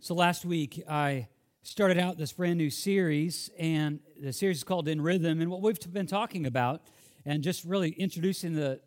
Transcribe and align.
So 0.00 0.14
last 0.14 0.44
week, 0.44 0.84
I 0.88 1.26
started 1.64 1.98
out 1.98 2.16
this 2.16 2.32
brand 2.32 2.56
new 2.56 2.70
series, 2.70 3.50
and 3.58 3.98
the 4.22 4.32
series 4.32 4.58
is 4.58 4.64
called 4.64 4.86
In 4.86 5.00
Rhythm. 5.00 5.40
And 5.40 5.50
what 5.50 5.60
we've 5.60 5.76
been 5.92 6.06
talking 6.06 6.46
about, 6.46 6.82
and 7.26 7.42
just 7.42 7.64
really 7.64 7.90
introducing 7.90 8.54
the 8.54 8.80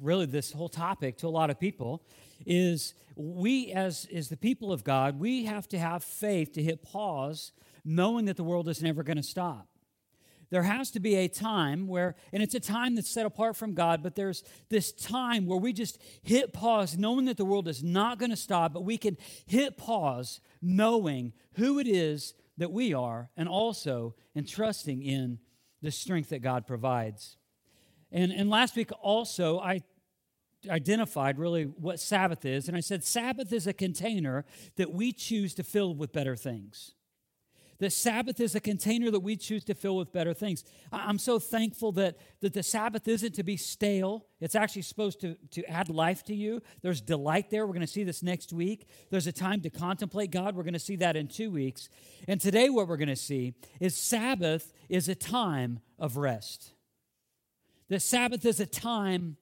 really 0.00 0.24
this 0.24 0.50
whole 0.50 0.70
topic 0.70 1.18
to 1.18 1.26
a 1.26 1.28
lot 1.28 1.50
of 1.50 1.60
people, 1.60 2.02
is 2.46 2.94
we 3.16 3.70
as 3.72 4.08
as 4.14 4.30
the 4.30 4.36
people 4.36 4.72
of 4.72 4.82
God, 4.82 5.20
we 5.20 5.44
have 5.44 5.68
to 5.68 5.78
have 5.78 6.02
faith 6.02 6.52
to 6.52 6.62
hit 6.62 6.82
pause, 6.82 7.52
knowing 7.84 8.24
that 8.24 8.38
the 8.38 8.44
world 8.44 8.66
is 8.70 8.82
never 8.82 9.02
going 9.02 9.18
to 9.18 9.22
stop 9.22 9.68
there 10.50 10.64
has 10.64 10.90
to 10.92 11.00
be 11.00 11.14
a 11.14 11.28
time 11.28 11.86
where, 11.86 12.16
and 12.32 12.42
it's 12.42 12.54
a 12.54 12.60
time 12.60 12.96
that's 12.96 13.08
set 13.08 13.24
apart 13.24 13.56
from 13.56 13.74
God, 13.74 14.02
but 14.02 14.16
there's 14.16 14.42
this 14.68 14.92
time 14.92 15.46
where 15.46 15.58
we 15.58 15.72
just 15.72 16.00
hit 16.22 16.52
pause, 16.52 16.98
knowing 16.98 17.26
that 17.26 17.36
the 17.36 17.44
world 17.44 17.68
is 17.68 17.82
not 17.84 18.18
going 18.18 18.30
to 18.30 18.36
stop, 18.36 18.72
but 18.72 18.84
we 18.84 18.98
can 18.98 19.16
hit 19.46 19.76
pause, 19.76 20.40
knowing 20.60 21.32
who 21.54 21.78
it 21.78 21.86
is 21.86 22.34
that 22.58 22.72
we 22.72 22.92
are, 22.92 23.30
and 23.36 23.48
also 23.48 24.14
in 24.34 24.44
trusting 24.44 25.02
in 25.02 25.38
the 25.82 25.90
strength 25.90 26.30
that 26.30 26.40
God 26.40 26.66
provides. 26.66 27.36
And, 28.12 28.32
and 28.32 28.50
last 28.50 28.76
week 28.76 28.90
also, 29.00 29.60
I 29.60 29.82
identified 30.68 31.38
really 31.38 31.64
what 31.64 32.00
Sabbath 32.00 32.44
is, 32.44 32.66
and 32.66 32.76
I 32.76 32.80
said 32.80 33.04
Sabbath 33.04 33.52
is 33.52 33.66
a 33.66 33.72
container 33.72 34.44
that 34.76 34.92
we 34.92 35.12
choose 35.12 35.54
to 35.54 35.62
fill 35.62 35.94
with 35.94 36.12
better 36.12 36.36
things. 36.36 36.92
The 37.80 37.88
Sabbath 37.88 38.40
is 38.40 38.54
a 38.54 38.60
container 38.60 39.10
that 39.10 39.20
we 39.20 39.36
choose 39.36 39.64
to 39.64 39.74
fill 39.74 39.96
with 39.96 40.12
better 40.12 40.34
things. 40.34 40.64
I'm 40.92 41.18
so 41.18 41.38
thankful 41.38 41.92
that, 41.92 42.18
that 42.42 42.52
the 42.52 42.62
Sabbath 42.62 43.08
isn't 43.08 43.34
to 43.36 43.42
be 43.42 43.56
stale. 43.56 44.26
It's 44.38 44.54
actually 44.54 44.82
supposed 44.82 45.18
to, 45.22 45.36
to 45.52 45.64
add 45.64 45.88
life 45.88 46.22
to 46.24 46.34
you. 46.34 46.60
There's 46.82 47.00
delight 47.00 47.48
there. 47.48 47.66
We're 47.66 47.72
going 47.72 47.80
to 47.80 47.86
see 47.86 48.04
this 48.04 48.22
next 48.22 48.52
week. 48.52 48.86
There's 49.10 49.26
a 49.26 49.32
time 49.32 49.62
to 49.62 49.70
contemplate 49.70 50.30
God. 50.30 50.56
We're 50.56 50.62
going 50.62 50.74
to 50.74 50.78
see 50.78 50.96
that 50.96 51.16
in 51.16 51.26
two 51.26 51.50
weeks. 51.50 51.88
And 52.28 52.38
today, 52.38 52.68
what 52.68 52.86
we're 52.86 52.98
going 52.98 53.08
to 53.08 53.16
see 53.16 53.54
is 53.80 53.96
Sabbath 53.96 54.74
is 54.90 55.08
a 55.08 55.14
time 55.14 55.80
of 55.98 56.18
rest. 56.18 56.74
The 57.88 57.98
Sabbath 57.98 58.44
is 58.44 58.60
a 58.60 58.66
time 58.66 59.38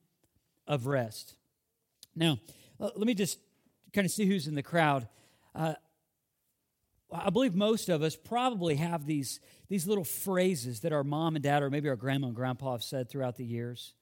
of 0.64 0.86
rest. 0.86 1.34
Now, 2.14 2.38
let 2.78 2.98
me 2.98 3.14
just 3.14 3.40
kind 3.92 4.04
of 4.04 4.12
see 4.12 4.26
who's 4.26 4.46
in 4.46 4.54
the 4.54 4.62
crowd. 4.62 5.08
Uh, 5.56 5.74
I 7.12 7.30
believe 7.30 7.54
most 7.54 7.88
of 7.88 8.02
us 8.02 8.16
probably 8.16 8.76
have 8.76 9.06
these, 9.06 9.40
these 9.68 9.86
little 9.86 10.04
phrases 10.04 10.80
that 10.80 10.92
our 10.92 11.04
mom 11.04 11.36
and 11.36 11.42
dad, 11.42 11.62
or 11.62 11.70
maybe 11.70 11.88
our 11.88 11.96
grandma 11.96 12.26
and 12.28 12.36
grandpa, 12.36 12.72
have 12.72 12.82
said 12.82 13.08
throughout 13.08 13.36
the 13.36 13.44
years. 13.44 13.94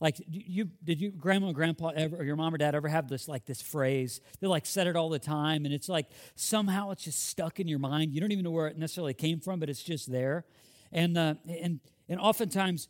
Like, 0.00 0.16
you 0.28 0.68
did 0.82 1.00
you 1.00 1.12
grandma 1.12 1.46
and 1.46 1.54
grandpa 1.54 1.92
ever, 1.94 2.16
or 2.16 2.24
your 2.24 2.34
mom 2.34 2.52
or 2.52 2.58
dad 2.58 2.74
ever 2.74 2.88
have 2.88 3.08
this 3.08 3.28
like 3.28 3.46
this 3.46 3.62
phrase? 3.62 4.20
They 4.40 4.48
like 4.48 4.66
said 4.66 4.88
it 4.88 4.96
all 4.96 5.08
the 5.08 5.20
time, 5.20 5.64
and 5.64 5.72
it's 5.72 5.88
like 5.88 6.06
somehow 6.34 6.90
it's 6.90 7.04
just 7.04 7.28
stuck 7.28 7.60
in 7.60 7.68
your 7.68 7.78
mind. 7.78 8.12
You 8.12 8.20
don't 8.20 8.32
even 8.32 8.42
know 8.42 8.50
where 8.50 8.66
it 8.66 8.76
necessarily 8.76 9.14
came 9.14 9.38
from, 9.38 9.60
but 9.60 9.70
it's 9.70 9.82
just 9.82 10.10
there. 10.10 10.44
And 10.90 11.16
uh, 11.16 11.34
and 11.48 11.78
and 12.08 12.20
oftentimes 12.20 12.88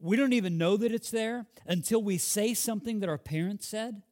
we 0.00 0.16
don't 0.16 0.32
even 0.32 0.56
know 0.56 0.76
that 0.76 0.92
it's 0.92 1.10
there 1.10 1.46
until 1.66 2.00
we 2.00 2.18
say 2.18 2.54
something 2.54 3.00
that 3.00 3.08
our 3.08 3.18
parents 3.18 3.66
said, 3.66 4.02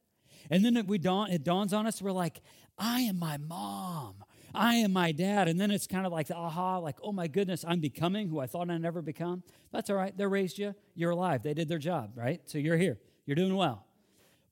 and 0.50 0.64
then 0.64 0.76
it, 0.76 0.88
we 0.88 0.98
dawn, 0.98 1.30
it 1.30 1.44
dawns 1.44 1.72
on 1.72 1.86
us. 1.86 2.02
We're 2.02 2.10
like, 2.10 2.40
I 2.76 3.02
am 3.02 3.20
my 3.20 3.36
mom 3.36 4.24
I 4.54 4.76
am 4.76 4.92
my 4.92 5.12
dad. 5.12 5.48
And 5.48 5.60
then 5.60 5.70
it's 5.70 5.86
kind 5.86 6.06
of 6.06 6.12
like 6.12 6.28
the 6.28 6.36
aha, 6.36 6.78
like, 6.78 6.98
oh 7.02 7.12
my 7.12 7.26
goodness, 7.26 7.64
I'm 7.66 7.80
becoming 7.80 8.28
who 8.28 8.38
I 8.38 8.46
thought 8.46 8.70
I'd 8.70 8.80
never 8.80 9.02
become. 9.02 9.42
That's 9.72 9.90
all 9.90 9.96
right. 9.96 10.16
They 10.16 10.26
raised 10.26 10.58
you. 10.58 10.74
You're 10.94 11.10
alive. 11.10 11.42
They 11.42 11.54
did 11.54 11.68
their 11.68 11.78
job, 11.78 12.12
right? 12.14 12.40
So 12.44 12.58
you're 12.58 12.76
here. 12.76 12.98
You're 13.26 13.36
doing 13.36 13.56
well. 13.56 13.86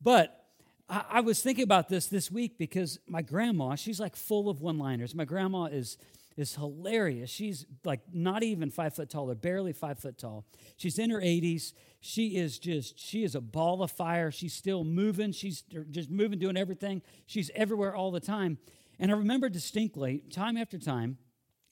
But 0.01 0.45
I, 0.89 1.05
I 1.11 1.21
was 1.21 1.43
thinking 1.43 1.65
about 1.65 1.89
this 1.89 2.07
this 2.07 2.31
week 2.31 2.59
because 2.59 2.99
my 3.07 3.23
grandma, 3.23 3.75
she's 3.75 4.01
like 4.01 4.17
full 4.17 4.49
of 4.49 4.61
one 4.61 4.79
liners. 4.79 5.15
My 5.15 5.25
grandma 5.25 5.65
is 5.65 5.99
is 6.37 6.55
hilarious. 6.55 7.29
She's 7.29 7.67
like 7.85 8.01
not 8.13 8.43
even 8.43 8.71
five 8.71 8.95
foot 8.95 9.11
tall, 9.11 9.31
or 9.31 9.35
barely 9.35 9.73
five 9.73 9.99
foot 9.99 10.17
tall. 10.17 10.47
She's 10.77 10.99
in 10.99 11.11
her 11.11 11.21
80s. 11.21 11.75
She 12.01 12.37
is 12.37 12.59
just, 12.59 12.99
she 12.99 13.25
is 13.25 13.35
a 13.35 13.43
ball 13.43 13.83
of 13.83 13.91
fire. 13.91 14.31
She's 14.31 14.55
still 14.55 14.85
moving. 14.85 15.33
She's 15.33 15.63
just 15.91 16.11
moving, 16.11 16.39
doing 16.39 16.57
everything. 16.57 17.03
She's 17.27 17.51
everywhere 17.55 17.95
all 17.95 18.11
the 18.11 18.21
time. 18.21 18.57
And 19.01 19.11
I 19.11 19.15
remember 19.15 19.49
distinctly, 19.49 20.23
time 20.31 20.59
after 20.59 20.79
time, 20.79 21.17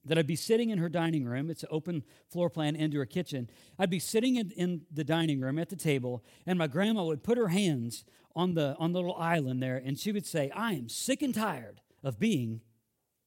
that 0.05 0.16
I'd 0.16 0.27
be 0.27 0.34
sitting 0.34 0.71
in 0.71 0.78
her 0.78 0.89
dining 0.89 1.27
room. 1.27 1.50
It's 1.50 1.62
an 1.62 1.69
open 1.71 2.03
floor 2.31 2.49
plan 2.49 2.75
into 2.75 2.97
her 2.99 3.05
kitchen. 3.05 3.50
I'd 3.78 3.91
be 3.91 3.99
sitting 3.99 4.37
in, 4.37 4.50
in, 4.53 4.81
the 4.91 5.05
dining 5.05 5.41
room 5.41 5.59
at 5.59 5.69
the 5.69 5.77
table, 5.77 6.25
and 6.47 6.59
my 6.59 6.66
grandma 6.66 7.05
would 7.05 7.22
put 7.22 7.37
her 7.37 7.49
hands 7.49 8.06
on 8.34 8.55
the, 8.55 8.75
on 8.78 8.93
the 8.93 9.00
little 9.00 9.16
island 9.16 9.62
there, 9.62 9.77
and 9.77 9.99
she 9.99 10.11
would 10.11 10.25
say, 10.25 10.50
I 10.55 10.72
am 10.72 10.89
sick 10.89 11.21
and 11.21 11.34
tired 11.34 11.83
of 12.03 12.19
being 12.19 12.62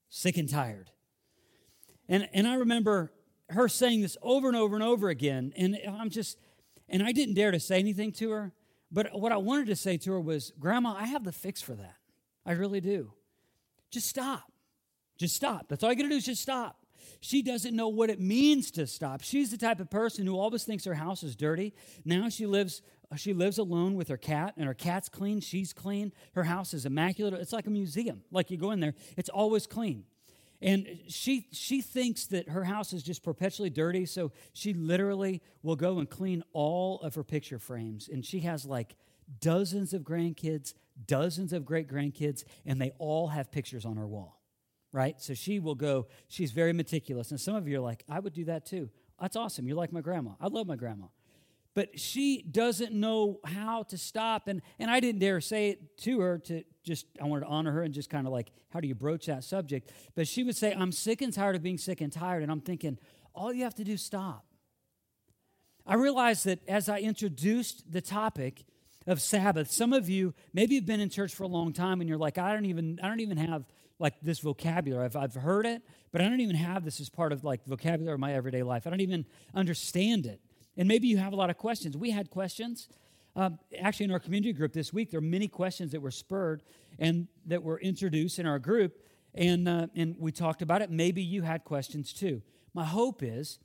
sick 0.09 0.35
and 0.35 0.49
tired. 0.49 0.89
And, 2.09 2.27
and 2.33 2.47
I 2.47 2.55
remember 2.55 3.13
her 3.49 3.67
saying 3.67 4.01
this 4.01 4.17
over 4.23 4.47
and 4.47 4.57
over 4.57 4.75
and 4.75 4.83
over 4.83 5.09
again, 5.09 5.53
and 5.55 5.77
I'm 5.87 6.09
just, 6.09 6.39
and 6.89 7.03
I 7.03 7.11
didn't 7.11 7.35
dare 7.35 7.51
to 7.51 7.59
say 7.59 7.77
anything 7.77 8.11
to 8.13 8.31
her, 8.31 8.53
but 8.91 9.09
what 9.13 9.31
I 9.31 9.37
wanted 9.37 9.67
to 9.67 9.75
say 9.75 9.97
to 9.97 10.13
her 10.13 10.21
was, 10.21 10.51
Grandma, 10.59 10.95
I 10.97 11.05
have 11.05 11.23
the 11.23 11.31
fix 11.31 11.61
for 11.61 11.75
that. 11.75 11.97
I 12.45 12.53
really 12.53 12.81
do. 12.81 13.13
Just 13.91 14.07
stop. 14.07 14.51
Just 15.17 15.35
stop. 15.35 15.67
That's 15.67 15.83
all 15.83 15.91
you 15.91 15.97
gotta 15.97 16.09
do 16.09 16.15
is 16.15 16.25
just 16.25 16.41
stop. 16.41 16.77
She 17.19 17.41
doesn't 17.43 17.75
know 17.75 17.89
what 17.89 18.09
it 18.09 18.19
means 18.19 18.71
to 18.71 18.87
stop. 18.87 19.21
She's 19.21 19.51
the 19.51 19.57
type 19.57 19.79
of 19.79 19.89
person 19.89 20.25
who 20.25 20.39
always 20.39 20.63
thinks 20.63 20.85
her 20.85 20.95
house 20.95 21.23
is 21.23 21.35
dirty. 21.35 21.73
Now 22.03 22.29
she 22.29 22.45
lives 22.47 22.81
she 23.17 23.33
lives 23.33 23.57
alone 23.57 23.95
with 23.95 24.07
her 24.07 24.17
cat 24.17 24.53
and 24.55 24.65
her 24.65 24.73
cat's 24.73 25.09
clean, 25.09 25.41
she's 25.41 25.73
clean. 25.73 26.13
Her 26.33 26.45
house 26.45 26.73
is 26.73 26.85
immaculate. 26.85 27.33
It's 27.33 27.51
like 27.51 27.67
a 27.67 27.71
museum. 27.71 28.23
Like 28.31 28.49
you 28.49 28.57
go 28.57 28.71
in 28.71 28.79
there, 28.79 28.93
it's 29.17 29.29
always 29.29 29.67
clean. 29.67 30.05
And 30.61 30.87
she 31.07 31.47
she 31.51 31.81
thinks 31.81 32.27
that 32.27 32.49
her 32.49 32.63
house 32.63 32.93
is 32.93 33.03
just 33.03 33.23
perpetually 33.23 33.69
dirty, 33.69 34.05
so 34.05 34.31
she 34.53 34.73
literally 34.73 35.41
will 35.61 35.75
go 35.75 35.99
and 35.99 36.09
clean 36.09 36.43
all 36.53 37.01
of 37.01 37.15
her 37.15 37.23
picture 37.23 37.59
frames 37.59 38.09
and 38.11 38.25
she 38.25 38.39
has 38.41 38.65
like 38.65 38.95
dozens 39.39 39.93
of 39.93 40.03
grandkids, 40.03 40.73
dozens 41.07 41.53
of 41.53 41.65
great 41.65 41.87
grandkids, 41.87 42.43
and 42.65 42.81
they 42.81 42.91
all 42.97 43.27
have 43.27 43.51
pictures 43.51 43.85
on 43.85 43.97
her 43.97 44.07
wall, 44.07 44.41
right? 44.91 45.19
So 45.21 45.33
she 45.33 45.59
will 45.59 45.75
go, 45.75 46.07
she's 46.27 46.51
very 46.51 46.73
meticulous. 46.73 47.31
And 47.31 47.39
some 47.39 47.55
of 47.55 47.67
you 47.67 47.77
are 47.77 47.81
like, 47.81 48.03
I 48.09 48.19
would 48.19 48.33
do 48.33 48.45
that 48.45 48.65
too. 48.65 48.89
That's 49.19 49.35
awesome. 49.35 49.67
You're 49.67 49.77
like 49.77 49.93
my 49.93 50.01
grandma. 50.01 50.31
I 50.39 50.47
love 50.47 50.67
my 50.67 50.75
grandma. 50.75 51.07
But 51.73 51.99
she 51.99 52.41
doesn't 52.41 52.91
know 52.91 53.39
how 53.45 53.83
to 53.83 53.97
stop. 53.97 54.47
And, 54.47 54.61
and 54.77 54.91
I 54.91 54.99
didn't 54.99 55.19
dare 55.19 55.39
say 55.39 55.69
it 55.69 55.97
to 55.99 56.19
her 56.19 56.37
to 56.39 56.63
just, 56.83 57.05
I 57.21 57.25
wanted 57.25 57.45
to 57.45 57.51
honor 57.51 57.71
her 57.71 57.83
and 57.83 57.93
just 57.93 58.09
kind 58.09 58.27
of 58.27 58.33
like, 58.33 58.51
how 58.69 58.81
do 58.81 58.87
you 58.87 58.95
broach 58.95 59.27
that 59.27 59.43
subject? 59.43 59.91
But 60.15 60.27
she 60.27 60.43
would 60.43 60.57
say, 60.57 60.73
I'm 60.73 60.91
sick 60.91 61.21
and 61.21 61.31
tired 61.31 61.55
of 61.55 61.63
being 61.63 61.77
sick 61.77 62.01
and 62.01 62.11
tired. 62.11 62.43
And 62.43 62.51
I'm 62.51 62.59
thinking, 62.59 62.97
all 63.33 63.53
you 63.53 63.63
have 63.63 63.75
to 63.75 63.83
do 63.83 63.93
is 63.93 64.01
stop. 64.01 64.45
I 65.85 65.95
realized 65.95 66.45
that 66.45 66.59
as 66.67 66.89
I 66.89 66.99
introduced 66.99 67.91
the 67.91 68.01
topic, 68.01 68.65
of 69.07 69.21
Sabbath. 69.21 69.71
Some 69.71 69.93
of 69.93 70.09
you 70.09 70.33
maybe 70.53 70.75
you've 70.75 70.85
been 70.85 70.99
in 70.99 71.09
church 71.09 71.33
for 71.33 71.43
a 71.43 71.47
long 71.47 71.73
time 71.73 72.01
and 72.01 72.09
you're 72.09 72.17
like, 72.17 72.37
I 72.37 72.53
don't 72.53 72.65
even, 72.65 72.99
I 73.01 73.07
don't 73.07 73.19
even 73.19 73.37
have 73.37 73.65
like 73.99 74.19
this 74.21 74.39
vocabulary. 74.39 75.05
I've, 75.05 75.15
I've 75.15 75.35
heard 75.35 75.65
it, 75.65 75.81
but 76.11 76.21
I 76.21 76.29
don't 76.29 76.41
even 76.41 76.55
have 76.55 76.83
this 76.83 76.99
as 76.99 77.09
part 77.09 77.31
of 77.31 77.43
like 77.43 77.65
vocabulary 77.65 78.15
of 78.15 78.19
my 78.19 78.33
everyday 78.33 78.63
life. 78.63 78.87
I 78.87 78.89
don't 78.89 79.01
even 79.01 79.25
understand 79.53 80.25
it. 80.25 80.41
And 80.77 80.87
maybe 80.87 81.07
you 81.07 81.17
have 81.17 81.33
a 81.33 81.35
lot 81.35 81.49
of 81.49 81.57
questions. 81.57 81.95
We 81.97 82.11
had 82.11 82.29
questions. 82.29 82.87
Um, 83.35 83.59
actually, 83.79 84.05
in 84.05 84.11
our 84.11 84.19
community 84.19 84.53
group 84.53 84.73
this 84.73 84.91
week, 84.91 85.11
there 85.11 85.19
are 85.19 85.21
many 85.21 85.47
questions 85.47 85.91
that 85.91 86.01
were 86.01 86.11
spurred 86.11 86.63
and 86.99 87.27
that 87.45 87.63
were 87.63 87.79
introduced 87.79 88.39
in 88.39 88.45
our 88.45 88.59
group, 88.59 88.97
and 89.33 89.69
uh, 89.69 89.87
and 89.95 90.15
we 90.19 90.31
talked 90.31 90.61
about 90.61 90.81
it. 90.81 90.91
Maybe 90.91 91.21
you 91.21 91.41
had 91.41 91.63
questions 91.63 92.11
too. 92.11 92.41
My 92.73 92.83
hope 92.83 93.23
is 93.23 93.59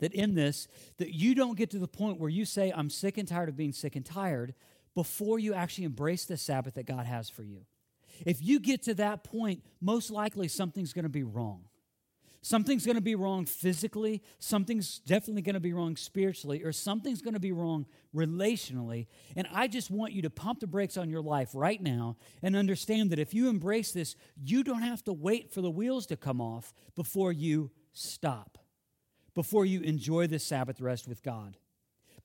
that 0.00 0.12
in 0.12 0.34
this 0.34 0.68
that 0.98 1.14
you 1.14 1.34
don't 1.34 1.56
get 1.56 1.70
to 1.70 1.78
the 1.78 1.88
point 1.88 2.18
where 2.18 2.30
you 2.30 2.44
say 2.44 2.72
i'm 2.74 2.90
sick 2.90 3.16
and 3.16 3.28
tired 3.28 3.48
of 3.48 3.56
being 3.56 3.72
sick 3.72 3.96
and 3.96 4.04
tired 4.04 4.54
before 4.94 5.38
you 5.38 5.54
actually 5.54 5.84
embrace 5.84 6.24
the 6.24 6.36
sabbath 6.36 6.74
that 6.74 6.86
god 6.86 7.06
has 7.06 7.30
for 7.30 7.42
you. 7.42 7.64
If 8.26 8.42
you 8.42 8.60
get 8.60 8.82
to 8.82 8.94
that 8.94 9.24
point 9.24 9.62
most 9.80 10.10
likely 10.10 10.48
something's 10.48 10.92
going 10.92 11.04
to 11.04 11.08
be 11.08 11.22
wrong. 11.22 11.64
Something's 12.42 12.86
going 12.86 12.96
to 12.96 13.02
be 13.02 13.14
wrong 13.14 13.44
physically 13.44 14.22
something's 14.38 14.98
definitely 15.00 15.42
going 15.42 15.54
to 15.54 15.60
be 15.60 15.74
wrong 15.74 15.94
spiritually 15.96 16.62
or 16.64 16.72
something's 16.72 17.20
going 17.20 17.34
to 17.34 17.40
be 17.40 17.52
wrong 17.52 17.86
relationally. 18.14 19.06
And 19.36 19.46
i 19.52 19.68
just 19.68 19.90
want 19.90 20.12
you 20.12 20.22
to 20.22 20.30
pump 20.30 20.60
the 20.60 20.66
brakes 20.66 20.96
on 20.96 21.10
your 21.10 21.22
life 21.22 21.50
right 21.54 21.80
now 21.80 22.16
and 22.42 22.56
understand 22.56 23.10
that 23.10 23.18
if 23.18 23.34
you 23.34 23.48
embrace 23.48 23.92
this 23.92 24.16
you 24.42 24.64
don't 24.64 24.82
have 24.82 25.04
to 25.04 25.12
wait 25.12 25.52
for 25.52 25.60
the 25.60 25.70
wheels 25.70 26.06
to 26.06 26.16
come 26.16 26.40
off 26.40 26.72
before 26.96 27.30
you 27.30 27.70
stop 27.92 28.58
before 29.34 29.64
you 29.64 29.80
enjoy 29.80 30.26
the 30.26 30.38
Sabbath 30.38 30.80
rest 30.80 31.08
with 31.08 31.22
God. 31.22 31.56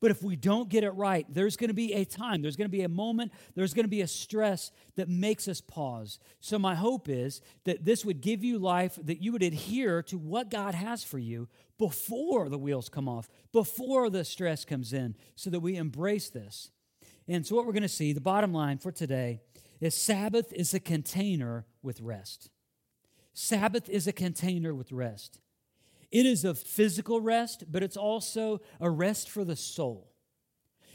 But 0.01 0.11
if 0.11 0.21
we 0.21 0.35
don't 0.35 0.69
get 0.69 0.83
it 0.83 0.91
right, 0.91 1.25
there's 1.29 1.57
going 1.57 1.69
to 1.69 1.73
be 1.73 1.93
a 1.93 2.05
time, 2.05 2.41
there's 2.41 2.55
going 2.55 2.69
to 2.69 2.77
be 2.77 2.83
a 2.83 2.89
moment, 2.89 3.31
there's 3.55 3.73
going 3.73 3.85
to 3.85 3.89
be 3.89 4.01
a 4.01 4.07
stress 4.07 4.71
that 4.95 5.09
makes 5.09 5.47
us 5.47 5.61
pause. 5.61 6.19
So, 6.39 6.59
my 6.59 6.75
hope 6.75 7.07
is 7.07 7.41
that 7.63 7.85
this 7.85 8.03
would 8.03 8.21
give 8.21 8.43
you 8.43 8.59
life, 8.59 8.99
that 9.01 9.21
you 9.21 9.31
would 9.31 9.43
adhere 9.43 10.03
to 10.03 10.17
what 10.17 10.49
God 10.49 10.75
has 10.75 11.03
for 11.03 11.17
you 11.17 11.47
before 11.77 12.49
the 12.49 12.57
wheels 12.57 12.89
come 12.89 13.07
off, 13.07 13.29
before 13.51 14.09
the 14.09 14.25
stress 14.25 14.65
comes 14.65 14.93
in, 14.93 15.15
so 15.35 15.49
that 15.49 15.61
we 15.61 15.77
embrace 15.77 16.29
this. 16.29 16.71
And 17.27 17.45
so, 17.45 17.55
what 17.55 17.65
we're 17.65 17.73
going 17.73 17.83
to 17.83 17.89
see, 17.89 18.13
the 18.13 18.21
bottom 18.21 18.53
line 18.53 18.77
for 18.77 18.91
today, 18.91 19.39
is 19.79 19.95
Sabbath 19.95 20.51
is 20.53 20.73
a 20.73 20.79
container 20.79 21.65
with 21.81 22.01
rest. 22.01 22.49
Sabbath 23.33 23.89
is 23.89 24.07
a 24.07 24.13
container 24.13 24.73
with 24.73 24.91
rest. 24.91 25.39
It 26.15 26.25
is 26.25 26.45
a 26.45 26.53
physical 26.53 27.19
rest, 27.19 27.65
but 27.69 27.83
it's 27.83 27.97
also 27.97 28.62
a 28.79 28.89
rest 28.89 29.29
for 29.29 29.44
the 29.44 29.57
soul. 29.57 30.13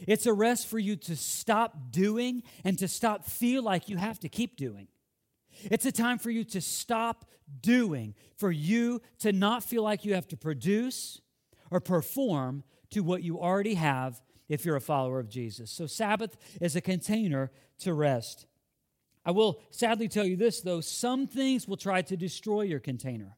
It's 0.09 0.25
a 0.25 0.33
rest 0.33 0.67
for 0.67 0.79
you 0.79 0.97
to 0.97 1.15
stop 1.15 1.91
doing 1.91 2.43
and 2.65 2.79
to 2.79 2.89
stop 2.89 3.27
feel 3.27 3.63
like 3.63 3.91
you 3.91 3.99
have 3.99 4.19
to 4.21 4.31
keep 4.31 4.57
doing. 4.57 4.89
It's 5.65 5.85
a 5.85 5.93
time 5.93 6.19
for 6.19 6.31
you 6.31 6.43
to 6.45 6.63
stop 6.63 7.27
doing, 7.61 8.15
for 8.39 8.51
you 8.51 9.03
to 9.19 9.31
not 9.31 9.63
feel 9.63 9.83
like 9.83 10.07
you 10.07 10.15
have 10.15 10.27
to 10.29 10.39
produce 10.39 11.21
or 11.71 11.81
perform 11.81 12.65
to 12.89 13.03
what 13.03 13.23
you 13.23 13.39
already 13.39 13.75
have 13.75 14.23
if 14.49 14.65
you're 14.65 14.77
a 14.77 14.81
follower 14.81 15.21
of 15.21 15.29
Jesus. 15.29 15.71
So, 15.71 15.85
Sabbath 15.85 16.35
is 16.63 16.77
a 16.77 16.81
container 16.81 17.51
to 17.81 17.93
rest. 17.93 18.47
I 19.23 19.33
will 19.33 19.61
sadly 19.71 20.09
tell 20.09 20.25
you 20.25 20.37
this, 20.37 20.63
though 20.63 20.81
some 20.81 21.27
things 21.27 21.69
will 21.69 21.77
try 21.77 22.01
to 22.01 22.17
destroy 22.17 22.63
your 22.63 22.81
container. 22.81 23.37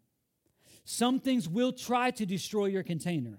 Some 0.85 1.21
things 1.21 1.49
will 1.49 1.73
try 1.73 2.11
to 2.13 2.27
destroy 2.27 2.67
your 2.67 2.83
container. 2.83 3.39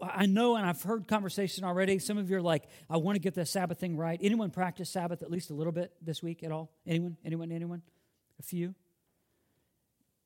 I 0.00 0.26
know, 0.26 0.56
and 0.56 0.66
I've 0.66 0.82
heard 0.82 1.06
conversation 1.06 1.64
already. 1.64 1.98
Some 2.00 2.18
of 2.18 2.28
you 2.28 2.36
are 2.36 2.42
like, 2.42 2.64
I 2.90 2.96
want 2.96 3.14
to 3.16 3.20
get 3.20 3.34
the 3.34 3.46
Sabbath 3.46 3.78
thing 3.78 3.96
right. 3.96 4.18
Anyone 4.20 4.50
practice 4.50 4.90
Sabbath 4.90 5.22
at 5.22 5.30
least 5.30 5.50
a 5.50 5.54
little 5.54 5.72
bit 5.72 5.92
this 6.02 6.22
week 6.22 6.42
at 6.42 6.50
all? 6.50 6.72
Anyone? 6.86 7.16
Anyone? 7.24 7.52
Anyone? 7.52 7.82
A 8.40 8.42
few? 8.42 8.74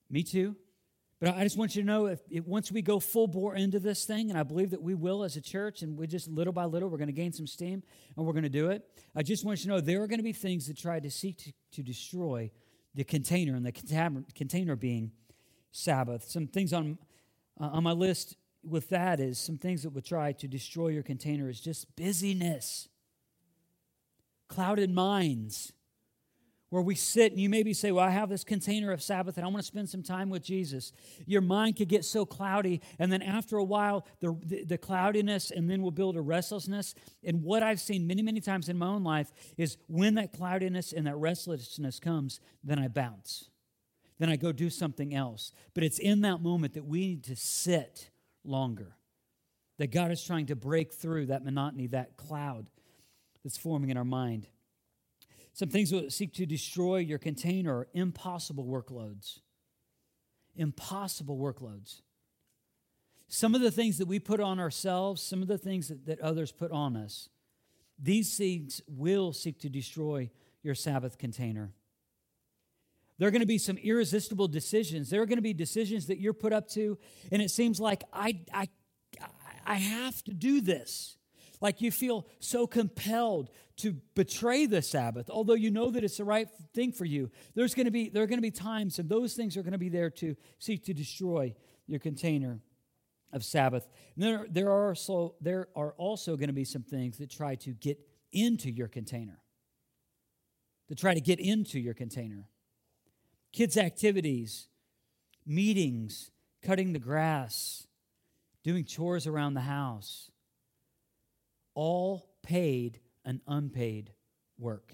Me 0.08 0.22
too. 0.22 0.56
But 1.18 1.34
I 1.34 1.44
just 1.44 1.56
want 1.56 1.74
you 1.74 1.82
to 1.82 1.86
know 1.86 2.06
if, 2.06 2.20
if, 2.30 2.46
once 2.46 2.70
we 2.70 2.82
go 2.82 3.00
full 3.00 3.26
bore 3.26 3.54
into 3.54 3.80
this 3.80 4.04
thing, 4.04 4.28
and 4.28 4.38
I 4.38 4.42
believe 4.42 4.70
that 4.70 4.82
we 4.82 4.94
will 4.94 5.24
as 5.24 5.36
a 5.36 5.40
church, 5.40 5.82
and 5.82 5.96
we 5.96 6.06
just 6.06 6.28
little 6.28 6.52
by 6.52 6.66
little, 6.66 6.90
we're 6.90 6.98
going 6.98 7.08
to 7.08 7.12
gain 7.12 7.32
some 7.32 7.46
steam 7.46 7.82
and 8.16 8.26
we're 8.26 8.34
going 8.34 8.42
to 8.42 8.50
do 8.50 8.70
it. 8.70 8.82
I 9.14 9.22
just 9.22 9.44
want 9.44 9.58
you 9.60 9.64
to 9.64 9.68
know 9.70 9.80
there 9.80 10.02
are 10.02 10.06
going 10.06 10.18
to 10.18 10.24
be 10.24 10.34
things 10.34 10.66
that 10.68 10.76
try 10.76 11.00
to 11.00 11.10
seek 11.10 11.38
to, 11.38 11.52
to 11.72 11.82
destroy 11.82 12.50
the 12.94 13.04
container, 13.04 13.54
and 13.54 13.64
the 13.64 13.72
container 14.34 14.76
being 14.76 15.12
Sabbath. 15.76 16.24
Some 16.28 16.46
things 16.46 16.72
on, 16.72 16.98
uh, 17.60 17.66
on 17.66 17.82
my 17.82 17.92
list 17.92 18.36
with 18.64 18.88
that 18.88 19.20
is 19.20 19.38
some 19.38 19.58
things 19.58 19.82
that 19.82 19.90
would 19.90 20.04
try 20.04 20.32
to 20.32 20.48
destroy 20.48 20.88
your 20.88 21.02
container 21.02 21.48
is 21.48 21.60
just 21.60 21.94
busyness, 21.96 22.88
clouded 24.48 24.90
minds, 24.90 25.72
where 26.70 26.82
we 26.82 26.96
sit 26.96 27.30
and 27.30 27.40
you 27.40 27.48
maybe 27.48 27.72
say, 27.72 27.92
Well, 27.92 28.04
I 28.04 28.10
have 28.10 28.28
this 28.28 28.42
container 28.42 28.90
of 28.90 29.00
Sabbath 29.00 29.36
and 29.36 29.46
I 29.46 29.48
want 29.48 29.58
to 29.58 29.66
spend 29.66 29.88
some 29.88 30.02
time 30.02 30.30
with 30.30 30.42
Jesus. 30.42 30.92
Your 31.24 31.40
mind 31.40 31.76
could 31.76 31.88
get 31.88 32.04
so 32.04 32.26
cloudy, 32.26 32.80
and 32.98 33.12
then 33.12 33.22
after 33.22 33.56
a 33.56 33.64
while, 33.64 34.04
the, 34.20 34.36
the, 34.42 34.64
the, 34.64 34.78
cloudiness 34.78 35.52
and 35.52 35.70
then 35.70 35.82
will 35.82 35.92
build 35.92 36.16
a 36.16 36.20
restlessness. 36.20 36.94
And 37.22 37.42
what 37.44 37.62
I've 37.62 37.80
seen 37.80 38.06
many, 38.06 38.22
many 38.22 38.40
times 38.40 38.68
in 38.68 38.78
my 38.78 38.86
own 38.86 39.04
life 39.04 39.30
is 39.56 39.76
when 39.86 40.14
that 40.16 40.32
cloudiness 40.32 40.92
and 40.92 41.06
that 41.06 41.16
restlessness 41.16 42.00
comes, 42.00 42.40
then 42.64 42.78
I 42.78 42.88
bounce. 42.88 43.50
Then 44.18 44.30
I 44.30 44.36
go 44.36 44.52
do 44.52 44.70
something 44.70 45.14
else. 45.14 45.52
But 45.74 45.84
it's 45.84 45.98
in 45.98 46.22
that 46.22 46.40
moment 46.40 46.74
that 46.74 46.86
we 46.86 47.00
need 47.00 47.24
to 47.24 47.36
sit 47.36 48.10
longer. 48.44 48.96
That 49.78 49.88
God 49.88 50.10
is 50.10 50.24
trying 50.24 50.46
to 50.46 50.56
break 50.56 50.92
through 50.92 51.26
that 51.26 51.44
monotony, 51.44 51.86
that 51.88 52.16
cloud 52.16 52.66
that's 53.44 53.58
forming 53.58 53.90
in 53.90 53.96
our 53.96 54.04
mind. 54.04 54.46
Some 55.52 55.68
things 55.68 55.90
that 55.90 56.12
seek 56.12 56.34
to 56.34 56.46
destroy 56.46 56.98
your 56.98 57.18
container 57.18 57.78
are 57.78 57.88
impossible 57.94 58.64
workloads. 58.64 59.40
Impossible 60.54 61.38
workloads. 61.38 62.00
Some 63.28 63.54
of 63.54 63.60
the 63.60 63.70
things 63.70 63.98
that 63.98 64.06
we 64.06 64.18
put 64.18 64.40
on 64.40 64.60
ourselves, 64.60 65.20
some 65.20 65.42
of 65.42 65.48
the 65.48 65.58
things 65.58 65.88
that, 65.88 66.06
that 66.06 66.20
others 66.20 66.52
put 66.52 66.70
on 66.70 66.96
us, 66.96 67.28
these 67.98 68.36
things 68.36 68.80
will 68.86 69.32
seek 69.32 69.58
to 69.60 69.68
destroy 69.68 70.30
your 70.62 70.74
Sabbath 70.74 71.18
container. 71.18 71.72
There 73.18 73.28
are 73.28 73.30
going 73.30 73.40
to 73.40 73.46
be 73.46 73.58
some 73.58 73.78
irresistible 73.78 74.48
decisions. 74.48 75.08
There 75.08 75.22
are 75.22 75.26
going 75.26 75.38
to 75.38 75.42
be 75.42 75.54
decisions 75.54 76.06
that 76.06 76.20
you're 76.20 76.34
put 76.34 76.52
up 76.52 76.68
to, 76.70 76.98
and 77.32 77.40
it 77.40 77.50
seems 77.50 77.80
like 77.80 78.04
I, 78.12 78.40
I, 78.52 78.68
I 79.64 79.74
have 79.74 80.22
to 80.24 80.34
do 80.34 80.60
this. 80.60 81.16
Like 81.60 81.80
you 81.80 81.90
feel 81.90 82.26
so 82.38 82.66
compelled 82.66 83.48
to 83.78 83.96
betray 84.14 84.66
the 84.66 84.82
Sabbath, 84.82 85.30
although 85.30 85.54
you 85.54 85.70
know 85.70 85.90
that 85.90 86.04
it's 86.04 86.18
the 86.18 86.24
right 86.24 86.48
thing 86.74 86.92
for 86.92 87.06
you. 87.06 87.30
There's 87.54 87.74
going 87.74 87.86
to 87.86 87.90
be 87.90 88.10
there 88.10 88.22
are 88.22 88.26
going 88.26 88.38
to 88.38 88.42
be 88.42 88.50
times, 88.50 88.98
and 88.98 89.08
those 89.08 89.32
things 89.32 89.56
are 89.56 89.62
going 89.62 89.72
to 89.72 89.78
be 89.78 89.88
there 89.88 90.10
to 90.10 90.36
seek 90.58 90.84
to 90.84 90.92
destroy 90.92 91.54
your 91.86 91.98
container 91.98 92.60
of 93.32 93.42
Sabbath. 93.42 93.88
There, 94.16 94.46
there 94.50 94.70
are 94.70 94.88
also 94.88 95.34
there 95.40 95.68
are 95.74 95.94
also 95.96 96.36
going 96.36 96.48
to 96.48 96.54
be 96.54 96.64
some 96.64 96.82
things 96.82 97.16
that 97.18 97.30
try 97.30 97.54
to 97.56 97.70
get 97.70 97.98
into 98.32 98.70
your 98.70 98.88
container. 98.88 99.40
To 100.88 100.94
try 100.94 101.14
to 101.14 101.20
get 101.20 101.40
into 101.40 101.80
your 101.80 101.94
container 101.94 102.48
kids' 103.56 103.78
activities, 103.78 104.68
meetings, 105.46 106.30
cutting 106.62 106.92
the 106.92 106.98
grass, 106.98 107.86
doing 108.62 108.84
chores 108.84 109.26
around 109.26 109.54
the 109.54 109.62
house, 109.62 110.30
all 111.74 112.28
paid 112.42 113.00
and 113.24 113.40
unpaid 113.48 114.12
work 114.58 114.92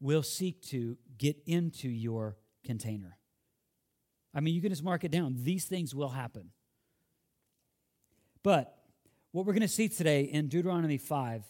will 0.00 0.22
seek 0.22 0.62
to 0.62 0.96
get 1.18 1.36
into 1.44 1.88
your 1.88 2.36
container. 2.64 3.18
I 4.32 4.38
mean, 4.38 4.54
you 4.54 4.60
can 4.60 4.70
just 4.70 4.84
mark 4.84 5.02
it 5.02 5.10
down. 5.10 5.34
These 5.42 5.64
things 5.64 5.92
will 5.92 6.08
happen. 6.08 6.50
But 8.44 8.76
what 9.32 9.44
we're 9.44 9.54
going 9.54 9.62
to 9.62 9.68
see 9.68 9.88
today 9.88 10.22
in 10.22 10.46
Deuteronomy 10.46 10.98
5, 10.98 11.42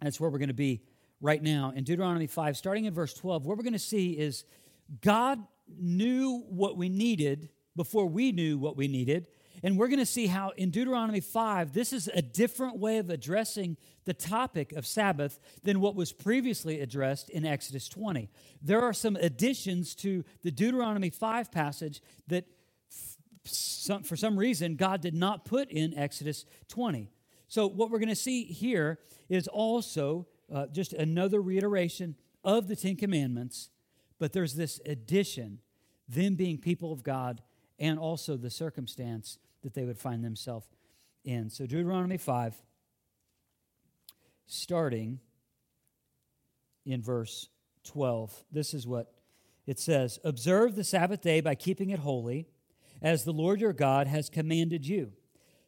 that's 0.00 0.20
where 0.20 0.30
we're 0.30 0.38
going 0.38 0.48
to 0.48 0.54
be 0.54 0.82
right 1.20 1.42
now. 1.42 1.72
In 1.74 1.82
Deuteronomy 1.82 2.28
5, 2.28 2.56
starting 2.56 2.84
in 2.84 2.94
verse 2.94 3.12
12, 3.12 3.44
what 3.44 3.56
we're 3.56 3.64
going 3.64 3.72
to 3.72 3.78
see 3.80 4.12
is 4.12 4.44
God 5.02 5.44
knew 5.78 6.44
what 6.48 6.76
we 6.76 6.88
needed 6.88 7.50
before 7.76 8.06
we 8.06 8.32
knew 8.32 8.58
what 8.58 8.76
we 8.76 8.88
needed. 8.88 9.28
And 9.62 9.76
we're 9.76 9.88
going 9.88 9.98
to 9.98 10.06
see 10.06 10.26
how 10.26 10.52
in 10.56 10.70
Deuteronomy 10.70 11.20
5, 11.20 11.72
this 11.72 11.92
is 11.92 12.08
a 12.14 12.22
different 12.22 12.78
way 12.78 12.98
of 12.98 13.10
addressing 13.10 13.76
the 14.04 14.14
topic 14.14 14.72
of 14.72 14.86
Sabbath 14.86 15.40
than 15.64 15.80
what 15.80 15.96
was 15.96 16.12
previously 16.12 16.80
addressed 16.80 17.28
in 17.30 17.44
Exodus 17.44 17.88
20. 17.88 18.30
There 18.62 18.82
are 18.82 18.92
some 18.92 19.16
additions 19.16 19.94
to 19.96 20.24
the 20.42 20.50
Deuteronomy 20.50 21.10
5 21.10 21.50
passage 21.50 22.00
that, 22.28 22.44
some, 23.44 24.02
for 24.02 24.16
some 24.16 24.38
reason, 24.38 24.76
God 24.76 25.00
did 25.00 25.14
not 25.14 25.44
put 25.44 25.70
in 25.70 25.96
Exodus 25.96 26.44
20. 26.68 27.10
So, 27.48 27.66
what 27.66 27.90
we're 27.90 27.98
going 27.98 28.10
to 28.10 28.14
see 28.14 28.44
here 28.44 28.98
is 29.28 29.48
also 29.48 30.26
uh, 30.52 30.66
just 30.66 30.92
another 30.92 31.40
reiteration 31.40 32.14
of 32.44 32.68
the 32.68 32.76
Ten 32.76 32.94
Commandments 32.96 33.70
but 34.18 34.32
there's 34.32 34.54
this 34.54 34.80
addition, 34.84 35.58
them 36.08 36.34
being 36.34 36.58
people 36.58 36.92
of 36.92 37.02
God, 37.02 37.42
and 37.78 37.98
also 37.98 38.36
the 38.36 38.50
circumstance 38.50 39.38
that 39.62 39.74
they 39.74 39.84
would 39.84 39.98
find 39.98 40.24
themselves 40.24 40.66
in. 41.24 41.50
So, 41.50 41.66
Deuteronomy 41.66 42.16
5, 42.16 42.54
starting 44.46 45.20
in 46.84 47.02
verse 47.02 47.48
12, 47.84 48.44
this 48.50 48.74
is 48.74 48.86
what 48.86 49.12
it 49.66 49.78
says 49.78 50.18
Observe 50.24 50.74
the 50.74 50.84
Sabbath 50.84 51.20
day 51.20 51.40
by 51.40 51.54
keeping 51.54 51.90
it 51.90 52.00
holy, 52.00 52.48
as 53.00 53.24
the 53.24 53.32
Lord 53.32 53.60
your 53.60 53.72
God 53.72 54.06
has 54.06 54.28
commanded 54.28 54.86
you. 54.86 55.12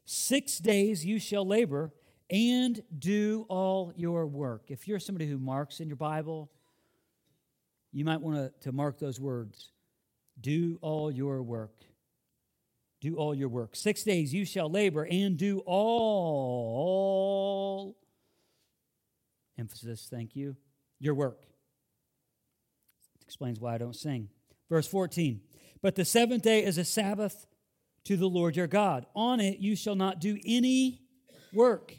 Six 0.05 0.59
days 0.59 1.05
you 1.05 1.21
shall 1.21 1.47
labor 1.47 1.93
and 2.31 2.83
do 2.97 3.45
all 3.49 3.93
your 3.97 4.27
work. 4.27 4.65
If 4.69 4.89
you're 4.89 4.99
somebody 4.99 5.29
who 5.29 5.39
marks 5.39 5.81
in 5.81 5.89
your 5.89 5.97
Bible, 5.97 6.51
you 7.93 8.05
might 8.05 8.21
want 8.21 8.53
to, 8.63 8.73
mark 8.73 8.99
those 8.99 9.21
words 9.21 9.71
do 10.41 10.79
all 10.81 11.11
your 11.11 11.43
work. 11.43 11.75
Do 13.01 13.17
all 13.17 13.35
your 13.35 13.49
work. 13.49 13.75
Six 13.77 14.05
days 14.05 14.33
you 14.33 14.45
shall 14.45 14.71
labor 14.71 15.07
and 15.11 15.37
do 15.37 15.63
all, 15.67 17.17
emphasis, 19.59 20.07
thank 20.11 20.37
you, 20.37 20.57
your 20.99 21.15
work. 21.15 21.43
It 23.21 23.25
explains 23.25 23.59
why 23.61 23.75
I 23.75 23.79
don't 23.79 23.97
sing. 23.97 24.29
Verse 24.69 24.87
14 24.87 25.41
But 25.83 25.95
the 25.95 26.05
seventh 26.05 26.43
day 26.43 26.63
is 26.65 26.77
a 26.79 26.85
Sabbath 26.85 27.47
to 28.05 28.17
the 28.17 28.29
Lord 28.29 28.57
your 28.57 28.67
God. 28.67 29.07
On 29.15 29.41
it 29.41 29.59
you 29.59 29.77
shall 29.77 29.95
not 29.95 30.21
do 30.21 30.39
any 30.45 31.03
work. 31.53 31.95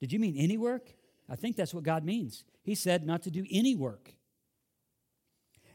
Did 0.00 0.12
you 0.12 0.18
mean 0.18 0.36
any 0.36 0.58
work? 0.58 0.94
I 1.28 1.36
think 1.36 1.56
that's 1.56 1.72
what 1.72 1.84
God 1.84 2.04
means. 2.04 2.44
He 2.62 2.74
said 2.74 3.06
not 3.06 3.22
to 3.22 3.30
do 3.30 3.46
any 3.50 3.74
work. 3.74 4.13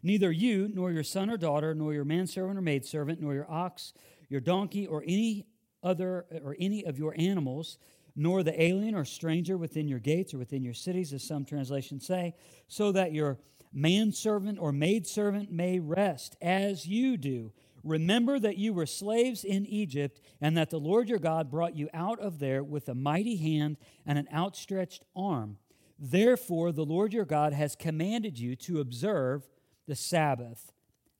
Neither 0.01 0.31
you, 0.31 0.69
nor 0.73 0.91
your 0.91 1.03
son 1.03 1.29
or 1.29 1.37
daughter, 1.37 1.73
nor 1.75 1.93
your 1.93 2.05
manservant 2.05 2.57
or 2.57 2.61
maidservant, 2.61 3.21
nor 3.21 3.33
your 3.33 3.49
ox, 3.49 3.93
your 4.29 4.41
donkey, 4.41 4.87
or 4.87 5.03
any 5.05 5.45
other 5.83 6.25
or 6.43 6.55
any 6.59 6.85
of 6.85 6.97
your 6.97 7.13
animals, 7.17 7.77
nor 8.15 8.43
the 8.43 8.61
alien 8.61 8.95
or 8.95 9.05
stranger 9.05 9.57
within 9.57 9.87
your 9.87 9.99
gates 9.99 10.33
or 10.33 10.37
within 10.37 10.63
your 10.63 10.73
cities, 10.73 11.13
as 11.13 11.23
some 11.23 11.45
translations 11.45 12.05
say, 12.05 12.33
so 12.67 12.91
that 12.91 13.13
your 13.13 13.37
manservant 13.71 14.57
or 14.59 14.71
maidservant 14.71 15.51
may 15.51 15.79
rest 15.79 16.35
as 16.41 16.85
you 16.85 17.17
do. 17.17 17.51
Remember 17.83 18.39
that 18.39 18.57
you 18.57 18.73
were 18.73 18.85
slaves 18.85 19.45
in 19.45 19.65
Egypt, 19.65 20.19
and 20.41 20.57
that 20.57 20.69
the 20.69 20.79
Lord 20.79 21.07
your 21.07 21.19
God 21.19 21.49
brought 21.49 21.77
you 21.77 21.87
out 21.93 22.19
of 22.19 22.39
there 22.39 22.63
with 22.63 22.89
a 22.89 22.95
mighty 22.95 23.37
hand 23.37 23.77
and 24.05 24.17
an 24.17 24.27
outstretched 24.33 25.05
arm. 25.15 25.57
Therefore, 25.97 26.71
the 26.71 26.85
Lord 26.85 27.13
your 27.13 27.25
God 27.25 27.53
has 27.53 27.75
commanded 27.75 28.37
you 28.37 28.55
to 28.57 28.79
observe 28.79 29.47
the 29.89 29.95
Sabbath 29.95 30.71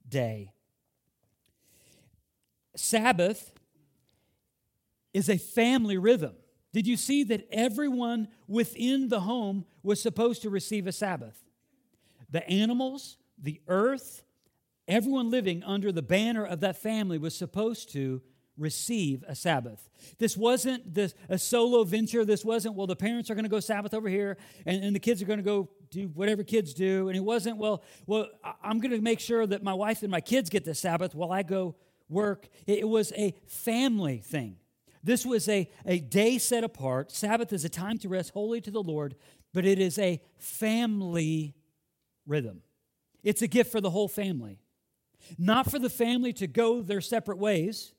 day. 0.08 0.54
Sabbath 2.76 3.52
is 5.12 5.28
a 5.28 5.40
family 5.40 5.98
rhythm. 5.98 6.36
Did 6.72 6.86
you 6.86 6.96
see 6.96 7.24
that 7.24 7.48
everyone 7.52 8.28
within 8.48 9.10
the 9.10 9.22
home 9.22 9.66
was 9.82 10.00
supposed 10.00 10.44
to 10.44 10.52
receive 10.52 10.86
a 10.86 10.92
Sabbath? 10.92 11.44
The 12.30 12.48
animals, 12.48 13.18
the 13.42 13.60
earth, 13.68 14.24
everyone 14.88 15.32
living 15.32 15.64
under 15.64 15.92
the 15.92 16.04
banner 16.04 16.46
of 16.46 16.60
that 16.60 16.78
family 16.78 17.18
was 17.18 17.36
supposed 17.36 17.92
to 17.94 18.22
receive 18.56 19.24
a 19.28 19.34
Sabbath. 19.34 19.90
This 20.20 20.38
wasn't 20.38 20.94
this, 20.94 21.16
a 21.28 21.40
solo 21.40 21.84
venture. 21.86 22.24
This 22.24 22.46
wasn't, 22.46 22.76
well, 22.76 22.86
the 22.86 22.96
parents 22.96 23.32
are 23.32 23.36
going 23.36 23.46
to 23.46 23.50
go 23.50 23.62
Sabbath 23.62 23.96
over 23.96 24.10
here 24.10 24.38
and, 24.68 24.84
and 24.84 24.96
the 24.96 25.00
kids 25.00 25.24
are 25.24 25.26
going 25.26 25.40
to 25.40 25.44
go 25.44 25.70
do 25.90 26.08
whatever 26.14 26.44
kids 26.44 26.74
do. 26.74 27.08
And 27.08 27.18
it 27.18 27.24
wasn't, 27.24 27.58
well, 27.58 27.84
well, 28.06 28.28
I'm 28.64 28.80
going 28.80 28.92
to 28.92 29.02
make 29.02 29.20
sure 29.20 29.46
that 29.48 29.64
my 29.64 29.74
wife 29.74 30.04
and 30.04 30.12
my 30.12 30.22
kids 30.22 30.50
get 30.50 30.66
the 30.66 30.76
Sabbath 30.76 31.16
while 31.16 31.32
I 31.32 31.44
go 31.44 31.76
work. 32.10 32.48
It 32.68 32.88
was 32.88 33.12
a 33.14 33.36
family 33.48 34.18
thing. 34.18 34.58
This 35.04 35.26
was 35.26 35.48
a, 35.48 35.70
a 35.86 36.00
day 36.00 36.38
set 36.38 36.64
apart. 36.64 37.12
Sabbath 37.12 37.54
is 37.54 37.64
a 37.64 37.70
time 37.70 37.98
to 38.00 38.10
rest 38.10 38.32
holy 38.32 38.62
to 38.62 38.72
the 38.72 38.84
Lord, 38.84 39.16
but 39.54 39.66
it 39.66 39.80
is 39.80 39.98
a 39.98 40.22
family 40.38 41.56
rhythm. 42.28 42.62
It's 43.24 43.42
a 43.42 43.48
gift 43.48 43.72
for 43.72 43.82
the 43.82 43.90
whole 43.90 44.08
family. 44.08 44.60
Not 45.38 45.70
for 45.70 45.80
the 45.80 45.90
family 45.90 46.34
to 46.34 46.48
go 46.48 46.82
their 46.82 47.02
separate 47.02 47.38
ways. 47.38 47.94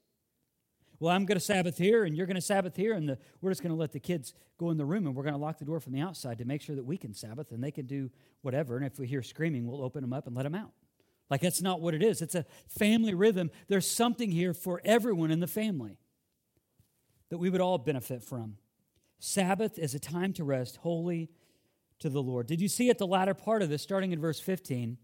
Well, 1.01 1.15
I'm 1.15 1.25
going 1.25 1.39
to 1.39 1.45
Sabbath 1.45 1.79
here 1.79 2.05
and 2.05 2.15
you're 2.15 2.27
going 2.27 2.37
to 2.37 2.43
Sabbath 2.43 2.77
here, 2.77 2.93
and 2.93 3.09
the, 3.09 3.19
we're 3.41 3.51
just 3.51 3.63
going 3.63 3.75
to 3.75 3.79
let 3.79 3.93
the 3.93 3.99
kids 3.99 4.35
go 4.59 4.69
in 4.69 4.77
the 4.77 4.85
room 4.85 5.07
and 5.07 5.17
we're 5.17 5.23
going 5.23 5.35
to 5.35 5.41
lock 5.41 5.59
the 5.59 5.65
door 5.65 5.81
from 5.81 5.95
the 5.95 6.01
outside 6.01 6.37
to 6.39 6.45
make 6.45 6.61
sure 6.61 6.77
that 6.77 6.85
we 6.85 6.99
can 6.99 7.15
Sabbath 7.15 7.53
and 7.53 7.65
they 7.65 7.71
can 7.71 7.87
do 7.87 8.11
whatever. 8.43 8.77
And 8.77 8.85
if 8.85 8.99
we 8.99 9.07
hear 9.07 9.23
screaming, 9.23 9.67
we'll 9.67 9.83
open 9.83 10.03
them 10.03 10.13
up 10.13 10.27
and 10.27 10.37
let 10.37 10.43
them 10.43 10.55
out. 10.55 10.73
Like, 11.31 11.41
that's 11.41 11.63
not 11.63 11.81
what 11.81 11.95
it 11.95 12.03
is. 12.03 12.21
It's 12.21 12.35
a 12.35 12.45
family 12.69 13.15
rhythm. 13.15 13.51
There's 13.69 13.91
something 13.91 14.31
here 14.31 14.53
for 14.53 14.83
everyone 14.85 15.31
in 15.31 15.41
the 15.41 15.47
family 15.47 15.97
that 17.31 17.39
we 17.39 17.49
would 17.49 17.61
all 17.63 17.79
benefit 17.79 18.23
from. 18.23 18.57
Sabbath 19.21 19.79
is 19.79 19.95
a 19.95 20.01
time 20.01 20.33
to 20.35 20.45
rest, 20.45 20.77
holy 20.79 21.31
to 22.01 22.11
the 22.11 22.23
Lord. 22.23 22.47
Did 22.47 22.61
you 22.61 22.69
see 22.69 22.91
at 22.91 22.99
the 22.99 23.07
latter 23.07 23.35
part 23.35 23.63
of 23.63 23.71
this, 23.71 23.81
starting 23.83 24.13
in 24.13 24.21
verse 24.21 24.41
15? 24.41 24.99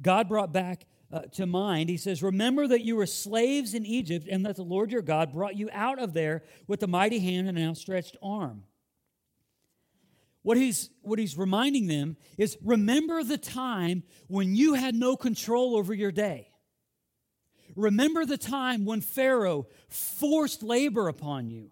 God 0.00 0.28
brought 0.28 0.52
back 0.52 0.86
uh, 1.10 1.20
to 1.32 1.46
mind, 1.46 1.88
he 1.88 1.96
says, 1.96 2.22
Remember 2.22 2.66
that 2.66 2.84
you 2.84 2.96
were 2.96 3.06
slaves 3.06 3.74
in 3.74 3.86
Egypt, 3.86 4.28
and 4.30 4.44
that 4.44 4.56
the 4.56 4.62
Lord 4.62 4.92
your 4.92 5.02
God 5.02 5.32
brought 5.32 5.56
you 5.56 5.70
out 5.72 5.98
of 5.98 6.12
there 6.12 6.42
with 6.66 6.82
a 6.82 6.86
mighty 6.86 7.18
hand 7.18 7.48
and 7.48 7.56
an 7.56 7.68
outstretched 7.68 8.16
arm. 8.22 8.64
What 10.42 10.56
he's, 10.56 10.90
what 11.02 11.18
he's 11.18 11.36
reminding 11.36 11.86
them 11.88 12.16
is 12.36 12.56
remember 12.62 13.22
the 13.22 13.38
time 13.38 14.02
when 14.28 14.54
you 14.54 14.74
had 14.74 14.94
no 14.94 15.16
control 15.16 15.76
over 15.76 15.92
your 15.92 16.12
day. 16.12 16.50
Remember 17.76 18.24
the 18.24 18.38
time 18.38 18.84
when 18.84 19.00
Pharaoh 19.00 19.66
forced 19.88 20.62
labor 20.62 21.08
upon 21.08 21.50
you. 21.50 21.70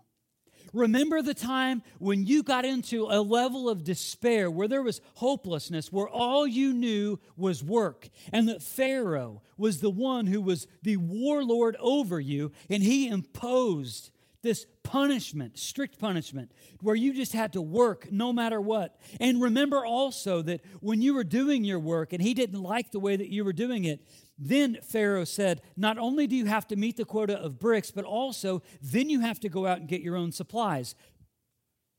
Remember 0.76 1.23
the 1.23 1.33
time 1.33 1.83
when 1.99 2.26
you 2.26 2.42
got 2.42 2.66
into 2.66 3.06
a 3.09 3.23
level 3.23 3.66
of 3.71 3.83
despair 3.83 4.50
where 4.50 4.68
there 4.68 4.83
was 4.83 5.00
hopelessness, 5.14 5.90
where 5.90 6.06
all 6.06 6.47
you 6.47 6.75
knew 6.75 7.18
was 7.35 7.64
work, 7.64 8.11
and 8.30 8.47
that 8.50 8.62
Pharaoh 8.62 9.40
was 9.56 9.80
the 9.80 9.88
one 9.88 10.26
who 10.26 10.42
was 10.42 10.66
the 10.83 10.99
warlord 10.99 11.76
over 11.80 12.21
you, 12.21 12.52
and 12.68 12.83
he 12.83 13.09
imposed 13.09 14.11
this 14.42 14.66
punishment, 14.83 15.59
strict 15.59 15.99
punishment, 15.99 16.52
where 16.83 16.95
you 16.95 17.14
just 17.14 17.33
had 17.33 17.54
to 17.54 17.62
work 17.62 18.12
no 18.12 18.30
matter 18.30 18.61
what. 18.61 19.00
And 19.18 19.40
remember 19.40 19.85
also 19.85 20.42
that 20.42 20.61
when 20.80 21.00
you 21.00 21.14
were 21.14 21.25
doing 21.25 21.64
your 21.64 21.80
work 21.80 22.12
and 22.12 22.21
he 22.21 22.35
didn't 22.35 22.62
like 22.62 22.90
the 22.90 23.00
way 23.00 23.16
that 23.16 23.30
you 23.30 23.47
were 23.47 23.54
doing 23.54 23.85
it, 23.85 24.06
then 24.38 24.78
Pharaoh 24.83 25.25
said, 25.25 25.62
Not 25.76 25.99
only 25.99 26.26
do 26.26 26.37
you 26.37 26.47
have 26.47 26.66
to 26.69 26.76
meet 26.76 26.97
the 26.97 27.05
quota 27.05 27.38
of 27.38 27.59
bricks, 27.59 27.90
but 27.90 28.05
also 28.05 28.62
then 28.83 29.09
you 29.09 29.21
have 29.21 29.40
to 29.40 29.49
go 29.49 29.66
out 29.66 29.78
and 29.78 29.88
get 29.88 30.02
your 30.02 30.16
own 30.16 30.33
supplies. 30.33 30.95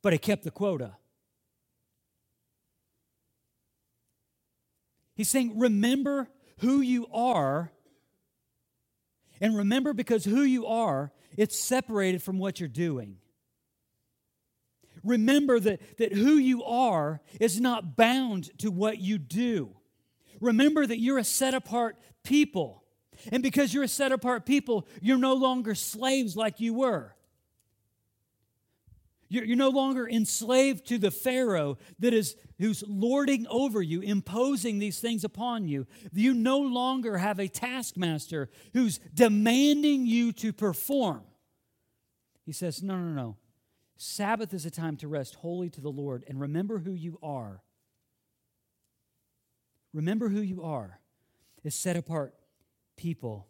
But 0.03 0.13
he 0.13 0.19
kept 0.19 0.43
the 0.43 0.51
quota. 0.51 0.95
He's 5.15 5.29
saying, 5.29 5.57
Remember 5.57 6.29
who 6.59 6.81
you 6.81 7.07
are. 7.11 7.71
And 9.41 9.55
remember, 9.55 9.93
because 9.93 10.25
who 10.25 10.41
you 10.41 10.65
are, 10.65 11.11
it's 11.35 11.57
separated 11.57 12.23
from 12.23 12.39
what 12.39 12.59
you're 12.59 12.69
doing. 12.69 13.17
Remember 15.03 15.59
that, 15.59 15.97
that 15.97 16.13
who 16.13 16.37
you 16.37 16.63
are 16.63 17.21
is 17.39 17.61
not 17.61 17.95
bound 17.95 18.57
to 18.59 18.71
what 18.71 18.99
you 18.99 19.17
do. 19.17 19.76
Remember 20.39 20.85
that 20.85 20.99
you're 20.99 21.17
a 21.17 21.23
set 21.23 21.53
apart 21.53 21.97
people. 22.23 22.83
And 23.31 23.41
because 23.41 23.73
you're 23.73 23.83
a 23.83 23.87
set 23.87 24.11
apart 24.11 24.45
people, 24.45 24.87
you're 25.01 25.17
no 25.17 25.33
longer 25.33 25.75
slaves 25.75 26.35
like 26.35 26.59
you 26.59 26.73
were. 26.73 27.15
You're, 29.29 29.43
you're 29.43 29.57
no 29.57 29.69
longer 29.69 30.07
enslaved 30.07 30.87
to 30.87 30.97
the 30.97 31.11
Pharaoh 31.11 31.77
that 31.99 32.13
is 32.13 32.35
who's 32.59 32.83
lording 32.87 33.45
over 33.49 33.81
you, 33.81 34.01
imposing 34.01 34.79
these 34.79 34.99
things 34.99 35.23
upon 35.23 35.67
you. 35.67 35.85
You 36.13 36.33
no 36.33 36.59
longer 36.59 37.17
have 37.17 37.39
a 37.39 37.47
taskmaster 37.47 38.49
who's 38.73 38.99
demanding 39.13 40.05
you 40.05 40.31
to 40.33 40.53
perform. 40.53 41.23
He 42.45 42.53
says, 42.53 42.81
No, 42.81 42.97
no, 42.97 43.09
no. 43.09 43.37
Sabbath 43.97 44.53
is 44.53 44.65
a 44.65 44.71
time 44.71 44.95
to 44.97 45.07
rest 45.07 45.35
holy 45.35 45.69
to 45.71 45.81
the 45.81 45.89
Lord 45.91 46.23
and 46.27 46.39
remember 46.39 46.79
who 46.79 46.93
you 46.93 47.17
are. 47.21 47.61
Remember 49.97 50.29
who 50.29 50.41
you 50.41 50.61
are 50.61 50.99
as 51.65 51.73
set 51.73 51.97
apart 51.97 52.35
people. 52.97 53.47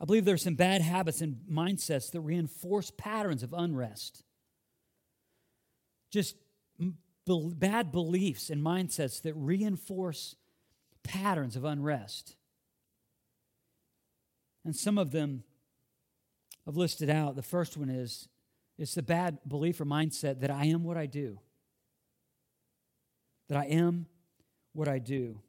I 0.00 0.06
believe 0.06 0.24
there 0.24 0.36
are 0.36 0.38
some 0.38 0.54
bad 0.54 0.80
habits 0.80 1.20
and 1.20 1.42
mindsets 1.52 2.10
that 2.12 2.22
reinforce 2.22 2.90
patterns 2.90 3.42
of 3.42 3.52
unrest. 3.52 4.24
Just 6.10 6.36
be- 6.78 6.94
bad 7.26 7.92
beliefs 7.92 8.48
and 8.48 8.62
mindsets 8.62 9.20
that 9.20 9.34
reinforce 9.34 10.34
patterns 11.02 11.54
of 11.54 11.66
unrest. 11.66 12.36
And 14.64 14.74
some 14.74 14.96
of 14.96 15.10
them 15.10 15.44
I've 16.66 16.78
listed 16.78 17.10
out. 17.10 17.36
The 17.36 17.42
first 17.42 17.76
one 17.76 17.90
is 17.90 18.30
it's 18.78 18.94
the 18.94 19.02
bad 19.02 19.40
belief 19.46 19.78
or 19.78 19.84
mindset 19.84 20.40
that 20.40 20.50
I 20.50 20.64
am 20.64 20.84
what 20.84 20.96
I 20.96 21.04
do. 21.04 21.38
That 23.50 23.58
I 23.58 23.64
am 23.66 24.06
what 24.74 24.86
I 24.86 25.00
do. 25.00 25.40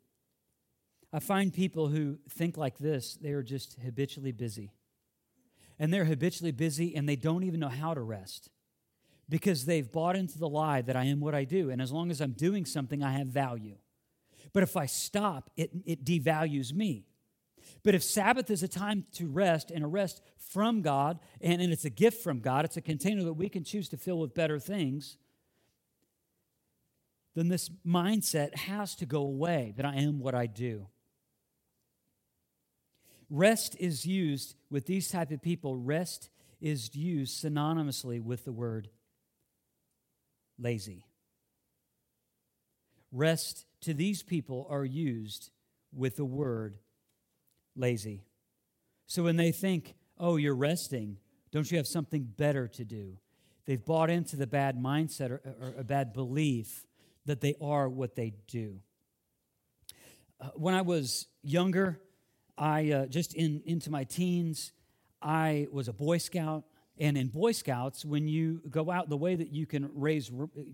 I 1.13 1.19
find 1.19 1.53
people 1.53 1.87
who 1.87 2.17
think 2.29 2.57
like 2.57 2.79
this, 2.79 3.15
they 3.21 3.29
are 3.29 3.43
just 3.43 3.77
habitually 3.83 4.31
busy. 4.31 4.71
And 5.77 5.93
they're 5.93 6.05
habitually 6.05 6.51
busy 6.51 6.95
and 6.95 7.07
they 7.07 7.15
don't 7.15 7.43
even 7.43 7.59
know 7.59 7.69
how 7.69 7.93
to 7.93 8.01
rest 8.01 8.49
because 9.29 9.65
they've 9.65 9.91
bought 9.91 10.15
into 10.15 10.39
the 10.39 10.49
lie 10.49 10.81
that 10.81 10.95
I 10.95 11.05
am 11.05 11.19
what 11.19 11.35
I 11.35 11.43
do. 11.43 11.69
And 11.69 11.79
as 11.79 11.91
long 11.91 12.09
as 12.09 12.21
I'm 12.21 12.31
doing 12.31 12.65
something, 12.65 13.03
I 13.03 13.11
have 13.11 13.27
value. 13.27 13.75
But 14.51 14.63
if 14.63 14.75
I 14.75 14.87
stop, 14.87 15.51
it, 15.55 15.69
it 15.85 16.03
devalues 16.03 16.73
me. 16.73 17.05
But 17.83 17.93
if 17.93 18.03
Sabbath 18.03 18.49
is 18.49 18.63
a 18.63 18.67
time 18.67 19.05
to 19.13 19.27
rest 19.27 19.69
and 19.69 19.83
a 19.83 19.87
rest 19.87 20.23
from 20.37 20.81
God, 20.81 21.19
and, 21.39 21.61
and 21.61 21.71
it's 21.71 21.85
a 21.85 21.91
gift 21.91 22.23
from 22.23 22.39
God, 22.39 22.65
it's 22.65 22.77
a 22.77 22.81
container 22.81 23.23
that 23.25 23.33
we 23.33 23.47
can 23.47 23.63
choose 23.63 23.89
to 23.89 23.97
fill 23.97 24.17
with 24.17 24.33
better 24.33 24.57
things, 24.57 25.17
then 27.35 27.47
this 27.47 27.69
mindset 27.85 28.55
has 28.55 28.95
to 28.95 29.05
go 29.05 29.21
away 29.21 29.73
that 29.77 29.85
I 29.85 29.95
am 29.95 30.19
what 30.19 30.35
I 30.35 30.47
do. 30.47 30.87
Rest 33.29 33.77
is 33.79 34.05
used 34.05 34.55
with 34.69 34.85
these 34.85 35.09
type 35.09 35.31
of 35.31 35.41
people, 35.41 35.77
rest 35.77 36.29
is 36.59 36.93
used 36.95 37.43
synonymously 37.43 38.21
with 38.21 38.43
the 38.43 38.51
word 38.51 38.89
lazy. 40.59 41.05
Rest 43.11 43.65
to 43.81 43.93
these 43.93 44.21
people 44.21 44.67
are 44.69 44.85
used 44.85 45.49
with 45.93 46.17
the 46.17 46.25
word 46.25 46.77
lazy. 47.75 48.23
So 49.07 49.23
when 49.23 49.37
they 49.37 49.51
think, 49.51 49.95
oh, 50.17 50.35
you're 50.35 50.55
resting, 50.55 51.17
don't 51.51 51.69
you 51.69 51.77
have 51.77 51.87
something 51.87 52.23
better 52.23 52.67
to 52.67 52.85
do? 52.85 53.17
They've 53.65 53.83
bought 53.83 54.09
into 54.09 54.35
the 54.35 54.47
bad 54.47 54.77
mindset 54.77 55.31
or, 55.31 55.41
or 55.45 55.73
a 55.77 55.83
bad 55.83 56.13
belief 56.13 56.85
that 57.25 57.41
they 57.41 57.55
are 57.61 57.89
what 57.89 58.15
they 58.15 58.33
do. 58.47 58.79
Uh, 60.39 60.49
when 60.55 60.73
I 60.73 60.81
was 60.81 61.27
younger, 61.43 61.99
I 62.57 62.91
uh, 62.91 63.05
just 63.05 63.33
in 63.33 63.61
into 63.65 63.91
my 63.91 64.03
teens, 64.03 64.71
I 65.21 65.67
was 65.71 65.87
a 65.87 65.93
Boy 65.93 66.17
Scout, 66.17 66.63
and 66.97 67.17
in 67.17 67.27
Boy 67.27 67.51
Scouts, 67.51 68.03
when 68.05 68.27
you 68.27 68.61
go 68.69 68.91
out, 68.91 69.09
the 69.09 69.17
way 69.17 69.35
that 69.35 69.51
you 69.51 69.65
can 69.65 69.89
raise 69.93 70.31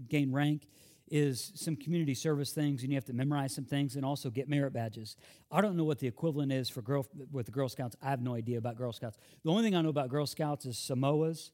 gain 0.07 0.31
rank 0.31 0.67
is 1.09 1.51
some 1.55 1.75
community 1.75 2.13
service 2.13 2.51
things 2.51 2.83
and 2.83 2.91
you 2.91 2.97
have 2.97 3.05
to 3.05 3.13
memorize 3.13 3.53
some 3.53 3.63
things 3.63 3.95
and 3.95 4.05
also 4.05 4.29
get 4.29 4.49
merit 4.49 4.73
badges. 4.73 5.15
I 5.51 5.61
don't 5.61 5.77
know 5.77 5.85
what 5.85 5.99
the 5.99 6.07
equivalent 6.07 6.51
is 6.51 6.69
for 6.69 6.81
girl 6.81 7.05
with 7.31 7.45
the 7.45 7.51
Girl 7.51 7.69
Scouts. 7.69 7.95
I 8.01 8.09
have 8.09 8.21
no 8.21 8.35
idea 8.35 8.57
about 8.57 8.75
Girl 8.75 8.91
Scouts. 8.91 9.17
The 9.43 9.49
only 9.49 9.63
thing 9.63 9.75
I 9.75 9.81
know 9.81 9.89
about 9.89 10.09
Girl 10.09 10.25
Scouts 10.25 10.65
is 10.65 10.75
Samoas, 10.75 11.51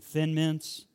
Thin 0.00 0.34
Mints, 0.34 0.86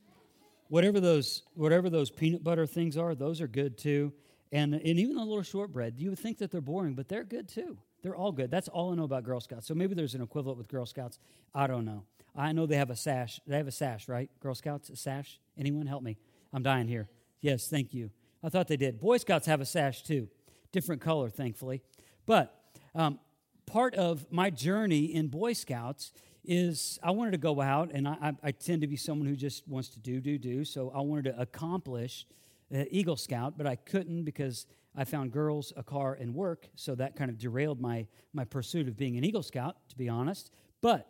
whatever 0.70 1.00
those 1.00 1.44
whatever 1.54 1.90
those 1.90 2.10
peanut 2.10 2.44
butter 2.44 2.66
things 2.66 2.98
are. 2.98 3.16
Those 3.16 3.42
are 3.42 3.48
good 3.48 3.78
too. 3.78 4.14
and, 4.52 4.74
and 4.74 4.86
even 4.86 5.16
the 5.16 5.24
little 5.24 5.44
shortbread. 5.44 5.96
You 5.98 6.10
would 6.12 6.20
think 6.20 6.38
that 6.38 6.52
they're 6.52 6.62
boring, 6.62 6.94
but 6.94 7.10
they're 7.10 7.24
good 7.24 7.48
too. 7.50 7.78
They're 8.04 8.16
all 8.16 8.32
good. 8.32 8.52
That's 8.52 8.68
all 8.68 8.92
I 8.92 8.96
know 8.96 9.04
about 9.04 9.24
Girl 9.24 9.40
Scouts. 9.40 9.68
So 9.68 9.74
maybe 9.74 9.96
there's 9.96 10.14
an 10.16 10.22
equivalent 10.22 10.58
with 10.58 10.68
Girl 10.68 10.86
Scouts. 10.86 11.20
I 11.54 11.68
don't 11.68 11.86
know. 11.86 12.04
I 12.36 12.52
know 12.52 12.66
they 12.66 12.76
have 12.78 12.92
a 12.92 12.96
sash. 12.96 13.40
They 13.48 13.58
have 13.58 13.68
a 13.68 13.72
sash, 13.72 14.08
right? 14.08 14.30
Girl 14.42 14.54
Scouts, 14.54 14.90
a 14.90 14.96
sash? 14.96 15.40
Anyone 15.58 15.88
help 15.88 16.04
me? 16.04 16.18
I'm 16.54 16.62
dying 16.64 16.88
here. 16.88 17.10
Yes, 17.42 17.68
thank 17.68 17.94
you. 17.94 18.12
I 18.44 18.50
thought 18.50 18.68
they 18.68 18.78
did. 18.78 19.00
Boy 19.00 19.18
Scouts 19.18 19.48
have 19.48 19.62
a 19.62 19.66
sash 19.66 20.04
too, 20.04 20.28
different 20.72 21.02
color, 21.02 21.30
thankfully. 21.30 21.82
But 22.26 22.54
um, 22.94 23.20
part 23.66 23.96
of 23.96 24.32
my 24.32 24.52
journey 24.52 25.06
in 25.06 25.28
Boy 25.28 25.54
Scouts 25.54 26.12
is 26.48 27.00
I 27.04 27.12
wanted 27.12 27.32
to 27.32 27.38
go 27.38 27.62
out, 27.62 27.92
and 27.94 28.08
I, 28.08 28.34
I, 28.44 28.52
tend 28.52 28.82
to 28.82 28.88
be 28.88 28.98
someone 28.98 29.28
who 29.28 29.36
just 29.36 29.68
wants 29.68 29.90
to 29.90 30.00
do, 30.00 30.20
do, 30.20 30.38
do. 30.38 30.64
So 30.64 30.92
I 30.96 31.02
wanted 31.02 31.26
to 31.26 31.40
accomplish 31.40 32.26
uh, 32.74 32.84
Eagle 32.90 33.16
Scout, 33.16 33.58
but 33.58 33.68
I 33.68 33.76
couldn't 33.76 34.24
because 34.24 34.66
I 34.96 35.04
found 35.04 35.32
girls, 35.32 35.74
a 35.76 35.84
car, 35.84 36.14
and 36.14 36.34
work. 36.34 36.68
So 36.76 36.96
that 36.96 37.16
kind 37.16 37.30
of 37.30 37.38
derailed 37.38 37.82
my, 37.82 38.08
my 38.34 38.46
pursuit 38.46 38.88
of 38.88 38.96
being 38.96 39.18
an 39.18 39.24
Eagle 39.24 39.44
Scout, 39.44 39.76
to 39.90 39.96
be 39.98 40.08
honest. 40.10 40.52
But 40.82 41.08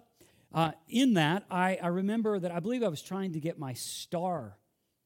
uh, 0.54 0.72
in 0.90 1.14
that, 1.16 1.44
I, 1.52 1.78
I 1.82 1.88
remember 1.88 2.40
that 2.40 2.52
I 2.52 2.60
believe 2.60 2.84
I 2.84 2.88
was 2.88 3.02
trying 3.02 3.34
to 3.34 3.40
get 3.40 3.60
my 3.60 3.74
star 3.74 4.58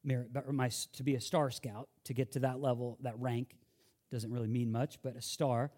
merit, 0.03 0.29
or 0.45 0.53
my, 0.53 0.69
to 0.93 1.03
be 1.03 1.15
a 1.15 1.21
star 1.21 1.51
scout, 1.51 1.89
to 2.05 2.13
get 2.13 2.31
to 2.33 2.39
that 2.39 2.62
level, 2.62 2.98
that 3.01 3.19
rank. 3.19 3.55
Doesn't 4.12 4.31
really 4.31 4.48
mean 4.48 4.71
much, 4.71 5.00
but 5.01 5.15
a 5.15 5.21
star. 5.21 5.71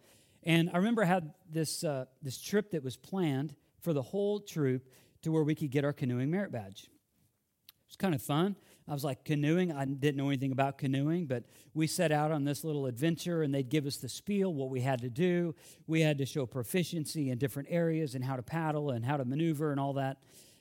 And 0.44 0.70
I 0.74 0.78
remember 0.78 1.04
I 1.04 1.08
had 1.08 1.34
this, 1.50 1.84
uh, 1.84 2.06
this 2.22 2.42
trip 2.42 2.72
that 2.72 2.84
was 2.84 2.98
planned 2.98 3.56
for 3.82 3.94
the 3.94 4.02
whole 4.02 4.40
troop 4.40 4.88
to 5.24 5.32
where 5.32 5.44
we 5.44 5.56
could 5.56 5.72
get 5.72 5.86
our 5.86 5.94
canoeing 5.94 6.32
merit 6.32 6.52
badge. 6.52 6.84
It 6.84 7.90
was 7.90 7.96
kind 7.98 8.16
of 8.16 8.22
fun. 8.22 8.56
I 8.88 8.94
was 8.94 9.04
like, 9.04 9.24
canoeing? 9.24 9.72
I 9.72 9.86
didn't 9.86 10.18
know 10.18 10.28
anything 10.28 10.52
about 10.52 10.78
canoeing, 10.78 11.26
but 11.26 11.46
we 11.74 11.88
set 11.88 12.12
out 12.12 12.32
on 12.32 12.44
this 12.44 12.64
little 12.64 12.88
adventure 12.88 13.44
and 13.44 13.54
they'd 13.54 13.70
give 13.70 13.86
us 13.86 13.98
the 13.98 14.10
spiel, 14.10 14.54
what 14.54 14.70
we 14.70 14.82
had 14.82 15.02
to 15.02 15.10
do. 15.10 15.56
We 15.88 16.02
had 16.02 16.18
to 16.18 16.26
show 16.26 16.46
proficiency 16.46 17.30
in 17.30 17.38
different 17.38 17.70
areas 17.72 18.16
and 18.16 18.24
how 18.24 18.36
to 18.36 18.44
paddle 18.44 18.90
and 18.92 19.06
how 19.06 19.18
to 19.18 19.26
maneuver 19.26 19.72
and 19.72 19.80
all 19.80 19.94
that. 19.94 20.18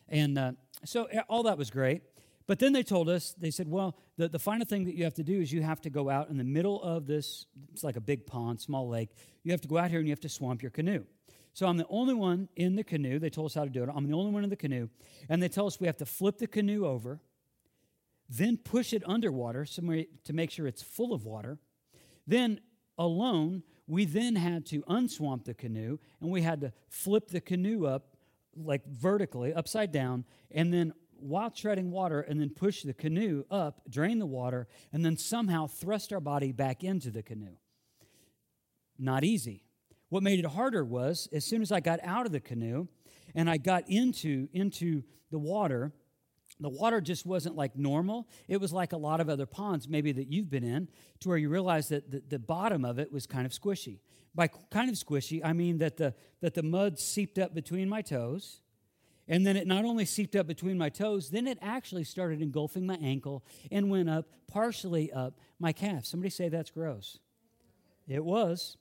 And 0.08 0.38
uh, 0.38 0.52
so 0.84 1.08
all 1.28 1.44
that 1.44 1.56
was 1.56 1.70
great. 1.70 2.02
But 2.46 2.58
then 2.58 2.72
they 2.72 2.82
told 2.82 3.08
us, 3.08 3.34
they 3.38 3.50
said, 3.50 3.68
well, 3.68 3.96
the, 4.16 4.28
the 4.28 4.38
final 4.38 4.66
thing 4.66 4.84
that 4.84 4.96
you 4.96 5.04
have 5.04 5.14
to 5.14 5.22
do 5.22 5.40
is 5.40 5.52
you 5.52 5.62
have 5.62 5.80
to 5.82 5.90
go 5.90 6.10
out 6.10 6.30
in 6.30 6.36
the 6.36 6.44
middle 6.44 6.82
of 6.82 7.06
this, 7.06 7.46
it's 7.72 7.84
like 7.84 7.96
a 7.96 8.00
big 8.00 8.26
pond, 8.26 8.60
small 8.60 8.88
lake. 8.88 9.10
You 9.44 9.52
have 9.52 9.60
to 9.60 9.68
go 9.68 9.78
out 9.78 9.90
here 9.90 10.00
and 10.00 10.08
you 10.08 10.12
have 10.12 10.20
to 10.20 10.28
swamp 10.28 10.60
your 10.60 10.72
canoe. 10.72 11.04
So 11.60 11.66
I'm 11.66 11.76
the 11.76 11.84
only 11.90 12.14
one 12.14 12.48
in 12.56 12.74
the 12.74 12.82
canoe. 12.82 13.18
They 13.18 13.28
told 13.28 13.50
us 13.50 13.54
how 13.54 13.64
to 13.64 13.70
do 13.70 13.82
it. 13.82 13.90
I'm 13.94 14.06
the 14.06 14.14
only 14.14 14.30
one 14.30 14.44
in 14.44 14.48
the 14.48 14.56
canoe. 14.56 14.88
And 15.28 15.42
they 15.42 15.48
tell 15.50 15.66
us 15.66 15.78
we 15.78 15.88
have 15.88 15.98
to 15.98 16.06
flip 16.06 16.38
the 16.38 16.46
canoe 16.46 16.86
over, 16.86 17.20
then 18.30 18.56
push 18.56 18.94
it 18.94 19.02
underwater 19.04 19.66
to 19.66 20.32
make 20.32 20.50
sure 20.50 20.66
it's 20.66 20.80
full 20.80 21.12
of 21.12 21.26
water. 21.26 21.58
Then 22.26 22.60
alone, 22.96 23.62
we 23.86 24.06
then 24.06 24.36
had 24.36 24.64
to 24.68 24.80
unswamp 24.84 25.44
the 25.44 25.52
canoe 25.52 25.98
and 26.22 26.30
we 26.30 26.40
had 26.40 26.62
to 26.62 26.72
flip 26.88 27.28
the 27.28 27.42
canoe 27.42 27.84
up 27.84 28.16
like 28.56 28.86
vertically, 28.86 29.52
upside 29.52 29.92
down, 29.92 30.24
and 30.50 30.72
then 30.72 30.94
while 31.18 31.50
treading 31.50 31.90
water 31.90 32.22
and 32.22 32.40
then 32.40 32.48
push 32.48 32.84
the 32.84 32.94
canoe 32.94 33.44
up, 33.50 33.82
drain 33.86 34.18
the 34.18 34.24
water, 34.24 34.66
and 34.94 35.04
then 35.04 35.18
somehow 35.18 35.66
thrust 35.66 36.10
our 36.10 36.20
body 36.20 36.52
back 36.52 36.82
into 36.82 37.10
the 37.10 37.22
canoe. 37.22 37.58
Not 38.98 39.24
easy. 39.24 39.64
What 40.10 40.22
made 40.22 40.38
it 40.38 40.46
harder 40.46 40.84
was 40.84 41.28
as 41.32 41.44
soon 41.44 41.62
as 41.62 41.72
I 41.72 41.80
got 41.80 42.00
out 42.02 42.26
of 42.26 42.32
the 42.32 42.40
canoe 42.40 42.88
and 43.34 43.48
I 43.48 43.56
got 43.56 43.88
into, 43.88 44.48
into 44.52 45.02
the 45.30 45.38
water, 45.38 45.92
the 46.58 46.68
water 46.68 47.00
just 47.00 47.24
wasn't 47.24 47.56
like 47.56 47.76
normal. 47.76 48.28
It 48.48 48.60
was 48.60 48.72
like 48.72 48.92
a 48.92 48.96
lot 48.96 49.20
of 49.20 49.28
other 49.28 49.46
ponds, 49.46 49.88
maybe 49.88 50.12
that 50.12 50.30
you've 50.30 50.50
been 50.50 50.64
in, 50.64 50.88
to 51.20 51.28
where 51.28 51.38
you 51.38 51.48
realize 51.48 51.88
that 51.88 52.10
the, 52.10 52.22
the 52.28 52.38
bottom 52.38 52.84
of 52.84 52.98
it 52.98 53.12
was 53.12 53.26
kind 53.26 53.46
of 53.46 53.52
squishy. 53.52 54.00
By 54.34 54.48
kind 54.48 54.90
of 54.90 54.96
squishy, 54.96 55.40
I 55.44 55.52
mean 55.52 55.78
that 55.78 55.96
the, 55.96 56.14
that 56.40 56.54
the 56.54 56.62
mud 56.62 56.98
seeped 56.98 57.38
up 57.38 57.54
between 57.54 57.88
my 57.88 58.02
toes. 58.02 58.60
And 59.28 59.46
then 59.46 59.56
it 59.56 59.66
not 59.66 59.84
only 59.84 60.04
seeped 60.04 60.34
up 60.34 60.48
between 60.48 60.76
my 60.76 60.88
toes, 60.88 61.30
then 61.30 61.46
it 61.46 61.58
actually 61.62 62.04
started 62.04 62.42
engulfing 62.42 62.84
my 62.84 62.96
ankle 62.96 63.44
and 63.70 63.88
went 63.88 64.10
up, 64.10 64.26
partially 64.48 65.12
up 65.12 65.38
my 65.60 65.72
calf. 65.72 66.04
Somebody 66.04 66.30
say 66.30 66.48
that's 66.48 66.70
gross. 66.70 67.18
It 68.08 68.24
was. 68.24 68.76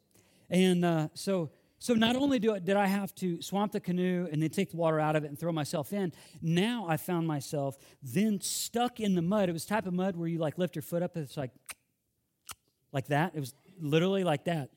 And 0.49 0.83
uh, 0.83 1.09
so, 1.13 1.51
so 1.77 1.93
not 1.93 2.15
only 2.15 2.39
do, 2.39 2.59
did 2.59 2.75
I 2.75 2.87
have 2.87 3.13
to 3.15 3.41
swamp 3.41 3.71
the 3.71 3.79
canoe 3.79 4.27
and 4.31 4.41
then 4.41 4.49
take 4.49 4.71
the 4.71 4.77
water 4.77 4.99
out 4.99 5.15
of 5.15 5.23
it 5.23 5.27
and 5.27 5.39
throw 5.39 5.51
myself 5.51 5.93
in, 5.93 6.11
now 6.41 6.85
I 6.87 6.97
found 6.97 7.27
myself 7.27 7.77
then 8.01 8.41
stuck 8.41 8.99
in 8.99 9.15
the 9.15 9.21
mud. 9.21 9.49
It 9.49 9.53
was 9.53 9.65
type 9.65 9.85
of 9.85 9.93
mud 9.93 10.15
where 10.15 10.27
you 10.27 10.39
like 10.39 10.57
lift 10.57 10.75
your 10.75 10.83
foot 10.83 11.03
up, 11.03 11.15
it's 11.15 11.37
like 11.37 11.51
like 12.91 13.07
that. 13.07 13.33
It 13.35 13.39
was 13.39 13.53
literally 13.79 14.23
like 14.23 14.45
that. 14.45 14.71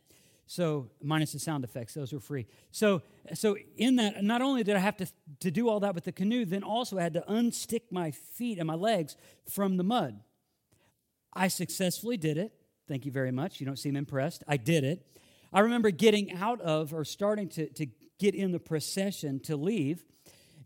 So 0.47 0.91
minus 1.03 1.33
the 1.33 1.39
sound 1.39 1.65
effects, 1.65 1.95
those 1.95 2.13
were 2.13 2.21
free. 2.21 2.47
So 2.73 3.03
so 3.33 3.57
in 3.77 3.97
that, 3.97 4.23
not 4.23 4.43
only 4.43 4.63
did 4.63 4.77
I 4.77 4.81
have 4.81 4.97
to, 4.99 5.07
to 5.41 5.51
do 5.51 5.69
all 5.69 5.81
that 5.81 5.95
with 5.95 6.05
the 6.05 6.13
canoe, 6.13 6.45
then 6.45 6.63
also 6.63 6.99
I 6.99 7.03
had 7.03 7.15
to 7.15 7.25
unstick 7.29 7.83
my 7.91 8.11
feet 8.11 8.59
and 8.59 8.67
my 8.67 8.75
legs 8.75 9.17
from 9.49 9.77
the 9.77 9.85
mud. 9.85 10.21
I 11.33 11.49
successfully 11.49 12.19
did 12.19 12.37
it. 12.37 12.53
Thank 12.87 13.07
you 13.07 13.13
very 13.13 13.33
much. 13.33 13.61
You 13.61 13.67
don't 13.67 13.79
seem 13.79 13.97
impressed. 13.97 14.45
I 14.47 14.59
did 14.59 14.85
it. 14.85 15.07
I 15.53 15.61
remember 15.61 15.91
getting 15.91 16.33
out 16.33 16.61
of 16.61 16.95
or 16.95 17.05
starting 17.05 17.49
to, 17.51 17.69
to 17.71 17.87
get 18.19 18.35
in 18.35 18.53
the 18.53 18.59
procession 18.59 19.41
to 19.41 19.57
leave, 19.57 20.05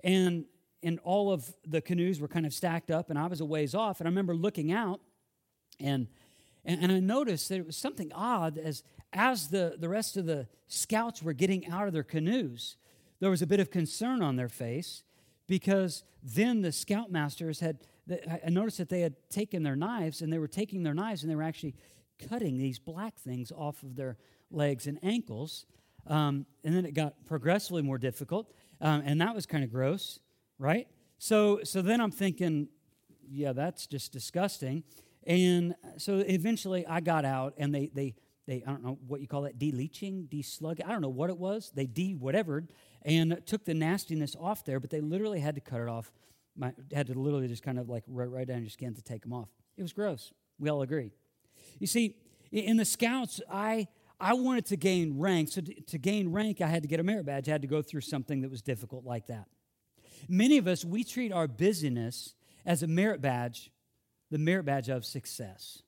and, 0.05 0.45
and 0.83 1.01
all 1.01 1.33
of 1.33 1.53
the 1.67 1.81
canoes 1.81 2.21
were 2.21 2.29
kind 2.29 2.47
of 2.47 2.55
stacked 2.55 2.91
up, 2.91 3.11
and 3.11 3.19
I 3.19 3.27
was 3.27 3.41
a 3.41 3.45
ways 3.45 3.75
off. 3.75 4.01
And 4.01 4.07
I 4.07 4.11
remember 4.11 4.35
looking 4.35 4.71
out, 4.71 5.01
and, 5.81 6.07
and, 6.65 6.83
and 6.83 6.93
I 6.93 7.01
noticed 7.01 7.49
that 7.49 7.57
it 7.57 7.67
was 7.67 7.77
something 7.77 8.13
odd 8.15 8.59
as, 8.59 8.83
as 9.13 9.49
the, 9.49 9.77
the 9.79 9.89
rest 9.89 10.17
of 10.17 10.27
the 10.27 10.47
scouts 10.69 11.23
were 11.23 11.33
getting 11.33 11.67
out 11.69 11.87
of 11.87 11.93
their 11.93 12.03
canoes, 12.03 12.77
there 13.21 13.31
was 13.31 13.43
a 13.43 13.47
bit 13.47 13.61
of 13.61 13.71
concern 13.71 14.23
on 14.23 14.37
their 14.37 14.49
face 14.49 15.03
because 15.47 16.05
then 16.23 16.61
the 16.61 16.69
scoutmasters 16.69 17.61
had, 17.61 17.79
I 18.45 18.51
noticed 18.51 18.79
that 18.79 18.89
they 18.89 19.01
had 19.01 19.15
taken 19.31 19.63
their 19.63 19.77
knives 19.77 20.21
and 20.21 20.33
they 20.33 20.39
were 20.39 20.49
taking 20.49 20.83
their 20.83 20.95
knives 20.95 21.23
and 21.23 21.31
they 21.31 21.37
were 21.37 21.43
actually 21.43 21.75
cutting 22.29 22.59
these 22.59 22.79
black 22.79 23.19
things 23.19 23.53
off 23.53 23.83
of 23.83 23.97
their 23.97 24.17
legs 24.51 24.87
and 24.87 24.99
ankles. 25.03 25.67
Um, 26.07 26.47
and 26.65 26.75
then 26.75 26.87
it 26.87 26.95
got 26.95 27.27
progressively 27.27 27.83
more 27.83 27.99
difficult. 27.99 28.53
Um, 28.81 29.03
and 29.05 29.21
that 29.21 29.35
was 29.35 29.47
kind 29.47 29.65
of 29.65 29.71
gross, 29.71 30.21
right? 30.59 30.87
So, 31.19 31.61
so 31.65 31.83
then 31.83 32.01
I'm 32.01 32.11
thinking, 32.11 32.69
yeah, 33.29 33.53
that's 33.53 33.87
just 33.87 34.13
disgusting. 34.13 34.85
And 35.27 35.75
so 35.97 36.19
eventually 36.19 36.87
I 36.87 37.01
got 37.01 37.25
out 37.25 37.55
and 37.57 37.75
they, 37.75 37.91
they, 37.93 38.15
they 38.47 38.63
I 38.67 38.71
don't 38.71 38.85
know 38.85 38.99
what 39.07 39.21
you 39.21 39.27
call 39.27 39.43
that, 39.43 39.59
de-leeching, 39.59 40.27
de-slug. 40.27 40.81
I 40.85 40.89
don't 40.91 41.01
know 41.01 41.09
what 41.09 41.31
it 41.31 41.39
was. 41.39 41.73
They 41.75 41.87
de-whatevered 41.87 42.71
and 43.03 43.41
took 43.47 43.65
the 43.65 43.75
nastiness 43.75 44.37
off 44.39 44.65
there, 44.65 44.79
but 44.79 44.91
they 44.91 45.01
literally 45.01 45.41
had 45.41 45.57
to 45.57 45.61
cut 45.61 45.81
it 45.81 45.89
off. 45.89 46.13
My, 46.57 46.73
had 46.93 47.09
to 47.09 47.15
literally 47.19 47.49
just 47.49 47.63
kind 47.63 47.79
of 47.79 47.89
like 47.89 48.05
right, 48.07 48.31
right 48.31 48.47
down 48.47 48.61
your 48.61 48.71
skin 48.71 48.95
to 48.95 49.03
take 49.03 49.23
them 49.23 49.33
off. 49.33 49.49
It 49.77 49.83
was 49.83 49.93
gross. 49.93 50.33
We 50.59 50.71
all 50.71 50.83
agree. 50.83 51.13
You 51.79 51.87
see, 51.87 52.17
in 52.53 52.77
the 52.77 52.85
scouts, 52.85 53.41
I 53.51 53.89
I 54.19 54.35
wanted 54.35 54.67
to 54.67 54.77
gain 54.77 55.19
rank. 55.19 55.51
So, 55.51 55.61
to, 55.61 55.75
to 55.81 55.99
gain 55.99 56.33
rank, 56.33 56.61
I 56.61 56.67
had 56.67 56.83
to 56.83 56.89
get 56.89 57.01
a 57.01 57.03
merit 57.03 57.27
badge. 57.27 57.49
I 57.49 57.53
had 57.53 57.63
to 57.63 57.69
go 57.69 57.83
through 57.83 58.01
something 58.01 58.41
that 58.41 58.51
was 58.51 58.63
difficult 58.63 59.05
like 59.05 59.27
that. 59.27 59.47
Many 60.29 60.59
of 60.59 60.67
us, 60.67 60.85
we 60.85 61.05
treat 61.05 61.33
our 61.33 61.47
busyness 61.47 62.35
as 62.65 62.83
a 62.83 62.87
merit 62.87 63.21
badge, 63.21 63.71
the 64.31 64.39
merit 64.39 64.65
badge 64.65 64.89
of 64.89 65.05
success. 65.05 65.83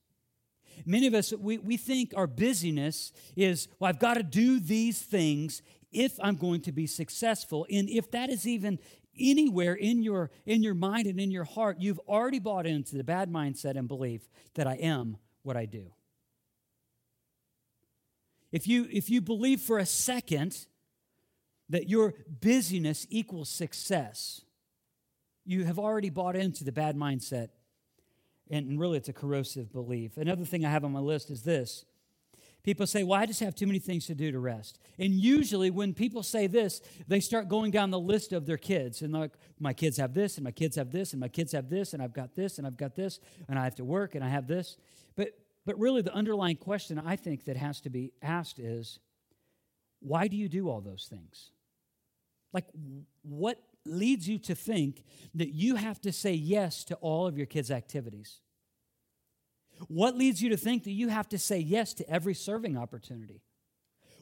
Many 0.86 1.06
of 1.06 1.14
us, 1.14 1.32
we, 1.32 1.58
we 1.58 1.76
think 1.76 2.12
our 2.16 2.26
busyness 2.26 3.12
is, 3.34 3.68
well, 3.78 3.88
I've 3.88 3.98
got 3.98 4.14
to 4.14 4.22
do 4.22 4.60
these 4.60 5.00
things 5.00 5.62
if 5.90 6.18
I'm 6.20 6.36
going 6.36 6.60
to 6.62 6.72
be 6.72 6.86
successful. 6.86 7.66
And 7.70 7.88
if 7.88 8.10
that 8.12 8.30
is 8.30 8.46
even 8.46 8.78
anywhere 9.18 9.74
in 9.74 10.02
your, 10.02 10.30
in 10.46 10.62
your 10.62 10.74
mind 10.74 11.06
and 11.06 11.18
in 11.18 11.30
your 11.30 11.44
heart, 11.44 11.78
you've 11.80 12.00
already 12.08 12.38
bought 12.38 12.66
into 12.66 12.96
the 12.96 13.04
bad 13.04 13.30
mindset 13.30 13.76
and 13.76 13.88
belief 13.88 14.28
that 14.54 14.66
I 14.66 14.74
am 14.74 15.16
what 15.42 15.56
I 15.56 15.64
do. 15.66 15.90
If 18.52 18.66
you, 18.66 18.88
if 18.90 19.10
you 19.10 19.20
believe 19.20 19.60
for 19.60 19.78
a 19.78 19.86
second 19.86 20.66
that 21.68 21.88
your 21.88 22.14
busyness 22.40 23.06
equals 23.10 23.48
success, 23.48 24.42
you 25.44 25.64
have 25.64 25.78
already 25.78 26.10
bought 26.10 26.36
into 26.36 26.64
the 26.64 26.72
bad 26.72 26.96
mindset. 26.96 27.48
And 28.50 28.80
really, 28.80 28.96
it's 28.96 29.10
a 29.10 29.12
corrosive 29.12 29.72
belief. 29.72 30.16
Another 30.16 30.44
thing 30.44 30.64
I 30.64 30.70
have 30.70 30.84
on 30.84 30.92
my 30.92 31.00
list 31.00 31.30
is 31.30 31.42
this 31.42 31.84
People 32.68 32.86
say, 32.86 33.02
Well, 33.04 33.18
I 33.18 33.24
just 33.24 33.40
have 33.40 33.54
too 33.54 33.66
many 33.66 33.78
things 33.78 34.06
to 34.06 34.14
do 34.14 34.32
to 34.32 34.38
rest. 34.38 34.78
And 34.98 35.14
usually, 35.14 35.70
when 35.70 35.94
people 35.94 36.22
say 36.22 36.46
this, 36.46 36.82
they 37.06 37.20
start 37.20 37.48
going 37.48 37.70
down 37.70 37.90
the 37.90 37.98
list 37.98 38.32
of 38.32 38.46
their 38.46 38.58
kids. 38.58 39.00
And 39.00 39.12
like, 39.12 39.32
my 39.58 39.72
kids 39.72 39.96
have 39.96 40.12
this, 40.12 40.36
and 40.36 40.44
my 40.44 40.50
kids 40.50 40.76
have 40.76 40.90
this, 40.90 41.12
and 41.12 41.20
my 41.20 41.28
kids 41.28 41.52
have 41.52 41.70
this, 41.70 41.94
and 41.94 42.02
I've 42.02 42.12
got 42.12 42.34
this, 42.34 42.58
and 42.58 42.66
I've 42.66 42.76
got 42.76 42.96
this, 42.96 43.20
and 43.48 43.58
I 43.58 43.64
have 43.64 43.76
to 43.76 43.84
work, 43.84 44.14
and 44.14 44.24
I 44.24 44.28
have 44.28 44.46
this. 44.46 44.76
But 45.16 45.30
but 45.68 45.78
really, 45.78 46.00
the 46.00 46.14
underlying 46.14 46.56
question 46.56 46.98
I 46.98 47.16
think 47.16 47.44
that 47.44 47.58
has 47.58 47.82
to 47.82 47.90
be 47.90 48.14
asked 48.22 48.58
is 48.58 49.00
why 50.00 50.26
do 50.26 50.34
you 50.34 50.48
do 50.48 50.66
all 50.66 50.80
those 50.80 51.08
things? 51.10 51.50
Like, 52.54 52.64
what 53.20 53.62
leads 53.84 54.26
you 54.26 54.38
to 54.38 54.54
think 54.54 55.04
that 55.34 55.52
you 55.52 55.74
have 55.74 56.00
to 56.00 56.10
say 56.10 56.32
yes 56.32 56.84
to 56.84 56.94
all 56.94 57.26
of 57.26 57.36
your 57.36 57.44
kids' 57.44 57.70
activities? 57.70 58.40
What 59.88 60.16
leads 60.16 60.40
you 60.40 60.48
to 60.48 60.56
think 60.56 60.84
that 60.84 60.92
you 60.92 61.08
have 61.08 61.28
to 61.28 61.38
say 61.38 61.58
yes 61.58 61.92
to 61.94 62.08
every 62.08 62.32
serving 62.32 62.78
opportunity? 62.78 63.42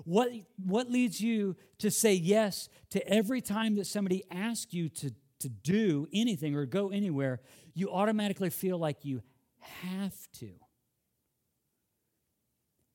What, 0.05 0.33
what 0.57 0.91
leads 0.91 1.21
you 1.21 1.55
to 1.79 1.93
say 1.93 2.15
yes 2.15 2.69
to 2.91 3.09
every 3.09 3.41
time 3.41 3.77
that 3.77 3.87
somebody 3.87 4.25
asks 4.33 4.75
you 4.75 4.89
to, 4.89 5.13
to 5.39 5.49
do 5.49 6.09
anything 6.13 6.57
or 6.57 6.67
go 6.67 6.89
anywhere, 6.89 7.41
you 7.73 7.93
automatically 7.93 8.51
feel 8.51 8.79
like 8.79 9.05
you 9.05 9.23
have 9.61 10.17
to? 10.41 10.51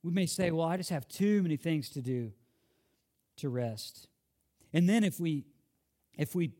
We 0.03 0.11
may 0.11 0.25
say, 0.25 0.51
well, 0.51 0.65
I 0.67 0.77
just 0.77 0.89
have 0.89 1.07
too 1.07 1.43
many 1.43 1.57
things 1.57 1.89
to 1.91 2.01
do 2.01 2.31
to 3.37 3.49
rest. 3.49 4.07
And 4.73 4.87
then 4.87 5.03
if 5.03 5.19
we 5.19 5.45
if 6.17 6.35
we 6.35 6.51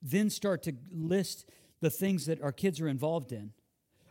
then 0.00 0.30
start 0.30 0.62
to 0.64 0.72
list 0.90 1.48
the 1.80 1.90
things 1.90 2.26
that 2.26 2.40
our 2.42 2.52
kids 2.52 2.80
are 2.80 2.88
involved 2.88 3.32
in, 3.32 3.52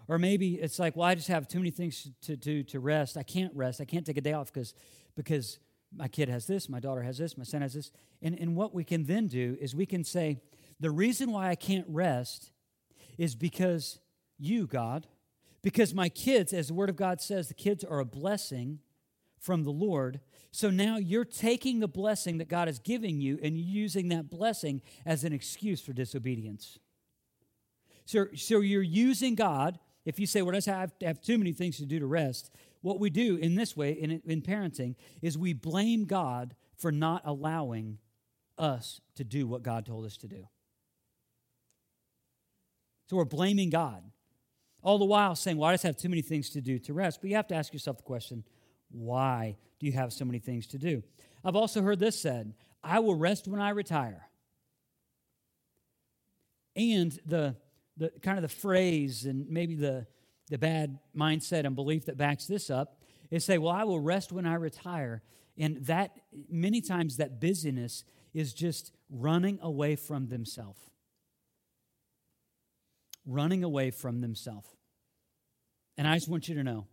or 0.08 0.17
maybe 0.17 0.56
it's 0.56 0.80
like, 0.80 0.96
well, 0.96 1.08
I 1.08 1.15
just 1.15 1.28
have 1.28 1.48
too 1.48 1.60
many 1.60 1.72
things 1.72 2.10
to 2.24 2.36
do 2.36 2.63
to 2.63 2.80
rest. 2.80 3.17
I 3.17 3.24
can't 3.24 3.56
rest. 3.56 3.82
I 3.82 3.86
can't 3.86 4.06
take 4.06 4.17
a 4.17 4.22
day 4.22 4.34
off 4.34 4.52
because 4.52 4.74
because 5.15 5.60
my 5.96 6.08
kid 6.08 6.30
has 6.30 6.48
this, 6.48 6.70
my 6.70 6.80
daughter 6.80 7.02
has 7.02 7.17
this, 7.17 7.38
my 7.38 7.44
son 7.44 7.62
has 7.62 7.74
this. 7.74 7.91
And, 8.22 8.39
and 8.39 8.56
what 8.56 8.74
we 8.74 8.84
can 8.84 9.06
then 9.06 9.28
do 9.28 9.58
is 9.60 9.76
we 9.76 9.86
can 9.86 10.04
say, 10.04 10.39
the 10.80 10.91
reason 10.91 11.32
why 11.32 11.50
I 11.50 11.56
can't 11.56 11.86
rest 11.88 12.52
is 13.17 13.36
because 13.36 14.00
you, 14.38 14.67
God, 14.67 15.08
because 15.62 15.93
my 15.93 16.10
kids, 16.10 16.54
as 16.54 16.67
the 16.67 16.74
Word 16.74 16.89
of 16.89 16.95
God 16.95 17.21
says, 17.21 17.47
the 17.47 17.54
kids 17.54 17.84
are 17.84 18.00
a 18.00 18.06
blessing 18.06 18.80
from 19.39 19.63
the 19.63 19.71
Lord. 19.71 20.19
So 20.52 20.69
now 20.69 20.97
you're 20.97 21.26
taking 21.26 21.80
the 21.80 21.88
blessing 21.88 22.38
that 22.38 22.50
God 22.50 22.67
is 22.67 22.80
giving 22.80 23.21
you 23.21 23.39
and 23.41 23.58
using 23.58 24.10
that 24.10 24.30
blessing 24.30 24.82
as 25.06 25.24
an 25.24 25.34
excuse 25.34 25.82
for 25.82 25.93
disobedience. 25.93 26.80
So, 28.06 28.28
so 28.36 28.60
you're 28.60 28.82
using 28.82 29.36
God. 29.36 29.80
If 30.06 30.19
you 30.19 30.26
say, 30.26 30.41
well, 30.41 30.56
I 30.56 30.71
have, 30.71 30.93
have 31.02 31.21
too 31.21 31.38
many 31.38 31.54
things 31.54 31.78
to 31.78 31.86
do 31.86 32.00
to 32.00 32.08
rest, 32.08 32.52
what 32.82 33.00
we 33.00 33.10
do 33.10 33.36
in 33.36 33.56
this 33.56 33.78
way, 33.78 33.91
in, 33.91 34.21
in 34.26 34.41
parenting, 34.41 34.95
is 35.21 35.38
we 35.38 35.54
blame 35.54 36.06
God 36.06 36.56
for 36.76 36.91
not 36.91 37.21
allowing 37.26 38.00
us 38.58 39.02
to 39.15 39.24
do 39.24 39.47
what 39.47 39.63
God 39.63 39.86
told 39.86 40.06
us 40.06 40.17
to 40.17 40.28
do. 40.28 40.47
So 43.08 43.17
we're 43.17 43.26
blaming 43.26 43.69
God. 43.69 44.04
All 44.84 44.98
the 44.98 45.06
while 45.06 45.36
saying, 45.36 45.58
well, 45.58 45.70
I 45.70 45.74
just 45.74 45.84
have 45.84 45.98
too 45.98 46.10
many 46.10 46.22
things 46.22 46.50
to 46.52 46.62
do 46.62 46.80
to 46.80 46.94
rest. 46.94 47.22
But 47.22 47.30
you 47.30 47.36
have 47.36 47.48
to 47.48 47.56
ask 47.56 47.72
yourself 47.74 47.98
the 47.98 48.04
question, 48.04 48.44
why 48.89 49.58
do 49.80 49.86
you 49.86 49.91
have 49.94 50.12
so 50.12 50.26
many 50.26 50.39
things 50.39 50.67
to 50.67 50.78
do? 50.78 51.04
I've 51.44 51.56
also 51.56 51.82
heard 51.82 52.00
this 52.00 52.20
said, 52.20 52.54
I 52.84 53.00
will 53.00 53.15
rest 53.15 53.48
when 53.48 53.62
I 53.62 53.70
retire. 53.70 54.28
And 56.76 57.17
the, 57.26 57.56
the 57.98 58.12
kind 58.22 58.38
of 58.38 58.41
the 58.41 58.48
phrase 58.48 59.26
and 59.26 59.48
maybe 59.50 59.76
the, 59.76 60.08
the 60.50 60.58
bad 60.58 61.00
mindset 61.15 61.65
and 61.65 61.76
belief 61.76 62.06
that 62.06 62.17
backs 62.17 62.48
this 62.48 62.70
up 62.70 63.02
is 63.30 63.46
say, 63.46 63.58
well, 63.58 63.74
I 63.74 63.84
will 63.84 64.00
rest 64.00 64.32
when 64.32 64.46
I 64.46 64.56
retire. 64.56 65.22
And 65.58 65.78
that, 65.86 66.12
many 66.50 66.82
times, 66.82 67.17
that 67.17 67.39
busyness 67.39 68.04
is 68.34 68.54
just 68.54 68.91
running 69.10 69.60
away 69.62 69.96
from 69.96 70.28
themselves. 70.28 70.90
Running 73.25 73.63
away 73.63 73.91
from 73.91 74.21
themselves. 74.21 74.67
And 75.97 76.07
I 76.07 76.15
just 76.15 76.29
want 76.29 76.47
you 76.47 76.55
to 76.55 76.63
know 76.63 76.88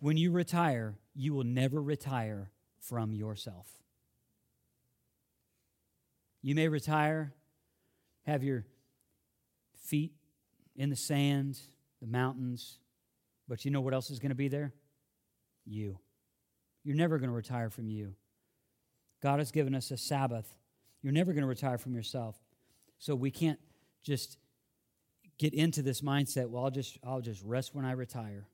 when 0.00 0.16
you 0.16 0.32
retire, 0.32 0.96
you 1.14 1.32
will 1.32 1.44
never 1.44 1.80
retire 1.80 2.50
from 2.80 3.12
yourself. 3.12 3.66
You 6.42 6.54
may 6.54 6.68
retire, 6.68 7.32
have 8.26 8.42
your 8.42 8.64
feet 9.76 10.12
in 10.74 10.90
the 10.90 10.96
sand, 10.96 11.58
the 12.00 12.06
mountains. 12.06 12.78
But 13.48 13.64
you 13.64 13.70
know 13.70 13.80
what 13.80 13.94
else 13.94 14.10
is 14.10 14.18
going 14.18 14.30
to 14.30 14.36
be 14.36 14.48
there? 14.48 14.72
You. 15.64 15.98
You're 16.84 16.96
never 16.96 17.18
going 17.18 17.30
to 17.30 17.36
retire 17.36 17.70
from 17.70 17.88
you. 17.88 18.14
God 19.22 19.38
has 19.38 19.52
given 19.52 19.74
us 19.74 19.90
a 19.90 19.96
Sabbath. 19.96 20.56
You're 21.00 21.12
never 21.12 21.32
going 21.32 21.42
to 21.42 21.48
retire 21.48 21.78
from 21.78 21.94
yourself. 21.94 22.36
So 22.98 23.14
we 23.14 23.30
can't 23.30 23.60
just 24.02 24.36
get 25.42 25.54
into 25.54 25.82
this 25.82 26.02
mindset, 26.02 26.48
well, 26.48 26.62
I'll 26.62 26.70
just, 26.70 26.98
I'll 27.02 27.20
just 27.20 27.42
rest 27.42 27.74
when 27.74 27.84
I 27.84 27.92
retire. 27.92 28.46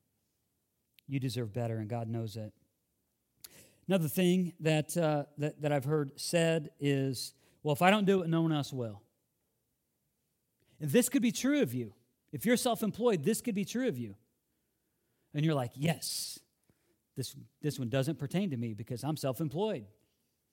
You 1.07 1.21
deserve 1.21 1.53
better, 1.53 1.77
and 1.77 1.89
God 1.89 2.09
knows 2.09 2.37
it. 2.37 2.51
Another 3.87 4.09
thing 4.09 4.55
that, 4.61 4.97
uh, 4.97 5.25
that, 5.37 5.61
that 5.61 5.71
I've 5.71 5.85
heard 5.85 6.13
said 6.17 6.71
is, 6.81 7.35
well, 7.63 7.75
if 7.75 7.83
I 7.83 7.91
don't 7.91 8.07
do 8.07 8.23
it, 8.23 8.29
no 8.29 8.41
one 8.41 8.53
else 8.53 8.73
will. 8.73 9.03
And 10.81 10.91
this 10.91 11.11
could 11.11 11.21
be 11.21 11.31
true 11.31 11.61
of 11.61 11.75
you. 11.75 11.93
If 12.33 12.47
you're 12.47 12.57
self 12.57 12.83
employed, 12.83 13.23
this 13.23 13.43
could 13.43 13.55
be 13.55 13.67
true 13.67 13.89
of 13.89 13.99
you. 13.99 14.15
And 15.35 15.45
you're 15.45 15.55
like, 15.55 15.73
yes, 15.75 16.39
this, 17.17 17.37
this 17.61 17.79
one 17.79 17.91
doesn't 17.91 18.19
pertain 18.19 18.51
to 18.51 18.57
me 18.57 18.73
because 18.73 19.05
I'm 19.05 19.17
self 19.19 19.43
employed. 19.43 19.85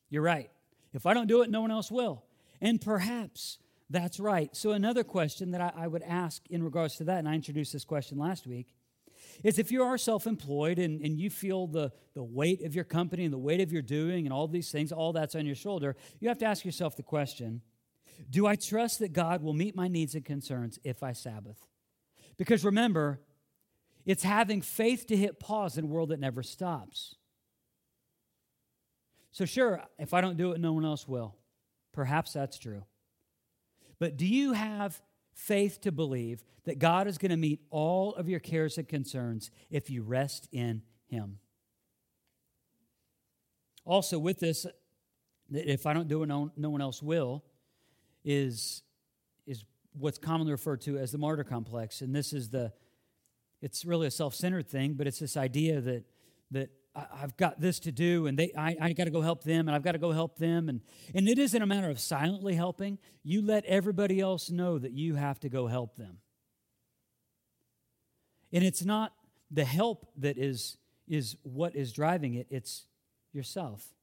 You're 0.10 0.21
right. 0.21 0.50
If 0.93 1.06
I 1.06 1.13
don't 1.13 1.28
do 1.28 1.43
it, 1.43 1.50
no 1.50 1.62
one 1.62 1.71
else 1.71 1.89
will. 1.89 2.26
And 2.60 2.82
perhaps 2.82 3.58
that's 3.89 4.19
right. 4.19 4.56
So, 4.56 4.71
another 4.71 5.04
question 5.04 5.52
that 5.52 5.62
I, 5.62 5.71
I 5.76 5.88
would 5.88 6.04
ask 6.04 6.41
in 6.50 6.63
regards 6.63 6.95
to 6.98 7.04
that, 7.06 7.19
and 7.19 7.30
I 7.30 7.36
introduced 7.36 7.71
this 7.71 7.86
question 7.86 8.17
last 8.17 8.48
week, 8.48 8.74
is 9.43 9.60
if 9.60 9.71
you 9.71 9.84
are 9.84 9.98
self 9.98 10.26
employed 10.28 10.80
and, 10.80 11.02
and 11.02 11.19
you 11.19 11.30
feel 11.30 11.67
the, 11.67 11.91
the 12.13 12.24
weight 12.24 12.63
of 12.63 12.74
your 12.74 12.84
company 12.84 13.26
and 13.26 13.34
the 13.34 13.38
weight 13.38 13.62
of 13.62 13.71
your 13.71 13.82
doing 13.82 14.26
and 14.26 14.34
all 14.34 14.48
these 14.48 14.71
things, 14.71 14.91
all 14.91 15.13
that's 15.13 15.36
on 15.36 15.45
your 15.45 15.56
shoulder, 15.56 15.95
you 16.19 16.30
have 16.30 16.38
to 16.39 16.45
ask 16.45 16.65
yourself 16.65 16.95
the 16.95 17.04
question 17.04 17.62
do 18.30 18.48
I 18.48 18.56
trust 18.56 19.00
that 19.00 19.12
God 19.12 19.43
will 19.43 19.54
meet 19.54 19.76
my 19.76 19.88
needs 19.88 20.15
and 20.15 20.24
concerns 20.24 20.80
if 20.84 21.04
I 21.04 21.12
Sabbath? 21.12 21.60
Because 22.38 22.63
remember, 22.63 23.19
it's 24.06 24.24
having 24.24 24.62
faith 24.62 25.08
to 25.08 25.17
hit 25.17 25.39
pause 25.39 25.78
in 25.78 25.86
a 25.86 25.88
world 25.88 26.10
that 26.10 26.19
never 26.19 26.43
stops. 26.43 27.15
So, 29.32 29.45
sure, 29.45 29.82
if 30.00 30.13
I 30.13 30.21
don't 30.21 30.38
do 30.38 30.54
it, 30.54 30.62
no 30.62 30.71
one 30.71 30.86
else 30.86 31.08
will. 31.08 31.36
Perhaps 31.91 32.34
that's 32.34 32.58
true. 32.58 32.84
But 33.99 34.17
do 34.17 34.25
you 34.25 34.53
have 34.53 35.01
faith 35.34 35.81
to 35.81 35.91
believe 35.91 36.43
that 36.65 36.79
God 36.79 37.08
is 37.08 37.17
going 37.17 37.31
to 37.31 37.38
meet 37.38 37.62
all 37.69 38.13
of 38.15 38.27
your 38.29 38.39
cares 38.39 38.77
and 38.77 38.88
concerns 38.88 39.51
if 39.69 39.89
you 39.89 40.03
rest 40.03 40.47
in 40.51 40.81
Him? 41.08 41.39
Also, 43.86 44.17
with 44.17 44.39
this, 44.39 44.65
if 45.51 45.86
I 45.86 45.93
don't 45.93 46.08
do 46.08 46.23
it, 46.23 46.27
no, 46.27 46.51
one 46.58 46.81
else 46.81 47.03
will, 47.03 47.43
is, 48.23 48.81
is 49.45 49.63
what's 49.93 50.17
commonly 50.17 50.51
referred 50.51 50.81
to 50.81 50.97
as 50.97 51.12
the 51.12 51.19
martyr 51.19 51.43
complex. 51.43 52.01
And 52.01 52.15
this 52.15 52.34
is 52.34 52.49
the, 52.49 52.73
it's 53.62 53.86
really 53.86 54.08
a 54.08 54.12
self 54.12 54.34
centered 54.34 54.67
thing, 54.67 54.93
but 54.93 55.05
it's 55.05 55.19
this 55.19 55.38
idea 55.38 55.81
that, 55.81 56.03
that 56.51 56.69
I've 56.95 57.36
got 57.36 57.60
this 57.60 57.79
to 57.81 57.91
do, 57.91 58.27
and 58.27 58.39
they, 58.39 58.53
I, 58.58 58.77
I 58.79 58.93
got 58.93 59.05
to 59.05 59.12
go 59.12 59.21
help 59.21 59.43
them, 59.43 59.67
and 59.67 59.75
I've 59.75 59.84
got 59.84 59.91
to 59.93 59.97
go 59.97 60.12
help 60.12 60.38
them. 60.38 60.69
And, 60.69 60.81
and 61.13 61.27
it 61.27 61.38
isn't 61.38 61.62
a 61.62 61.65
matter 61.65 61.89
of 61.89 61.99
silently 61.99 62.55
helping. 62.55 62.99
You 63.23 63.41
let 63.41 63.65
everybody 63.65 64.21
else 64.21 64.49
know 64.49 64.79
that 64.79 64.93
you 64.93 65.15
have 65.15 65.39
to 65.41 65.49
go 65.49 65.67
help 65.67 65.97
them. 65.97 66.19
And 68.53 68.63
it's 68.63 68.86
not 68.86 69.13
the 69.51 69.65
help 69.65 70.08
that 70.17 70.38
is, 70.38 70.77
is 71.08 71.36
what 71.43 71.75
is 71.75 71.91
driving 71.91 72.36
it, 72.36 72.47
it's 72.49 72.86
yourself. 73.34 73.93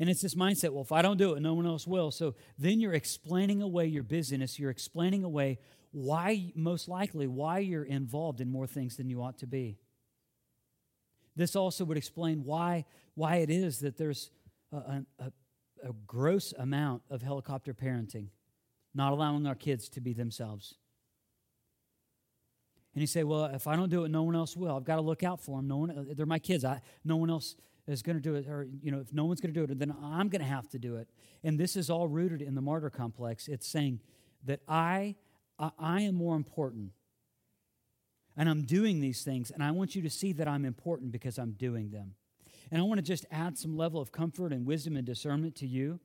And 0.00 0.08
it's 0.08 0.22
this 0.22 0.34
mindset 0.34 0.70
well, 0.70 0.82
if 0.82 0.92
I 0.92 1.02
don't 1.02 1.16
do 1.18 1.34
it, 1.34 1.40
no 1.40 1.54
one 1.54 1.66
else 1.66 1.86
will. 1.86 2.10
So 2.10 2.34
then 2.58 2.80
you're 2.80 2.94
explaining 2.94 3.60
away 3.60 3.86
your 3.86 4.04
busyness. 4.04 4.58
You're 4.58 4.70
explaining 4.70 5.24
away 5.24 5.58
why, 5.90 6.52
most 6.54 6.88
likely, 6.88 7.26
why 7.26 7.58
you're 7.58 7.84
involved 7.84 8.40
in 8.40 8.50
more 8.50 8.66
things 8.66 8.96
than 8.96 9.10
you 9.10 9.22
ought 9.22 9.38
to 9.38 9.46
be. 9.46 9.78
This 11.38 11.54
also 11.54 11.84
would 11.84 11.96
explain 11.96 12.42
why, 12.44 12.84
why 13.14 13.36
it 13.36 13.48
is 13.48 13.78
that 13.78 13.96
there's 13.96 14.32
a, 14.72 15.04
a, 15.20 15.32
a 15.84 15.92
gross 16.04 16.52
amount 16.58 17.02
of 17.10 17.22
helicopter 17.22 17.72
parenting, 17.72 18.26
not 18.92 19.12
allowing 19.12 19.46
our 19.46 19.54
kids 19.54 19.88
to 19.90 20.00
be 20.00 20.12
themselves. 20.12 20.74
And 22.92 23.00
you 23.00 23.06
say, 23.06 23.22
well, 23.22 23.44
if 23.44 23.68
I 23.68 23.76
don't 23.76 23.88
do 23.88 24.04
it, 24.04 24.10
no 24.10 24.24
one 24.24 24.34
else 24.34 24.56
will. 24.56 24.76
I've 24.76 24.84
got 24.84 24.96
to 24.96 25.00
look 25.00 25.22
out 25.22 25.40
for 25.40 25.58
them. 25.58 25.68
No 25.68 25.76
one, 25.76 25.90
uh, 25.92 26.04
they're 26.16 26.26
my 26.26 26.40
kids. 26.40 26.64
I, 26.64 26.80
no 27.04 27.16
one 27.16 27.30
else 27.30 27.54
is 27.86 28.02
going 28.02 28.16
to 28.16 28.22
do 28.22 28.34
it, 28.34 28.48
or, 28.48 28.66
you 28.82 28.90
know, 28.90 28.98
if 28.98 29.12
no 29.12 29.24
one's 29.24 29.40
going 29.40 29.54
to 29.54 29.66
do 29.66 29.72
it, 29.72 29.78
then 29.78 29.94
I'm 30.02 30.28
going 30.28 30.42
to 30.42 30.48
have 30.48 30.68
to 30.70 30.78
do 30.78 30.96
it. 30.96 31.08
And 31.44 31.56
this 31.56 31.76
is 31.76 31.88
all 31.88 32.08
rooted 32.08 32.42
in 32.42 32.56
the 32.56 32.60
martyr 32.60 32.90
complex. 32.90 33.46
It's 33.46 33.68
saying 33.68 34.00
that 34.44 34.58
I, 34.66 35.14
I, 35.56 35.70
I 35.78 36.00
am 36.02 36.16
more 36.16 36.34
important. 36.34 36.90
And 38.38 38.48
I'm 38.48 38.62
doing 38.62 39.00
these 39.00 39.22
things, 39.22 39.50
and 39.50 39.64
I 39.64 39.72
want 39.72 39.96
you 39.96 40.02
to 40.02 40.08
see 40.08 40.32
that 40.34 40.46
I'm 40.46 40.64
important 40.64 41.10
because 41.10 41.38
I'm 41.38 41.52
doing 41.52 41.90
them. 41.90 42.14
And 42.70 42.80
I 42.80 42.84
want 42.84 42.98
to 42.98 43.02
just 43.02 43.26
add 43.32 43.58
some 43.58 43.76
level 43.76 44.00
of 44.00 44.12
comfort 44.12 44.52
and 44.52 44.64
wisdom 44.64 44.96
and 44.96 45.04
discernment 45.04 45.56
to 45.56 45.66
you. 45.66 45.98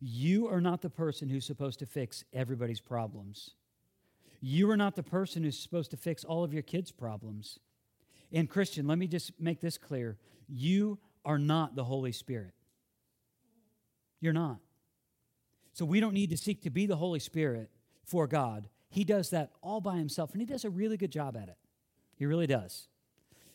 You 0.00 0.46
are 0.46 0.60
not 0.60 0.80
the 0.80 0.90
person 0.90 1.28
who's 1.28 1.44
supposed 1.44 1.80
to 1.80 1.86
fix 1.86 2.24
everybody's 2.32 2.80
problems. 2.80 3.50
You 4.40 4.70
are 4.70 4.76
not 4.76 4.94
the 4.94 5.02
person 5.02 5.42
who's 5.42 5.58
supposed 5.58 5.90
to 5.90 5.96
fix 5.96 6.22
all 6.22 6.44
of 6.44 6.54
your 6.54 6.62
kids' 6.62 6.92
problems. 6.92 7.58
And, 8.32 8.48
Christian, 8.48 8.86
let 8.86 8.98
me 8.98 9.08
just 9.08 9.32
make 9.40 9.60
this 9.60 9.76
clear. 9.76 10.18
You 10.48 10.98
are 11.24 11.38
not 11.38 11.74
the 11.74 11.84
Holy 11.84 12.12
Spirit. 12.12 12.54
You're 14.20 14.32
not. 14.32 14.58
So 15.72 15.84
we 15.84 15.98
don't 15.98 16.14
need 16.14 16.30
to 16.30 16.36
seek 16.36 16.62
to 16.62 16.70
be 16.70 16.86
the 16.86 16.96
Holy 16.96 17.18
Spirit 17.18 17.70
for 18.04 18.28
God. 18.28 18.68
He 18.88 19.02
does 19.02 19.30
that 19.30 19.50
all 19.62 19.80
by 19.80 19.96
himself, 19.96 20.30
and 20.32 20.40
he 20.40 20.46
does 20.46 20.64
a 20.64 20.70
really 20.70 20.96
good 20.96 21.10
job 21.10 21.36
at 21.36 21.48
it. 21.48 21.56
He 22.16 22.26
really 22.26 22.46
does. 22.46 22.88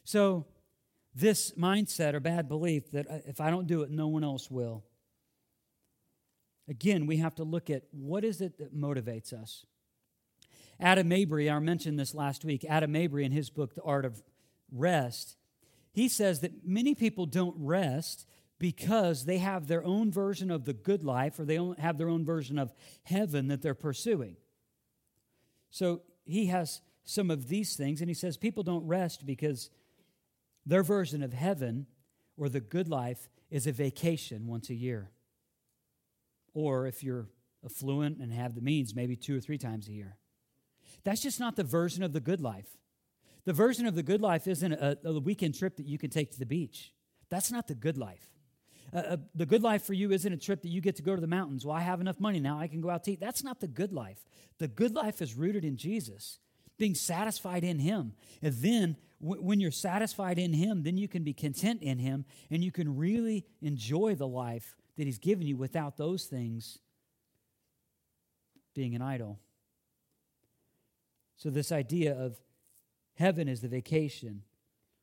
So, 0.04 0.46
this 1.14 1.52
mindset 1.54 2.14
or 2.14 2.20
bad 2.20 2.48
belief 2.48 2.92
that 2.92 3.10
uh, 3.10 3.20
if 3.26 3.42
I 3.42 3.50
don't 3.50 3.66
do 3.66 3.82
it, 3.82 3.90
no 3.90 4.08
one 4.08 4.24
else 4.24 4.52
will. 4.52 4.84
Again, 6.70 7.08
we 7.08 7.18
have 7.18 7.34
to 7.36 7.44
look 7.44 7.70
at 7.70 7.84
what 7.92 8.24
is 8.24 8.40
it 8.40 8.60
that 8.60 8.76
motivates 8.76 9.34
us. 9.34 9.66
Adam 10.80 11.08
Mabry, 11.08 11.50
I 11.50 11.58
mentioned 11.60 11.98
this 11.98 12.14
last 12.14 12.46
week. 12.46 12.66
Adam 12.70 12.92
Mabry, 12.92 13.26
in 13.26 13.32
his 13.32 13.50
book, 13.50 13.74
The 13.74 13.82
Art 13.82 14.06
of 14.06 14.22
Rest, 14.72 15.38
he 15.92 16.08
says 16.08 16.42
that 16.42 16.68
many 16.68 16.94
people 16.94 17.26
don't 17.26 17.56
rest 17.58 18.28
because 18.60 19.26
they 19.26 19.40
have 19.40 19.68
their 19.68 19.84
own 19.84 20.12
version 20.12 20.52
of 20.52 20.66
the 20.66 20.74
good 20.74 21.04
life 21.04 21.40
or 21.40 21.46
they 21.46 21.60
have 21.80 21.98
their 21.98 22.10
own 22.10 22.26
version 22.26 22.60
of 22.60 22.74
heaven 23.04 23.48
that 23.48 23.62
they're 23.62 23.74
pursuing. 23.74 24.36
So 25.70 26.02
he 26.26 26.48
has 26.48 26.82
some 27.08 27.32
of 27.32 27.48
these 27.48 27.78
things, 27.78 28.02
and 28.02 28.10
he 28.10 28.14
says 28.14 28.36
people 28.36 28.64
don't 28.64 28.86
rest 28.86 29.26
because 29.26 29.70
their 30.66 30.84
version 30.84 31.24
of 31.24 31.32
heaven 31.32 31.88
or 32.36 32.50
the 32.50 32.60
good 32.60 32.90
life 32.90 33.30
is 33.50 33.66
a 33.66 33.72
vacation 33.72 34.46
once 34.46 34.70
a 34.70 34.76
year. 34.76 35.10
Or 36.54 36.86
if 36.86 37.04
you're 37.04 37.30
affluent 37.64 38.18
and 38.18 38.34
have 38.34 38.56
the 38.56 38.62
means, 38.62 38.94
maybe 38.94 39.16
two 39.16 39.38
or 39.38 39.40
three 39.40 39.58
times 39.58 39.88
a 39.88 39.94
year. 39.94 40.18
That's 41.06 41.22
just 41.22 41.40
not 41.40 41.56
the 41.56 41.64
version 41.64 42.04
of 42.04 42.12
the 42.12 42.20
good 42.20 42.42
life. 42.42 42.68
The 43.46 43.54
version 43.54 43.86
of 43.86 43.96
the 43.96 44.04
good 44.04 44.22
life 44.22 44.46
isn't 44.46 44.74
a, 44.74 44.98
a 45.06 45.20
weekend 45.20 45.58
trip 45.58 45.78
that 45.78 45.86
you 45.86 45.98
can 45.98 46.10
take 46.10 46.32
to 46.32 46.40
the 46.40 46.46
beach. 46.46 46.92
That's 47.30 47.54
not 47.54 47.68
the 47.68 47.76
good 47.76 47.98
life. 47.98 48.28
Uh, 48.94 49.16
the 49.34 49.46
good 49.46 49.64
life 49.64 49.84
for 49.84 49.94
you 49.94 50.12
isn't 50.12 50.34
a 50.34 50.38
trip 50.38 50.62
that 50.64 50.70
you 50.70 50.82
get 50.82 50.98
to 50.98 51.04
go 51.04 51.16
to 51.16 51.22
the 51.22 51.28
mountains. 51.28 51.66
Well, 51.66 51.76
I 51.76 51.82
have 51.82 52.02
enough 52.02 52.20
money 52.20 52.42
now, 52.42 52.60
I 52.60 52.68
can 52.68 52.82
go 52.82 52.90
out 52.90 53.06
to 53.06 53.14
eat. 53.14 53.22
That's 53.22 53.46
not 53.46 53.62
the 53.62 53.68
good 53.68 53.94
life. 53.94 54.26
The 54.58 54.68
good 54.68 54.94
life 54.94 55.22
is 55.22 55.36
rooted 55.36 55.64
in 55.64 55.78
Jesus, 55.78 56.40
being 56.78 56.96
satisfied 56.96 57.64
in 57.64 57.80
Him. 57.80 58.14
And 58.42 58.54
then 58.56 58.98
when 59.20 59.60
you're 59.60 59.72
satisfied 59.72 60.38
in 60.38 60.54
Him, 60.54 60.84
then 60.84 60.98
you 60.98 61.08
can 61.08 61.24
be 61.24 61.34
content 61.34 61.82
in 61.82 62.00
Him 62.00 62.26
and 62.52 62.64
you 62.64 62.72
can 62.72 62.98
really 62.98 63.46
enjoy 63.62 64.16
the 64.16 64.28
life 64.28 64.76
that 64.98 65.06
He's 65.06 65.20
given 65.20 65.48
you 65.48 65.58
without 65.58 65.98
those 65.98 66.26
things 66.26 66.80
being 68.76 68.96
an 68.96 69.02
idol. 69.02 69.40
So, 71.36 71.50
this 71.50 71.72
idea 71.72 72.14
of 72.16 72.38
heaven 73.16 73.48
is 73.48 73.62
the 73.62 73.68
vacation 73.68 74.44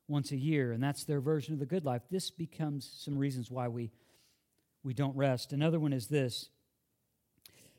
once 0.08 0.32
a 0.32 0.37
year, 0.37 0.72
and 0.72 0.82
that's 0.82 1.04
their 1.04 1.20
version 1.20 1.54
of 1.54 1.60
the 1.60 1.66
good 1.66 1.84
life, 1.84 2.02
this 2.10 2.30
becomes 2.30 2.90
some 2.98 3.16
reasons 3.16 3.50
why 3.50 3.68
we, 3.68 3.90
we 4.82 4.92
don't 4.92 5.16
rest. 5.16 5.52
Another 5.52 5.80
one 5.80 5.92
is 5.92 6.08
this 6.08 6.50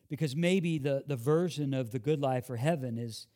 because 0.10 0.36
maybe 0.36 0.78
the, 0.78 1.04
the 1.08 1.16
version 1.16 1.74
of 1.74 1.92
the 1.92 2.00
good 2.00 2.20
life 2.20 2.50
or 2.50 2.58
heaven 2.58 2.98
is 2.98 3.28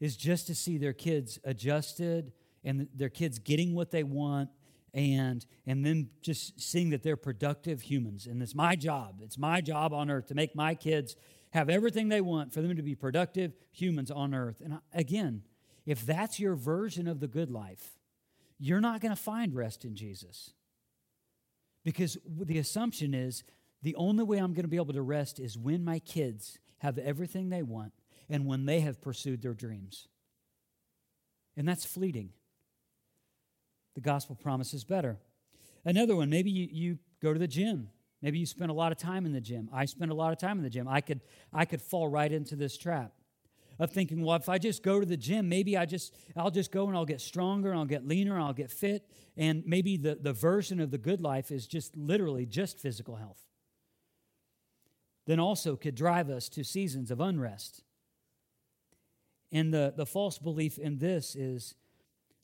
is 0.00 0.16
just 0.16 0.46
to 0.46 0.54
see 0.54 0.78
their 0.78 0.92
kids 0.92 1.38
adjusted 1.44 2.32
and 2.64 2.88
their 2.94 3.08
kids 3.08 3.38
getting 3.38 3.74
what 3.74 3.90
they 3.90 4.02
want 4.02 4.48
and 4.92 5.46
and 5.66 5.84
then 5.86 6.08
just 6.20 6.60
seeing 6.60 6.90
that 6.90 7.02
they're 7.02 7.16
productive 7.16 7.82
humans. 7.82 8.26
And 8.26 8.42
it's 8.42 8.54
my 8.54 8.74
job 8.74 9.20
it's 9.22 9.38
my 9.38 9.60
job 9.60 9.92
on 9.92 10.10
earth 10.10 10.26
to 10.28 10.34
make 10.34 10.56
my 10.56 10.74
kids 10.74 11.16
have 11.52 11.68
everything 11.68 12.08
they 12.08 12.20
want 12.20 12.52
for 12.52 12.62
them 12.62 12.76
to 12.76 12.82
be 12.82 12.94
productive 12.94 13.52
humans 13.72 14.10
on 14.10 14.34
earth. 14.34 14.60
And 14.64 14.78
again 14.92 15.42
if 15.86 16.04
that's 16.04 16.38
your 16.38 16.54
version 16.54 17.06
of 17.06 17.20
the 17.20 17.28
good 17.28 17.50
life 17.50 17.98
you're 18.58 18.80
not 18.80 19.00
going 19.00 19.14
to 19.14 19.20
find 19.20 19.54
rest 19.54 19.84
in 19.84 19.94
jesus. 19.94 20.52
Because 21.82 22.18
the 22.26 22.58
assumption 22.58 23.14
is 23.14 23.44
the 23.82 23.94
only 23.94 24.24
way 24.24 24.38
i'm 24.38 24.52
going 24.52 24.64
to 24.64 24.68
be 24.68 24.76
able 24.76 24.92
to 24.92 25.02
rest 25.02 25.38
is 25.38 25.56
when 25.56 25.84
my 25.84 25.98
kids 25.98 26.58
have 26.78 26.98
everything 26.98 27.48
they 27.48 27.62
want 27.62 27.92
and 28.30 28.46
when 28.46 28.64
they 28.64 28.80
have 28.80 29.00
pursued 29.00 29.42
their 29.42 29.54
dreams. 29.54 30.08
And 31.56 31.68
that's 31.68 31.84
fleeting. 31.84 32.30
The 33.94 34.00
gospel 34.00 34.36
promises 34.36 34.84
better. 34.84 35.18
Another 35.84 36.14
one, 36.14 36.30
maybe 36.30 36.50
you, 36.50 36.68
you 36.70 36.98
go 37.20 37.32
to 37.32 37.38
the 37.38 37.48
gym. 37.48 37.88
Maybe 38.22 38.38
you 38.38 38.46
spend 38.46 38.70
a 38.70 38.74
lot 38.74 38.92
of 38.92 38.98
time 38.98 39.26
in 39.26 39.32
the 39.32 39.40
gym. 39.40 39.68
I 39.72 39.86
spend 39.86 40.10
a 40.10 40.14
lot 40.14 40.32
of 40.32 40.38
time 40.38 40.58
in 40.58 40.62
the 40.62 40.70
gym. 40.70 40.86
I 40.86 41.00
could, 41.00 41.20
I 41.52 41.64
could 41.64 41.82
fall 41.82 42.08
right 42.08 42.30
into 42.30 42.54
this 42.54 42.78
trap 42.78 43.12
of 43.78 43.90
thinking, 43.90 44.22
well, 44.22 44.36
if 44.36 44.48
I 44.48 44.58
just 44.58 44.82
go 44.82 45.00
to 45.00 45.06
the 45.06 45.16
gym, 45.16 45.48
maybe 45.48 45.76
I 45.76 45.86
just 45.86 46.14
I'll 46.36 46.50
just 46.50 46.70
go 46.70 46.86
and 46.86 46.96
I'll 46.96 47.06
get 47.06 47.20
stronger 47.20 47.70
and 47.70 47.78
I'll 47.78 47.86
get 47.86 48.06
leaner 48.06 48.34
and 48.34 48.44
I'll 48.44 48.52
get 48.52 48.70
fit. 48.70 49.08
And 49.38 49.64
maybe 49.66 49.96
the, 49.96 50.18
the 50.20 50.34
version 50.34 50.80
of 50.80 50.90
the 50.90 50.98
good 50.98 51.22
life 51.22 51.50
is 51.50 51.66
just 51.66 51.96
literally 51.96 52.44
just 52.44 52.78
physical 52.78 53.16
health. 53.16 53.40
Then 55.26 55.40
also 55.40 55.76
could 55.76 55.94
drive 55.94 56.28
us 56.28 56.50
to 56.50 56.62
seasons 56.62 57.10
of 57.10 57.20
unrest 57.20 57.82
and 59.52 59.72
the, 59.74 59.92
the 59.96 60.06
false 60.06 60.38
belief 60.38 60.78
in 60.78 60.98
this 60.98 61.34
is 61.34 61.74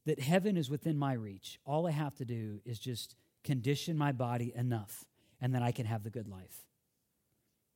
that 0.07 0.21
heaven 0.21 0.57
is 0.57 0.71
within 0.71 0.97
my 0.99 1.13
reach. 1.13 1.59
All 1.65 1.87
I 1.87 1.91
have 1.91 2.15
to 2.17 2.25
do 2.25 2.61
is 2.65 2.79
just 2.79 3.15
condition 3.45 3.97
my 3.97 4.13
body 4.13 4.53
enough, 4.55 5.05
and 5.41 5.55
then 5.55 5.63
I 5.63 5.73
can 5.73 5.87
have 5.87 6.03
the 6.03 6.11
good 6.11 6.29
life. 6.29 6.67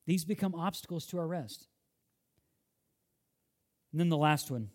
These 0.06 0.24
become 0.24 0.54
obstacles 0.54 1.06
to 1.06 1.18
our 1.18 1.26
rest. 1.26 1.68
And 3.92 4.00
then 4.00 4.08
the 4.08 4.16
last 4.16 4.50
one 4.50 4.70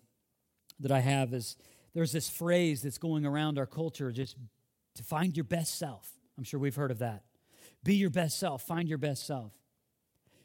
that 0.80 0.92
I 0.92 1.00
have 1.00 1.32
is 1.32 1.56
there's 1.94 2.12
this 2.12 2.28
phrase 2.28 2.82
that's 2.82 2.98
going 2.98 3.24
around 3.24 3.58
our 3.58 3.66
culture 3.66 4.12
just 4.12 4.36
to 4.94 5.02
find 5.02 5.36
your 5.36 5.44
best 5.44 5.78
self. 5.78 6.10
I'm 6.36 6.44
sure 6.44 6.60
we've 6.60 6.76
heard 6.76 6.90
of 6.90 6.98
that. 6.98 7.24
Be 7.82 7.94
your 7.94 8.10
best 8.10 8.38
self, 8.38 8.62
find 8.62 8.88
your 8.88 8.98
best 8.98 9.26
self. 9.26 9.52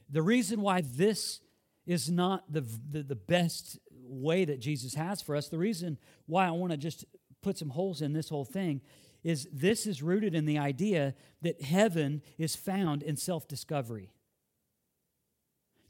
The 0.09 0.21
reason 0.21 0.61
why 0.61 0.81
this 0.81 1.41
is 1.85 2.09
not 2.09 2.51
the, 2.51 2.61
the, 2.61 3.03
the 3.03 3.15
best 3.15 3.79
way 3.91 4.45
that 4.45 4.59
Jesus 4.59 4.93
has 4.93 5.21
for 5.21 5.35
us. 5.35 5.47
The 5.47 5.57
reason 5.57 5.97
why 6.25 6.47
I 6.47 6.51
want 6.51 6.71
to 6.71 6.77
just 6.77 7.05
put 7.41 7.57
some 7.57 7.69
holes 7.69 8.01
in 8.01 8.13
this 8.13 8.29
whole 8.29 8.45
thing 8.45 8.81
is 9.23 9.47
this 9.51 9.85
is 9.85 10.01
rooted 10.01 10.33
in 10.33 10.45
the 10.45 10.57
idea 10.57 11.13
that 11.41 11.61
heaven 11.61 12.21
is 12.37 12.55
found 12.55 13.03
in 13.03 13.17
self 13.17 13.47
discovery. 13.47 14.11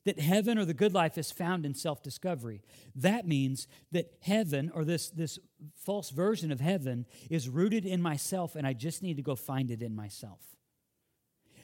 That 0.04 0.20
heaven 0.20 0.58
or 0.58 0.66
the 0.66 0.74
good 0.74 0.94
life 0.94 1.18
is 1.18 1.32
found 1.32 1.66
in 1.66 1.74
self 1.74 2.02
discovery. 2.02 2.62
That 2.96 3.28
means 3.28 3.68
that 3.92 4.14
heaven 4.22 4.72
or 4.74 4.84
this, 4.84 5.10
this 5.10 5.40
false 5.76 6.10
version 6.10 6.52
of 6.52 6.60
heaven 6.60 7.06
is 7.30 7.48
rooted 7.48 7.86
in 7.86 8.02
myself, 8.02 8.56
and 8.56 8.66
I 8.66 8.74
just 8.74 9.04
need 9.04 9.18
to 9.18 9.24
go 9.24 9.36
find 9.36 9.72
it 9.72 9.82
in 9.82 9.96
myself. 9.96 10.40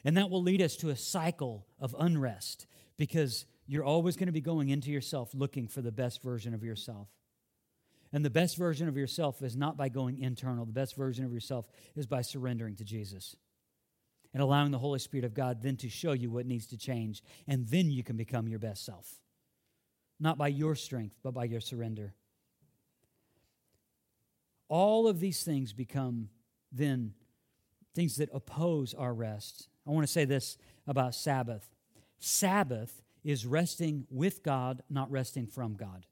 And 0.04 0.16
that 0.16 0.30
will 0.30 0.42
lead 0.42 0.62
us 0.62 0.76
to 0.76 0.90
a 0.90 0.96
cycle 0.96 1.66
of 1.80 1.94
unrest 1.98 2.66
because 2.96 3.44
you're 3.68 3.84
always 3.84 4.16
going 4.16 4.26
to 4.26 4.32
be 4.32 4.40
going 4.40 4.70
into 4.70 4.90
yourself 4.90 5.30
looking 5.34 5.68
for 5.68 5.82
the 5.82 5.92
best 5.92 6.22
version 6.22 6.54
of 6.54 6.64
yourself. 6.64 7.08
And 8.12 8.24
the 8.24 8.30
best 8.30 8.56
version 8.56 8.88
of 8.88 8.96
yourself 8.96 9.42
is 9.42 9.54
not 9.54 9.76
by 9.76 9.90
going 9.90 10.18
internal. 10.18 10.64
The 10.64 10.72
best 10.72 10.96
version 10.96 11.26
of 11.26 11.32
yourself 11.32 11.68
is 11.94 12.06
by 12.06 12.22
surrendering 12.22 12.74
to 12.76 12.84
Jesus 12.84 13.36
and 14.32 14.42
allowing 14.42 14.70
the 14.70 14.78
Holy 14.78 14.98
Spirit 14.98 15.26
of 15.26 15.34
God 15.34 15.62
then 15.62 15.76
to 15.76 15.90
show 15.90 16.12
you 16.12 16.30
what 16.30 16.46
needs 16.46 16.66
to 16.68 16.78
change. 16.78 17.22
And 17.46 17.68
then 17.68 17.90
you 17.90 18.02
can 18.02 18.16
become 18.16 18.48
your 18.48 18.58
best 18.58 18.86
self. 18.86 19.20
Not 20.18 20.38
by 20.38 20.48
your 20.48 20.74
strength, 20.74 21.16
but 21.22 21.34
by 21.34 21.44
your 21.44 21.60
surrender. 21.60 22.14
All 24.68 25.06
of 25.06 25.20
these 25.20 25.42
things 25.42 25.74
become 25.74 26.30
then 26.72 27.12
things 27.94 28.16
that 28.16 28.30
oppose 28.32 28.94
our 28.94 29.12
rest. 29.12 29.68
I 29.86 29.90
want 29.90 30.06
to 30.06 30.12
say 30.12 30.24
this 30.24 30.56
about 30.86 31.14
Sabbath 31.14 31.68
Sabbath 32.20 33.02
is 33.24 33.46
resting 33.46 34.06
with 34.10 34.42
God, 34.42 34.82
not 34.88 35.10
resting 35.10 35.46
from 35.46 35.74
God. 35.74 36.06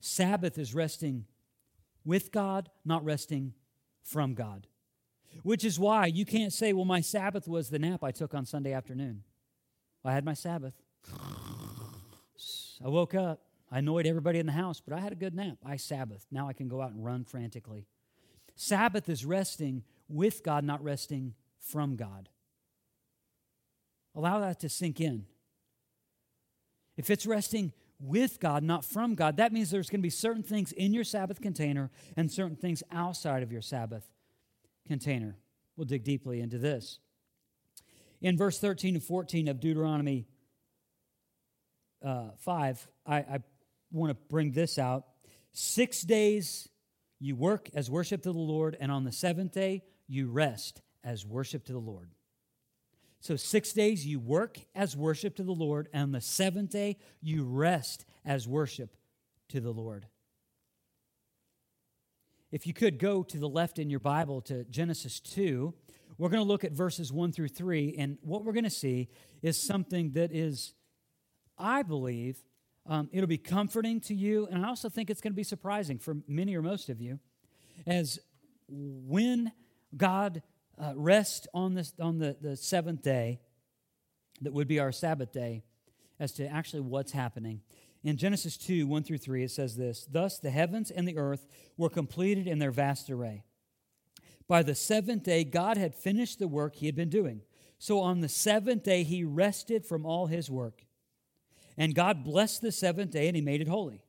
Sabbath 0.00 0.58
is 0.58 0.74
resting 0.74 1.26
with 2.04 2.32
God, 2.32 2.70
not 2.84 3.04
resting 3.04 3.54
from 4.02 4.34
God. 4.34 4.66
Which 5.42 5.64
is 5.64 5.78
why 5.78 6.06
you 6.06 6.24
can't 6.24 6.52
say, 6.52 6.72
well, 6.72 6.84
my 6.84 7.00
Sabbath 7.00 7.48
was 7.48 7.70
the 7.70 7.78
nap 7.78 8.04
I 8.04 8.10
took 8.10 8.34
on 8.34 8.44
Sunday 8.44 8.72
afternoon. 8.72 9.22
I 10.04 10.12
had 10.12 10.24
my 10.24 10.34
Sabbath. 10.34 10.74
I 12.84 12.88
woke 12.88 13.14
up. 13.14 13.40
I 13.70 13.78
annoyed 13.78 14.06
everybody 14.06 14.38
in 14.38 14.46
the 14.46 14.52
house, 14.52 14.80
but 14.80 14.94
I 14.94 15.00
had 15.00 15.12
a 15.12 15.16
good 15.16 15.34
nap. 15.34 15.56
I 15.64 15.76
Sabbath. 15.76 16.26
Now 16.30 16.48
I 16.48 16.52
can 16.52 16.68
go 16.68 16.82
out 16.82 16.90
and 16.90 17.02
run 17.02 17.24
frantically. 17.24 17.86
Sabbath 18.54 19.08
is 19.08 19.24
resting 19.24 19.82
with 20.08 20.42
God, 20.42 20.64
not 20.64 20.82
resting 20.84 21.34
from 21.58 21.96
God. 21.96 22.28
Allow 24.14 24.40
that 24.40 24.60
to 24.60 24.68
sink 24.68 25.00
in. 25.00 25.26
If 26.96 27.10
it's 27.10 27.26
resting 27.26 27.72
with 27.98 28.40
God, 28.40 28.62
not 28.62 28.84
from 28.84 29.14
God, 29.14 29.36
that 29.38 29.52
means 29.52 29.70
there's 29.70 29.88
going 29.88 30.00
to 30.00 30.02
be 30.02 30.10
certain 30.10 30.42
things 30.42 30.72
in 30.72 30.92
your 30.92 31.04
Sabbath 31.04 31.40
container 31.40 31.90
and 32.16 32.30
certain 32.30 32.56
things 32.56 32.82
outside 32.90 33.42
of 33.42 33.52
your 33.52 33.62
Sabbath 33.62 34.04
container. 34.86 35.36
We'll 35.76 35.86
dig 35.86 36.04
deeply 36.04 36.40
into 36.40 36.58
this. 36.58 36.98
In 38.20 38.36
verse 38.36 38.58
13 38.58 38.94
and 38.94 39.02
14 39.02 39.48
of 39.48 39.60
Deuteronomy 39.60 40.26
uh, 42.04 42.30
5, 42.38 42.88
I, 43.06 43.16
I 43.16 43.38
want 43.90 44.10
to 44.10 44.18
bring 44.28 44.52
this 44.52 44.78
out. 44.78 45.06
Six 45.52 46.02
days 46.02 46.68
you 47.18 47.36
work 47.36 47.68
as 47.74 47.90
worship 47.90 48.22
to 48.22 48.32
the 48.32 48.38
Lord, 48.38 48.76
and 48.80 48.90
on 48.90 49.04
the 49.04 49.12
seventh 49.12 49.52
day 49.52 49.82
you 50.08 50.28
rest 50.28 50.82
as 51.04 51.24
worship 51.24 51.64
to 51.66 51.72
the 51.72 51.78
Lord. 51.78 52.10
So, 53.22 53.36
six 53.36 53.72
days 53.72 54.04
you 54.04 54.18
work 54.18 54.58
as 54.74 54.96
worship 54.96 55.36
to 55.36 55.44
the 55.44 55.52
Lord, 55.52 55.88
and 55.92 56.12
the 56.12 56.20
seventh 56.20 56.70
day 56.70 56.98
you 57.20 57.44
rest 57.44 58.04
as 58.24 58.48
worship 58.48 58.96
to 59.50 59.60
the 59.60 59.70
Lord. 59.70 60.08
if 62.50 62.66
you 62.66 62.74
could 62.74 62.98
go 62.98 63.22
to 63.22 63.38
the 63.38 63.48
left 63.48 63.78
in 63.78 63.88
your 63.88 64.00
Bible 64.00 64.40
to 64.42 64.64
Genesis 64.64 65.20
2, 65.20 65.72
we're 66.18 66.30
going 66.30 66.42
to 66.42 66.48
look 66.48 66.64
at 66.64 66.72
verses 66.72 67.12
1 67.12 67.30
through 67.30 67.48
3. 67.48 67.94
And 67.96 68.18
what 68.22 68.44
we're 68.44 68.52
going 68.52 68.64
to 68.64 68.70
see 68.70 69.08
is 69.40 69.56
something 69.56 70.10
that 70.14 70.32
is, 70.32 70.74
I 71.56 71.82
believe, 71.82 72.38
um, 72.86 73.08
it'll 73.12 73.28
be 73.28 73.38
comforting 73.38 74.00
to 74.00 74.14
you. 74.14 74.48
And 74.50 74.66
I 74.66 74.68
also 74.68 74.88
think 74.88 75.10
it's 75.10 75.20
going 75.20 75.32
to 75.32 75.36
be 75.36 75.44
surprising 75.44 75.98
for 75.98 76.16
many 76.26 76.56
or 76.56 76.62
most 76.62 76.88
of 76.88 77.00
you. 77.00 77.20
As 77.86 78.18
when 78.68 79.52
God 79.96 80.42
uh, 80.80 80.92
rests 80.96 81.46
on, 81.54 81.74
this, 81.74 81.92
on 82.00 82.18
the, 82.18 82.36
the 82.40 82.56
seventh 82.56 83.02
day, 83.02 83.40
that 84.40 84.52
would 84.52 84.68
be 84.68 84.78
our 84.78 84.92
Sabbath 84.92 85.32
day, 85.32 85.62
as 86.18 86.32
to 86.32 86.46
actually 86.46 86.80
what's 86.80 87.12
happening. 87.12 87.60
In 88.04 88.16
Genesis 88.16 88.56
2 88.56 88.86
1 88.86 89.04
through 89.04 89.18
3, 89.18 89.44
it 89.44 89.50
says 89.50 89.76
this 89.76 90.06
Thus 90.10 90.38
the 90.38 90.50
heavens 90.50 90.90
and 90.90 91.06
the 91.06 91.16
earth 91.16 91.46
were 91.76 91.88
completed 91.88 92.46
in 92.46 92.58
their 92.58 92.72
vast 92.72 93.10
array. 93.10 93.44
By 94.48 94.62
the 94.62 94.74
seventh 94.74 95.22
day, 95.22 95.44
God 95.44 95.76
had 95.76 95.94
finished 95.94 96.38
the 96.38 96.48
work 96.48 96.76
he 96.76 96.86
had 96.86 96.96
been 96.96 97.08
doing. 97.08 97.42
So 97.78 98.00
on 98.00 98.20
the 98.20 98.28
seventh 98.28 98.82
day, 98.82 99.02
he 99.02 99.24
rested 99.24 99.86
from 99.86 100.04
all 100.04 100.26
his 100.26 100.50
work. 100.50 100.84
And 101.76 101.94
God 101.94 102.24
blessed 102.24 102.60
the 102.60 102.72
seventh 102.72 103.12
day 103.12 103.28
and 103.28 103.36
he 103.36 103.42
made 103.42 103.60
it 103.60 103.68
holy, 103.68 104.04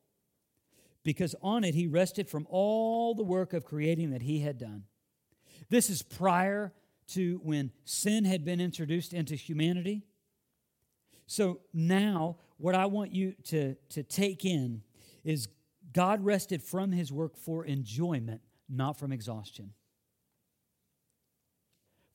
because 1.04 1.36
on 1.41 1.63
it 1.63 1.76
he 1.76 1.88
rested 1.88 2.30
from 2.30 2.45
all 2.49 3.15
the 3.15 3.23
work 3.23 3.54
of 3.54 3.63
creating 3.63 4.12
that 4.12 4.23
he 4.23 4.39
had 4.39 4.58
done. 4.58 4.84
This 5.69 5.89
is 5.89 6.02
prior 6.02 6.73
to 7.10 7.39
when 7.43 7.71
sin 7.86 8.26
had 8.26 8.45
been 8.45 8.62
introduced 8.62 9.13
into 9.13 9.36
humanity. 9.36 10.04
So 11.28 11.62
now, 11.73 12.38
what 12.58 12.76
I 12.76 12.86
want 12.86 13.13
you 13.13 13.34
to, 13.45 13.76
to 13.89 14.04
take 14.04 14.45
in 14.45 14.84
is 15.23 15.47
God 15.93 16.23
rested 16.23 16.63
from 16.63 16.91
his 16.91 17.12
work 17.12 17.38
for 17.38 17.65
enjoyment, 17.65 18.41
not 18.69 18.97
from 18.97 19.12
exhaustion. 19.12 19.71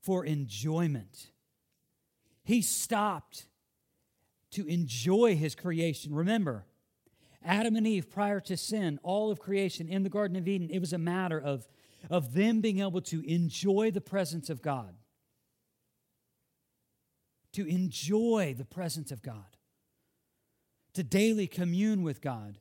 For 0.02 0.24
enjoyment. 0.24 1.30
He 2.44 2.62
stopped 2.62 3.46
to 4.52 4.66
enjoy 4.66 5.36
his 5.36 5.54
creation. 5.54 6.14
Remember, 6.14 6.64
Adam 7.44 7.76
and 7.76 7.86
Eve, 7.86 8.10
prior 8.10 8.40
to 8.40 8.56
sin, 8.56 8.98
all 9.02 9.30
of 9.30 9.38
creation 9.38 9.88
in 9.88 10.02
the 10.02 10.08
Garden 10.08 10.36
of 10.36 10.48
Eden, 10.48 10.70
it 10.70 10.80
was 10.80 10.92
a 10.92 10.98
matter 10.98 11.38
of, 11.38 11.68
of 12.10 12.34
them 12.34 12.60
being 12.60 12.80
able 12.80 13.00
to 13.02 13.22
enjoy 13.30 13.90
the 13.90 14.00
presence 14.00 14.50
of 14.50 14.62
God 14.62 14.94
to 17.52 17.66
enjoy 17.66 18.54
the 18.56 18.64
presence 18.64 19.10
of 19.10 19.22
God, 19.22 19.56
to 20.94 21.02
daily 21.02 21.46
commune 21.46 22.02
with 22.02 22.20
God. 22.20 22.58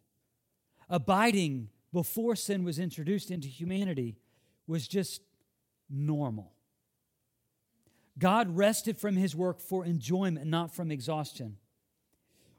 Abiding 0.90 1.70
before 1.94 2.36
sin 2.36 2.64
was 2.64 2.80
introduced 2.80 3.30
into 3.30 3.48
humanity 3.48 4.18
was 4.66 4.88
just 4.88 5.22
normal. 5.90 6.54
God 8.18 8.58
rested 8.58 8.98
from 8.98 9.16
his 9.16 9.36
work 9.36 9.60
for 9.60 9.86
enjoyment, 9.86 10.48
not 10.48 10.74
from 10.74 10.92
exhaustion. 10.92 11.58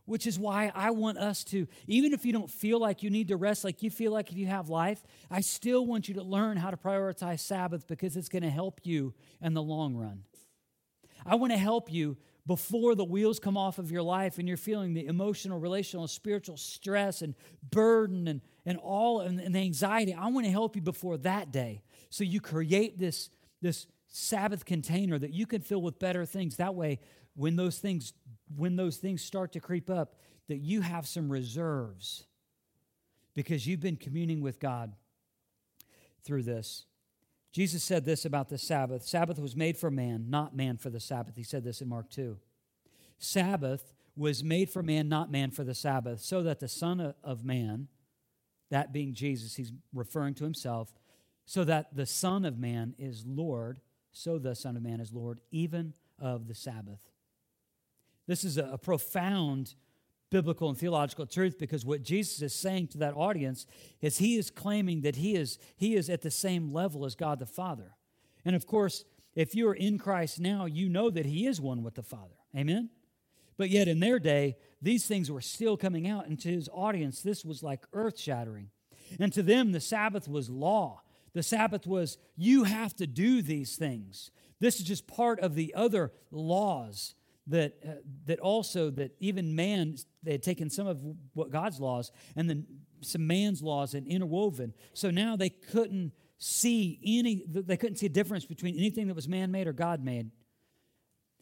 Which 0.08 0.26
is 0.26 0.38
why 0.38 0.72
I 0.74 0.90
want 0.90 1.18
us 1.18 1.44
to, 1.44 1.68
even 1.86 2.14
if 2.14 2.24
you 2.24 2.32
don't 2.32 2.50
feel 2.50 2.80
like 2.80 3.02
you 3.02 3.10
need 3.10 3.28
to 3.28 3.36
rest, 3.36 3.62
like 3.62 3.82
you 3.82 3.90
feel 3.90 4.10
like 4.10 4.32
if 4.32 4.38
you 4.38 4.46
have 4.46 4.70
life, 4.70 5.04
I 5.30 5.42
still 5.42 5.84
want 5.84 6.08
you 6.08 6.14
to 6.14 6.22
learn 6.22 6.56
how 6.56 6.70
to 6.70 6.78
prioritize 6.78 7.40
Sabbath 7.40 7.86
because 7.86 8.16
it's 8.16 8.30
going 8.30 8.42
to 8.42 8.48
help 8.48 8.80
you 8.84 9.12
in 9.42 9.52
the 9.52 9.62
long 9.62 9.94
run. 9.94 10.22
I 11.26 11.34
want 11.34 11.52
to 11.52 11.58
help 11.58 11.92
you 11.92 12.16
before 12.46 12.94
the 12.94 13.04
wheels 13.04 13.38
come 13.38 13.58
off 13.58 13.78
of 13.78 13.90
your 13.90 14.00
life 14.00 14.38
and 14.38 14.48
you're 14.48 14.56
feeling 14.56 14.94
the 14.94 15.04
emotional, 15.04 15.60
relational, 15.60 16.08
spiritual 16.08 16.56
stress 16.56 17.20
and 17.20 17.34
burden 17.70 18.28
and, 18.28 18.40
and 18.64 18.78
all 18.78 19.20
and, 19.20 19.38
and 19.38 19.54
the 19.54 19.58
anxiety. 19.58 20.14
I 20.14 20.28
want 20.28 20.46
to 20.46 20.50
help 20.50 20.74
you 20.74 20.80
before 20.80 21.18
that 21.18 21.52
day. 21.52 21.82
So 22.08 22.24
you 22.24 22.40
create 22.40 22.98
this, 22.98 23.28
this 23.60 23.86
Sabbath 24.08 24.64
container 24.64 25.18
that 25.18 25.32
you 25.32 25.46
can 25.46 25.60
fill 25.60 25.82
with 25.82 25.98
better 25.98 26.24
things. 26.24 26.56
That 26.56 26.74
way, 26.74 27.00
when 27.36 27.56
those 27.56 27.78
things, 27.78 28.12
when 28.56 28.76
those 28.76 28.96
things 28.96 29.22
start 29.22 29.52
to 29.52 29.60
creep 29.60 29.90
up, 29.90 30.16
that 30.48 30.58
you 30.58 30.80
have 30.80 31.06
some 31.06 31.30
reserves 31.30 32.24
because 33.34 33.66
you've 33.66 33.80
been 33.80 33.96
communing 33.96 34.40
with 34.40 34.58
God 34.58 34.94
through 36.24 36.42
this. 36.42 36.86
Jesus 37.52 37.82
said 37.82 38.04
this 38.04 38.24
about 38.24 38.48
the 38.48 38.58
Sabbath 38.58 39.04
Sabbath 39.04 39.38
was 39.38 39.56
made 39.56 39.76
for 39.76 39.90
man, 39.90 40.26
not 40.28 40.56
man 40.56 40.76
for 40.76 40.90
the 40.90 41.00
Sabbath. 41.00 41.36
He 41.36 41.42
said 41.42 41.64
this 41.64 41.80
in 41.80 41.88
Mark 41.88 42.10
2. 42.10 42.38
Sabbath 43.18 43.92
was 44.16 44.42
made 44.42 44.70
for 44.70 44.82
man, 44.82 45.08
not 45.08 45.30
man 45.30 45.50
for 45.50 45.64
the 45.64 45.74
Sabbath, 45.74 46.20
so 46.20 46.42
that 46.42 46.60
the 46.60 46.68
Son 46.68 47.14
of 47.22 47.44
Man, 47.44 47.88
that 48.70 48.92
being 48.92 49.14
Jesus, 49.14 49.54
he's 49.54 49.72
referring 49.94 50.34
to 50.34 50.44
himself, 50.44 50.92
so 51.46 51.64
that 51.64 51.94
the 51.94 52.06
Son 52.06 52.44
of 52.44 52.58
Man 52.58 52.94
is 52.98 53.24
Lord, 53.26 53.80
so 54.18 54.36
the 54.36 54.54
Son 54.54 54.76
of 54.76 54.82
Man 54.82 55.00
is 55.00 55.12
Lord, 55.12 55.40
even 55.52 55.94
of 56.18 56.48
the 56.48 56.54
Sabbath. 56.54 57.12
This 58.26 58.42
is 58.42 58.58
a, 58.58 58.76
profound 58.76 59.76
biblical 60.28 60.68
and 60.68 60.76
theological 60.76 61.24
truth 61.24 61.56
because 61.56 61.86
what 61.86 62.02
Jesus 62.02 62.42
is 62.42 62.52
saying 62.52 62.88
to 62.88 62.98
that 62.98 63.14
audience 63.14 63.64
is 64.02 64.18
he 64.18 64.36
is 64.36 64.50
claiming 64.50 65.02
that 65.02 65.16
he 65.16 65.36
is 65.36 65.58
he 65.76 65.94
is 65.94 66.10
at 66.10 66.22
the 66.22 66.30
same 66.30 66.72
level 66.72 67.04
as 67.04 67.14
God 67.14 67.38
the 67.38 67.46
Father. 67.46 67.94
And 68.44 68.56
of 68.56 68.66
course, 68.66 69.04
if 69.36 69.54
you 69.54 69.68
are 69.68 69.74
in 69.74 69.98
Christ 69.98 70.40
now, 70.40 70.66
you 70.66 70.88
know 70.88 71.10
that 71.10 71.24
he 71.24 71.46
is 71.46 71.60
one 71.60 71.84
with 71.84 71.94
the 71.94 72.02
Father. 72.02 72.34
Amen. 72.56 72.90
But 73.56 73.70
yet 73.70 73.86
in 73.86 74.00
their 74.00 74.18
day, 74.18 74.56
these 74.82 75.06
things 75.06 75.30
were 75.30 75.40
still 75.40 75.76
coming 75.76 76.08
out 76.08 76.26
and 76.26 76.38
to 76.40 76.48
his 76.48 76.68
audience 76.72 77.22
this 77.22 77.44
was 77.44 77.62
like 77.62 77.86
earth-shattering. 77.92 78.70
And 79.20 79.32
to 79.32 79.42
them 79.44 79.70
the 79.70 79.80
Sabbath 79.80 80.28
was 80.28 80.50
law. 80.50 81.02
The 81.38 81.44
Sabbath 81.44 81.86
was 81.86 82.18
you 82.36 82.64
have 82.64 82.96
to 82.96 83.06
do 83.06 83.42
these 83.42 83.76
things. 83.76 84.32
This 84.58 84.80
is 84.80 84.82
just 84.82 85.06
part 85.06 85.38
of 85.38 85.54
the 85.54 85.72
other 85.72 86.10
laws 86.32 87.14
that, 87.46 87.76
uh, 87.86 87.92
that 88.26 88.40
also 88.40 88.90
that 88.90 89.14
even 89.20 89.54
man 89.54 89.94
they 90.24 90.32
had 90.32 90.42
taken 90.42 90.68
some 90.68 90.88
of 90.88 91.00
what 91.34 91.52
god's 91.52 91.78
laws 91.78 92.10
and 92.34 92.50
then 92.50 92.66
some 93.02 93.24
man's 93.24 93.62
laws 93.62 93.94
and 93.94 94.04
interwoven. 94.08 94.74
So 94.94 95.12
now 95.12 95.36
they 95.36 95.48
couldn't 95.48 96.10
see 96.38 96.98
any 97.04 97.44
they 97.46 97.76
couldn't 97.76 97.98
see 97.98 98.06
a 98.06 98.08
difference 98.08 98.44
between 98.44 98.76
anything 98.76 99.06
that 99.06 99.14
was 99.14 99.28
man-made 99.28 99.68
or 99.68 99.72
god-made 99.72 100.32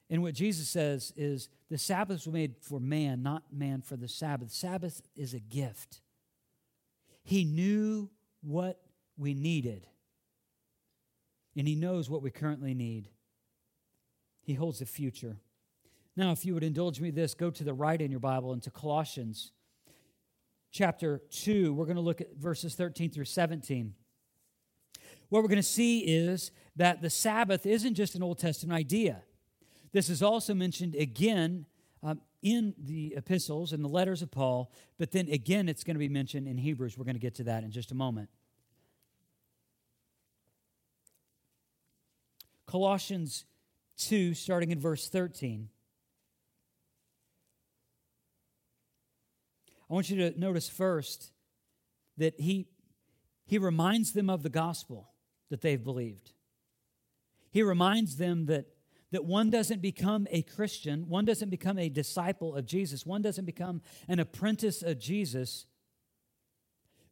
and 0.08 0.22
what 0.22 0.32
jesus 0.32 0.68
says 0.70 1.12
is 1.18 1.50
the 1.70 1.76
sabbath 1.76 2.24
was 2.24 2.32
made 2.32 2.54
for 2.62 2.80
man 2.80 3.22
not 3.22 3.42
man 3.52 3.82
for 3.82 3.96
the 3.96 4.08
sabbath. 4.08 4.50
Sabbath 4.50 5.02
is 5.14 5.34
a 5.34 5.40
gift. 5.40 6.00
He 7.24 7.44
knew 7.44 8.10
what 8.42 8.80
we 9.16 9.34
needed 9.34 9.86
and 11.56 11.66
he 11.66 11.74
knows 11.74 12.10
what 12.10 12.22
we 12.22 12.30
currently 12.30 12.74
need 12.74 13.08
he 14.42 14.54
holds 14.54 14.78
the 14.78 14.86
future 14.86 15.38
now, 16.16 16.32
if 16.32 16.46
you 16.46 16.54
would 16.54 16.64
indulge 16.64 16.98
me 16.98 17.10
this, 17.10 17.34
go 17.34 17.50
to 17.50 17.62
the 17.62 17.74
right 17.74 18.00
in 18.00 18.10
your 18.10 18.20
Bible 18.20 18.54
into 18.54 18.70
Colossians 18.70 19.52
chapter 20.72 21.20
2. 21.30 21.74
We're 21.74 21.84
going 21.84 21.96
to 21.96 22.02
look 22.02 22.22
at 22.22 22.36
verses 22.36 22.74
13 22.74 23.10
through 23.10 23.26
17. 23.26 23.94
What 25.28 25.42
we're 25.42 25.48
going 25.48 25.56
to 25.56 25.62
see 25.62 25.98
is 26.00 26.52
that 26.76 27.02
the 27.02 27.10
Sabbath 27.10 27.66
isn't 27.66 27.94
just 27.94 28.14
an 28.14 28.22
Old 28.22 28.38
Testament 28.38 28.78
idea. 28.78 29.24
This 29.92 30.08
is 30.08 30.22
also 30.22 30.54
mentioned 30.54 30.94
again 30.94 31.66
um, 32.02 32.22
in 32.42 32.74
the 32.78 33.14
epistles 33.14 33.72
and 33.74 33.84
the 33.84 33.88
letters 33.88 34.22
of 34.22 34.30
Paul, 34.30 34.72
but 34.98 35.10
then 35.10 35.28
again 35.28 35.68
it's 35.68 35.84
going 35.84 35.96
to 35.96 35.98
be 35.98 36.08
mentioned 36.08 36.48
in 36.48 36.56
Hebrews. 36.56 36.96
We're 36.96 37.04
going 37.04 37.16
to 37.16 37.20
get 37.20 37.34
to 37.36 37.44
that 37.44 37.62
in 37.62 37.70
just 37.70 37.92
a 37.92 37.94
moment. 37.94 38.30
Colossians 42.66 43.44
2, 43.98 44.34
starting 44.34 44.70
in 44.70 44.80
verse 44.80 45.08
13. 45.08 45.68
I 49.88 49.94
want 49.94 50.10
you 50.10 50.16
to 50.16 50.38
notice 50.38 50.68
first 50.68 51.30
that 52.16 52.40
he, 52.40 52.66
he 53.44 53.58
reminds 53.58 54.12
them 54.12 54.28
of 54.28 54.42
the 54.42 54.48
gospel 54.48 55.08
that 55.48 55.60
they've 55.60 55.82
believed. 55.82 56.32
He 57.50 57.62
reminds 57.62 58.16
them 58.16 58.46
that, 58.46 58.66
that 59.12 59.24
one 59.24 59.48
doesn't 59.48 59.80
become 59.80 60.26
a 60.30 60.42
Christian, 60.42 61.08
one 61.08 61.24
doesn't 61.24 61.50
become 61.50 61.78
a 61.78 61.88
disciple 61.88 62.56
of 62.56 62.66
Jesus, 62.66 63.06
one 63.06 63.22
doesn't 63.22 63.44
become 63.44 63.80
an 64.08 64.18
apprentice 64.18 64.82
of 64.82 64.98
Jesus 64.98 65.66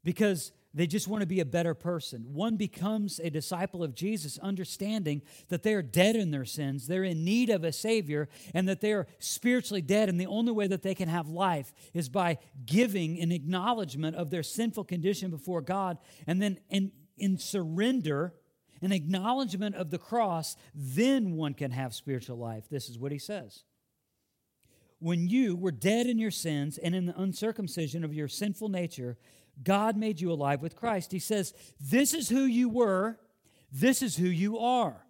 because 0.02 0.52
they 0.74 0.88
just 0.88 1.06
want 1.06 1.20
to 1.20 1.26
be 1.26 1.38
a 1.38 1.44
better 1.44 1.72
person. 1.72 2.24
One 2.32 2.56
becomes 2.56 3.20
a 3.20 3.30
disciple 3.30 3.84
of 3.84 3.94
Jesus, 3.94 4.38
understanding 4.38 5.22
that 5.48 5.62
they 5.62 5.72
are 5.74 5.82
dead 5.82 6.16
in 6.16 6.32
their 6.32 6.44
sins, 6.44 6.86
they're 6.86 7.04
in 7.04 7.24
need 7.24 7.48
of 7.48 7.62
a 7.62 7.72
Savior, 7.72 8.28
and 8.52 8.68
that 8.68 8.80
they 8.80 8.92
are 8.92 9.06
spiritually 9.20 9.82
dead. 9.82 10.08
And 10.08 10.20
the 10.20 10.26
only 10.26 10.52
way 10.52 10.66
that 10.66 10.82
they 10.82 10.94
can 10.94 11.08
have 11.08 11.28
life 11.28 11.72
is 11.94 12.08
by 12.08 12.38
giving 12.66 13.20
an 13.20 13.30
acknowledgement 13.30 14.16
of 14.16 14.30
their 14.30 14.42
sinful 14.42 14.84
condition 14.84 15.30
before 15.30 15.60
God, 15.60 15.98
and 16.26 16.42
then 16.42 16.58
in, 16.68 16.90
in 17.16 17.38
surrender, 17.38 18.34
an 18.82 18.90
acknowledgement 18.90 19.76
of 19.76 19.90
the 19.90 19.98
cross, 19.98 20.56
then 20.74 21.36
one 21.36 21.54
can 21.54 21.70
have 21.70 21.94
spiritual 21.94 22.36
life. 22.36 22.64
This 22.68 22.88
is 22.88 22.98
what 22.98 23.12
he 23.12 23.18
says 23.18 23.62
when 25.04 25.28
you 25.28 25.54
were 25.54 25.70
dead 25.70 26.06
in 26.06 26.18
your 26.18 26.30
sins 26.30 26.78
and 26.78 26.94
in 26.94 27.04
the 27.04 27.20
uncircumcision 27.20 28.04
of 28.04 28.14
your 28.14 28.26
sinful 28.26 28.70
nature, 28.70 29.18
God 29.62 29.96
made 29.96 30.20
you 30.20 30.32
alive 30.32 30.62
with 30.62 30.76
Christ. 30.76 31.12
He 31.12 31.18
says, 31.18 31.54
This 31.80 32.14
is 32.14 32.28
who 32.28 32.44
you 32.44 32.68
were, 32.68 33.18
this 33.70 34.02
is 34.02 34.16
who 34.16 34.28
you 34.28 34.58
are. 34.58 35.04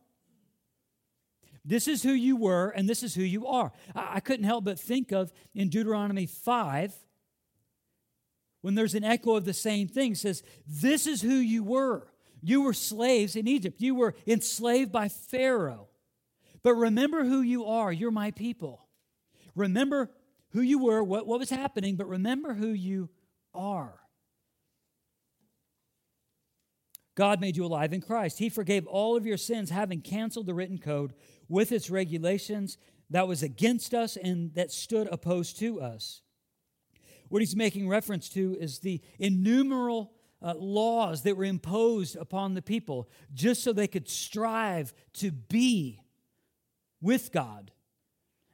This 1.65 1.89
is 1.89 2.03
who 2.03 2.13
you 2.13 2.37
were, 2.37 2.69
and 2.69 2.89
this 2.89 3.03
is 3.03 3.15
who 3.15 3.23
you 3.23 3.47
are. 3.47 3.73
I, 3.95 4.21
couldn't 4.21 4.45
help 4.45 4.65
but 4.65 4.79
think 4.79 5.13
of 5.13 5.33
in 5.55 5.71
Deuteronomy 5.71 6.27
5, 6.27 6.93
when 8.61 8.75
there's 8.75 8.95
an 8.95 9.05
echo 9.05 9.37
of 9.37 9.47
the 9.47 9.55
same 9.55 9.89
thing, 9.89 10.15
says, 10.15 10.43
This 10.67 11.07
is 11.07 11.23
who 11.23 11.37
you 11.37 11.65
were. 11.65 12.09
You 12.43 12.61
were 12.61 12.75
slaves 12.75 13.37
in 13.37 13.49
Egypt, 13.49 13.81
you 13.81 13.95
were 13.95 14.15
enslaved 14.27 14.93
by 14.93 15.09
Pharaoh. 15.09 15.89
But 16.63 16.75
remember 16.75 17.25
who 17.25 17.41
you 17.43 17.67
are. 17.67 17.93
You're 17.93 18.11
my 18.11 18.31
people. 18.31 18.87
Remember 19.55 20.11
who 20.51 20.61
you 20.61 20.79
were, 20.79 21.03
what, 21.03 21.27
what 21.27 21.39
was 21.39 21.51
happening, 21.51 21.97
but 21.97 22.09
remember 22.09 22.55
who 22.55 22.69
you 22.69 23.11
are. 23.55 23.95
God 27.15 27.41
made 27.41 27.57
you 27.57 27.65
alive 27.65 27.93
in 27.93 28.01
Christ. 28.01 28.39
He 28.39 28.49
forgave 28.49 28.87
all 28.87 29.17
of 29.17 29.27
your 29.27 29.37
sins, 29.37 29.71
having 29.71 30.01
canceled 30.01 30.47
the 30.47 30.55
written 30.55 30.79
code 30.79 31.15
with 31.49 31.71
its 31.71 31.91
regulations 31.91 32.77
that 33.11 33.29
was 33.29 33.43
against 33.43 33.95
us 33.95 34.17
and 34.17 34.53
that 34.55 34.73
stood 34.73 35.09
opposed 35.11 35.59
to 35.61 35.81
us. 35.81 36.23
What 37.29 37.43
he's 37.43 37.57
making 37.57 37.89
reference 37.89 38.29
to 38.31 38.57
is 38.59 38.81
the 38.81 39.01
innumerable 39.19 40.13
uh, 40.43 40.55
laws 40.57 41.23
that 41.23 41.37
were 41.37 41.45
imposed 41.45 42.17
upon 42.17 42.55
the 42.55 42.63
people 42.63 43.09
just 43.33 43.63
so 43.63 43.73
they 43.73 43.87
could 43.87 44.09
strive 44.09 44.93
to 45.15 45.31
be 45.31 46.01
with 47.01 47.33
God. 47.33 47.71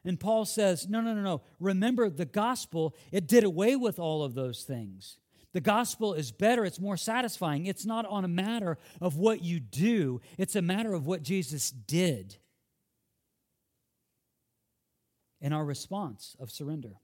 And 0.04 0.18
Paul 0.18 0.44
says, 0.44 0.88
no, 0.88 1.00
no, 1.00 1.14
no, 1.14 1.22
no. 1.22 1.42
Remember 1.58 2.08
the 2.08 2.24
gospel, 2.24 2.94
it 3.12 3.26
did 3.26 3.44
away 3.44 3.76
with 3.76 3.98
all 3.98 4.22
of 4.22 4.34
those 4.34 4.62
things. 4.62 5.18
The 5.52 5.60
gospel 5.60 6.14
is 6.14 6.30
better, 6.30 6.64
it's 6.64 6.80
more 6.80 6.96
satisfying. 6.96 7.66
It's 7.66 7.84
not 7.84 8.06
on 8.06 8.24
a 8.24 8.28
matter 8.28 8.78
of 9.00 9.16
what 9.16 9.42
you 9.42 9.58
do, 9.58 10.20
it's 10.38 10.56
a 10.56 10.62
matter 10.62 10.94
of 10.94 11.06
what 11.06 11.22
Jesus 11.22 11.70
did. 11.70 12.36
And 15.40 15.54
our 15.54 15.64
response 15.64 16.36
of 16.38 16.50
surrender. 16.50 17.00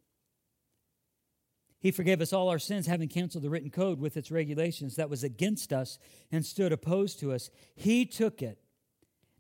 He 1.81 1.91
forgave 1.91 2.21
us 2.21 2.33
all 2.33 2.49
our 2.49 2.59
sins, 2.59 2.87
having 2.87 3.09
canceled 3.09 3.45
the 3.45 3.51
written 3.51 3.71
code 3.71 4.01
with 4.01 4.17
its 4.17 4.31
regulations 4.31 4.97
that 4.97 5.11
was 5.11 5.23
against 5.23 5.73
us 5.73 5.99
and 6.33 6.45
stood 6.45 6.73
opposed 6.73 7.21
to 7.21 7.33
us. 7.33 7.51
He 7.75 8.05
took 8.07 8.43
it, 8.43 8.59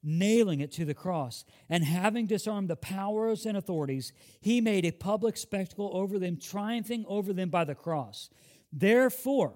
nailing 0.02 0.61
it 0.61 0.70
to 0.72 0.84
the 0.84 0.94
cross, 0.94 1.44
and 1.68 1.84
having 1.84 2.26
disarmed 2.26 2.68
the 2.68 2.76
powers 2.76 3.46
and 3.46 3.57
authorities, 3.57 4.12
he 4.40 4.61
made 4.61 4.84
a 4.84 4.92
public 4.92 5.36
spectacle 5.36 5.90
over 5.92 6.18
them, 6.18 6.36
triumphing 6.36 7.04
over 7.09 7.32
them 7.32 7.48
by 7.48 7.64
the 7.64 7.74
cross. 7.74 8.30
Therefore, 8.72 9.54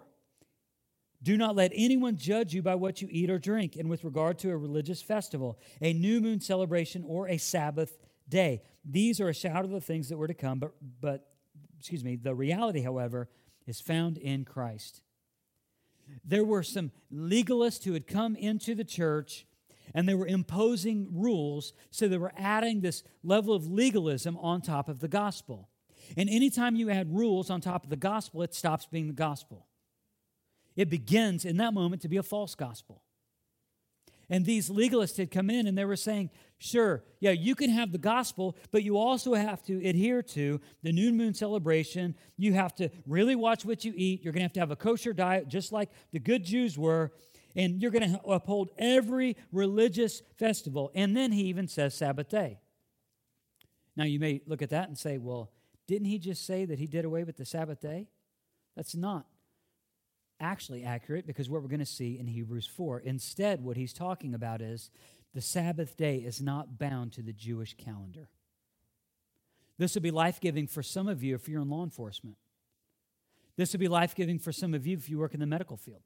do 1.22 1.36
not 1.36 1.54
let 1.54 1.72
anyone 1.74 2.16
judge 2.16 2.54
you 2.54 2.62
by 2.62 2.74
what 2.74 3.02
you 3.02 3.08
eat 3.10 3.30
or 3.30 3.38
drink, 3.38 3.76
and 3.76 3.90
with 3.90 4.04
regard 4.04 4.38
to 4.38 4.50
a 4.50 4.56
religious 4.56 5.02
festival, 5.02 5.58
a 5.80 5.92
new 5.92 6.20
moon 6.20 6.40
celebration, 6.40 7.04
or 7.06 7.28
a 7.28 7.36
Sabbath 7.36 7.98
day. 8.28 8.62
These 8.84 9.20
are 9.20 9.28
a 9.28 9.34
shadow 9.34 9.64
of 9.64 9.70
the 9.70 9.80
things 9.80 10.08
that 10.08 10.16
were 10.16 10.28
to 10.28 10.34
come, 10.34 10.58
but, 10.58 10.72
but 11.00 11.28
excuse 11.78 12.04
me, 12.04 12.16
the 12.16 12.34
reality, 12.34 12.80
however, 12.80 13.28
is 13.66 13.80
found 13.80 14.16
in 14.16 14.44
Christ. 14.44 15.02
There 16.24 16.44
were 16.44 16.62
some 16.62 16.90
legalists 17.12 17.84
who 17.84 17.92
had 17.92 18.06
come 18.06 18.34
into 18.34 18.74
the 18.74 18.84
church 18.84 19.46
and 19.94 20.08
they 20.08 20.14
were 20.14 20.26
imposing 20.26 21.08
rules, 21.12 21.72
so 21.90 22.06
they 22.06 22.18
were 22.18 22.32
adding 22.36 22.80
this 22.80 23.02
level 23.22 23.54
of 23.54 23.66
legalism 23.66 24.36
on 24.38 24.60
top 24.60 24.88
of 24.88 25.00
the 25.00 25.08
gospel. 25.08 25.68
And 26.16 26.28
anytime 26.28 26.76
you 26.76 26.90
add 26.90 27.14
rules 27.14 27.50
on 27.50 27.60
top 27.60 27.84
of 27.84 27.90
the 27.90 27.96
gospel, 27.96 28.42
it 28.42 28.54
stops 28.54 28.86
being 28.86 29.06
the 29.06 29.12
gospel. 29.12 29.66
It 30.76 30.90
begins 30.90 31.44
in 31.44 31.56
that 31.58 31.74
moment 31.74 32.02
to 32.02 32.08
be 32.08 32.16
a 32.16 32.22
false 32.22 32.54
gospel. 32.54 33.02
And 34.32 34.46
these 34.46 34.70
legalists 34.70 35.16
had 35.16 35.32
come 35.32 35.50
in 35.50 35.66
and 35.66 35.76
they 35.76 35.84
were 35.84 35.96
saying, 35.96 36.30
sure, 36.58 37.02
yeah, 37.18 37.32
you 37.32 37.56
can 37.56 37.68
have 37.68 37.90
the 37.90 37.98
gospel, 37.98 38.56
but 38.70 38.84
you 38.84 38.96
also 38.96 39.34
have 39.34 39.60
to 39.64 39.84
adhere 39.84 40.22
to 40.22 40.60
the 40.84 40.92
new 40.92 41.12
moon 41.12 41.34
celebration. 41.34 42.14
You 42.36 42.52
have 42.52 42.74
to 42.76 42.90
really 43.06 43.34
watch 43.34 43.64
what 43.64 43.84
you 43.84 43.92
eat. 43.96 44.22
You're 44.22 44.32
going 44.32 44.42
to 44.42 44.44
have 44.44 44.52
to 44.52 44.60
have 44.60 44.70
a 44.70 44.76
kosher 44.76 45.12
diet, 45.12 45.48
just 45.48 45.72
like 45.72 45.90
the 46.12 46.20
good 46.20 46.44
Jews 46.44 46.78
were. 46.78 47.10
And 47.56 47.82
you're 47.82 47.90
going 47.90 48.12
to 48.12 48.20
uphold 48.22 48.70
every 48.78 49.36
religious 49.50 50.22
festival. 50.38 50.92
And 50.94 51.16
then 51.16 51.32
he 51.32 51.42
even 51.46 51.66
says 51.66 51.94
Sabbath 51.94 52.28
day. 52.28 52.60
Now, 53.96 54.04
you 54.04 54.20
may 54.20 54.42
look 54.46 54.62
at 54.62 54.70
that 54.70 54.86
and 54.86 54.96
say, 54.96 55.18
well, 55.18 55.50
didn't 55.90 56.06
he 56.06 56.20
just 56.20 56.46
say 56.46 56.64
that 56.64 56.78
he 56.78 56.86
did 56.86 57.04
away 57.04 57.24
with 57.24 57.36
the 57.36 57.44
Sabbath 57.44 57.80
day? 57.80 58.06
That's 58.76 58.94
not 58.94 59.26
actually 60.38 60.84
accurate 60.84 61.26
because 61.26 61.50
what 61.50 61.62
we're 61.62 61.68
going 61.68 61.80
to 61.80 61.84
see 61.84 62.16
in 62.16 62.28
Hebrews 62.28 62.68
4. 62.68 63.00
Instead, 63.00 63.64
what 63.64 63.76
he's 63.76 63.92
talking 63.92 64.32
about 64.32 64.62
is 64.62 64.88
the 65.34 65.40
Sabbath 65.40 65.96
day 65.96 66.18
is 66.18 66.40
not 66.40 66.78
bound 66.78 67.12
to 67.14 67.22
the 67.22 67.32
Jewish 67.32 67.74
calendar. 67.74 68.28
This 69.78 69.94
would 69.94 70.04
be 70.04 70.12
life 70.12 70.40
giving 70.40 70.68
for 70.68 70.80
some 70.80 71.08
of 71.08 71.24
you 71.24 71.34
if 71.34 71.48
you're 71.48 71.60
in 71.60 71.68
law 71.68 71.82
enforcement. 71.82 72.36
This 73.56 73.72
would 73.72 73.80
be 73.80 73.88
life 73.88 74.14
giving 74.14 74.38
for 74.38 74.52
some 74.52 74.74
of 74.74 74.86
you 74.86 74.96
if 74.96 75.10
you 75.10 75.18
work 75.18 75.34
in 75.34 75.40
the 75.40 75.46
medical 75.46 75.76
field. 75.76 76.02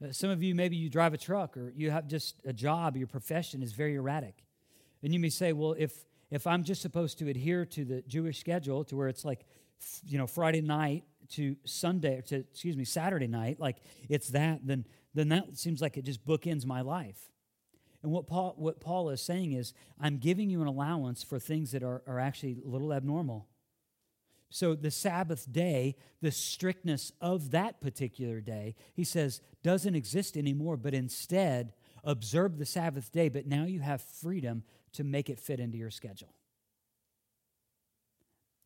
Uh, 0.00 0.12
some 0.12 0.30
of 0.30 0.40
you, 0.40 0.54
maybe 0.54 0.76
you 0.76 0.88
drive 0.88 1.14
a 1.14 1.18
truck 1.18 1.56
or 1.56 1.72
you 1.74 1.90
have 1.90 2.06
just 2.06 2.36
a 2.44 2.52
job, 2.52 2.96
your 2.96 3.08
profession 3.08 3.60
is 3.60 3.72
very 3.72 3.96
erratic. 3.96 4.44
And 5.02 5.12
you 5.12 5.18
may 5.18 5.30
say, 5.30 5.52
well, 5.52 5.74
if 5.76 6.04
if 6.30 6.46
I'm 6.46 6.64
just 6.64 6.82
supposed 6.82 7.18
to 7.18 7.28
adhere 7.28 7.64
to 7.66 7.84
the 7.84 8.02
Jewish 8.02 8.38
schedule 8.40 8.84
to 8.84 8.96
where 8.96 9.08
it's 9.08 9.24
like, 9.24 9.46
you 10.06 10.18
know, 10.18 10.26
Friday 10.26 10.60
night 10.60 11.04
to 11.30 11.56
Sunday, 11.64 12.22
to, 12.26 12.36
excuse 12.36 12.76
me, 12.76 12.84
Saturday 12.84 13.26
night, 13.26 13.60
like 13.60 13.76
it's 14.08 14.28
that, 14.28 14.66
then, 14.66 14.84
then 15.14 15.28
that 15.28 15.56
seems 15.58 15.80
like 15.80 15.96
it 15.96 16.04
just 16.04 16.26
bookends 16.26 16.66
my 16.66 16.80
life. 16.80 17.30
And 18.02 18.12
what 18.12 18.26
Paul, 18.26 18.54
what 18.56 18.80
Paul 18.80 19.10
is 19.10 19.20
saying 19.20 19.52
is, 19.52 19.72
I'm 20.00 20.18
giving 20.18 20.50
you 20.50 20.62
an 20.62 20.68
allowance 20.68 21.22
for 21.22 21.38
things 21.38 21.72
that 21.72 21.82
are, 21.82 22.02
are 22.06 22.20
actually 22.20 22.58
a 22.64 22.68
little 22.68 22.92
abnormal. 22.92 23.48
So 24.50 24.74
the 24.74 24.90
Sabbath 24.90 25.50
day, 25.50 25.96
the 26.22 26.30
strictness 26.30 27.12
of 27.20 27.50
that 27.50 27.80
particular 27.80 28.40
day, 28.40 28.76
he 28.94 29.04
says, 29.04 29.42
doesn't 29.62 29.94
exist 29.94 30.36
anymore, 30.36 30.76
but 30.76 30.94
instead 30.94 31.74
observe 32.04 32.58
the 32.58 32.64
Sabbath 32.64 33.12
day, 33.12 33.28
but 33.28 33.46
now 33.46 33.64
you 33.64 33.80
have 33.80 34.00
freedom 34.00 34.62
to 34.92 35.04
make 35.04 35.30
it 35.30 35.38
fit 35.38 35.60
into 35.60 35.78
your 35.78 35.90
schedule. 35.90 36.34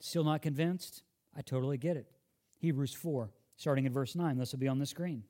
Still 0.01 0.25
not 0.25 0.43
convinced? 0.43 1.03
I 1.37 1.43
totally 1.43 1.79
get 1.79 1.97
it. 1.97 2.07
Hebrews 2.59 2.95
4, 2.95 3.31
starting 3.57 3.87
in 3.87 3.93
verse 3.93 4.15
9. 4.15 4.37
This 4.37 4.53
will 4.53 4.59
be 4.59 4.69
on 4.69 4.79
the 4.79 4.87
screen. 4.87 5.25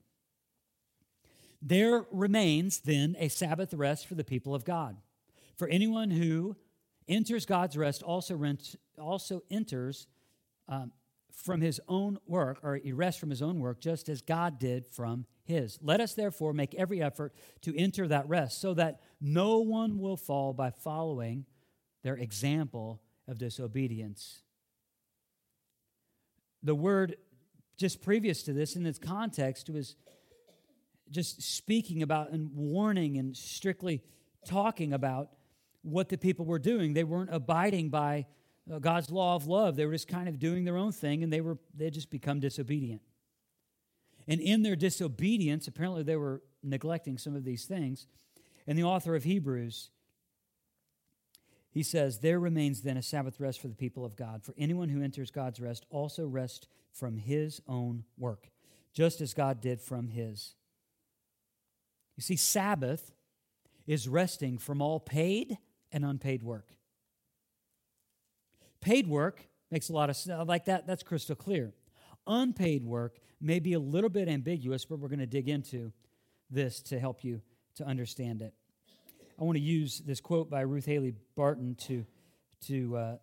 There 1.60 2.06
remains 2.10 2.80
then 2.80 3.14
a 3.18 3.28
Sabbath 3.28 3.72
rest 3.72 4.06
for 4.06 4.14
the 4.14 4.24
people 4.24 4.54
of 4.54 4.64
God. 4.64 4.96
For 5.56 5.68
anyone 5.68 6.10
who 6.10 6.56
enters 7.06 7.46
God's 7.46 7.76
rest 7.76 8.02
also, 8.02 8.34
rent, 8.34 8.74
also 8.98 9.42
enters 9.50 10.06
um, 10.68 10.92
from 11.30 11.60
his 11.60 11.80
own 11.88 12.18
work, 12.26 12.58
or 12.62 12.76
he 12.76 12.92
rests 12.92 13.20
from 13.20 13.30
his 13.30 13.42
own 13.42 13.60
work, 13.60 13.80
just 13.80 14.08
as 14.08 14.22
God 14.22 14.58
did 14.58 14.86
from 14.86 15.26
his. 15.44 15.78
Let 15.82 16.00
us 16.00 16.14
therefore 16.14 16.52
make 16.52 16.74
every 16.74 17.02
effort 17.02 17.34
to 17.62 17.76
enter 17.76 18.08
that 18.08 18.28
rest, 18.28 18.60
so 18.60 18.74
that 18.74 19.00
no 19.20 19.58
one 19.58 19.98
will 19.98 20.16
fall 20.16 20.52
by 20.52 20.70
following 20.70 21.46
their 22.02 22.16
example 22.16 23.00
of 23.28 23.38
disobedience. 23.38 24.42
The 26.62 26.74
word 26.74 27.16
just 27.76 28.02
previous 28.02 28.42
to 28.44 28.52
this, 28.52 28.76
in 28.76 28.86
its 28.86 28.98
context, 28.98 29.68
was 29.70 29.96
just 31.10 31.42
speaking 31.42 32.02
about 32.02 32.30
and 32.30 32.50
warning 32.54 33.18
and 33.18 33.36
strictly 33.36 34.02
talking 34.46 34.92
about 34.92 35.30
what 35.82 36.08
the 36.08 36.16
people 36.16 36.44
were 36.44 36.58
doing. 36.58 36.94
They 36.94 37.04
weren't 37.04 37.30
abiding 37.32 37.90
by 37.90 38.26
uh, 38.72 38.78
God's 38.78 39.10
law 39.10 39.34
of 39.34 39.46
love. 39.46 39.76
They 39.76 39.84
were 39.86 39.92
just 39.92 40.08
kind 40.08 40.28
of 40.28 40.38
doing 40.38 40.64
their 40.64 40.76
own 40.76 40.92
thing 40.92 41.22
and 41.22 41.32
they 41.32 41.40
were 41.40 41.58
they 41.74 41.90
just 41.90 42.10
become 42.10 42.40
disobedient. 42.40 43.02
And 44.28 44.40
in 44.40 44.62
their 44.62 44.76
disobedience, 44.76 45.66
apparently 45.66 46.02
they 46.02 46.16
were 46.16 46.42
neglecting 46.62 47.18
some 47.18 47.34
of 47.34 47.44
these 47.44 47.64
things. 47.64 48.06
And 48.66 48.78
the 48.78 48.84
author 48.84 49.14
of 49.14 49.24
Hebrews, 49.24 49.90
he 51.70 51.82
says, 51.82 52.18
There 52.18 52.38
remains 52.38 52.82
then 52.82 52.96
a 52.96 53.02
Sabbath 53.02 53.40
rest 53.40 53.60
for 53.60 53.68
the 53.68 53.74
people 53.74 54.04
of 54.04 54.16
God. 54.16 54.44
For 54.44 54.54
anyone 54.56 54.88
who 54.88 55.02
enters 55.02 55.30
God's 55.30 55.60
rest 55.60 55.86
also 55.90 56.26
rests 56.26 56.68
from 56.92 57.16
his 57.16 57.60
own 57.66 58.04
work, 58.18 58.50
just 58.92 59.20
as 59.20 59.34
God 59.34 59.60
did 59.60 59.80
from 59.80 60.08
his. 60.08 60.54
You 62.16 62.22
see, 62.22 62.36
Sabbath 62.36 63.12
is 63.86 64.06
resting 64.06 64.58
from 64.58 64.80
all 64.80 65.00
paid 65.00 65.58
and 65.90 66.04
unpaid 66.04 66.42
work. 66.42 66.68
Paid 68.80 69.08
work 69.08 69.48
makes 69.70 69.88
a 69.88 69.92
lot 69.92 70.10
of 70.10 70.16
sense. 70.16 70.46
Like 70.46 70.66
that, 70.66 70.86
that's 70.86 71.02
crystal 71.02 71.34
clear. 71.36 71.72
Unpaid 72.26 72.84
work 72.84 73.18
may 73.40 73.58
be 73.58 73.72
a 73.72 73.80
little 73.80 74.10
bit 74.10 74.28
ambiguous, 74.28 74.84
but 74.84 74.98
we're 74.98 75.08
going 75.08 75.18
to 75.18 75.26
dig 75.26 75.48
into 75.48 75.92
this 76.50 76.80
to 76.82 76.98
help 76.98 77.24
you 77.24 77.40
to 77.76 77.84
understand 77.84 78.42
it. 78.42 78.54
I 79.40 79.44
want 79.44 79.56
to 79.56 79.62
use 79.62 80.00
this 80.00 80.20
quote 80.20 80.50
by 80.50 80.60
Ruth 80.60 80.86
Haley 80.86 81.14
Barton 81.34 81.74
to, 81.86 82.04
to, 82.66 82.96
uh, 82.96 83.16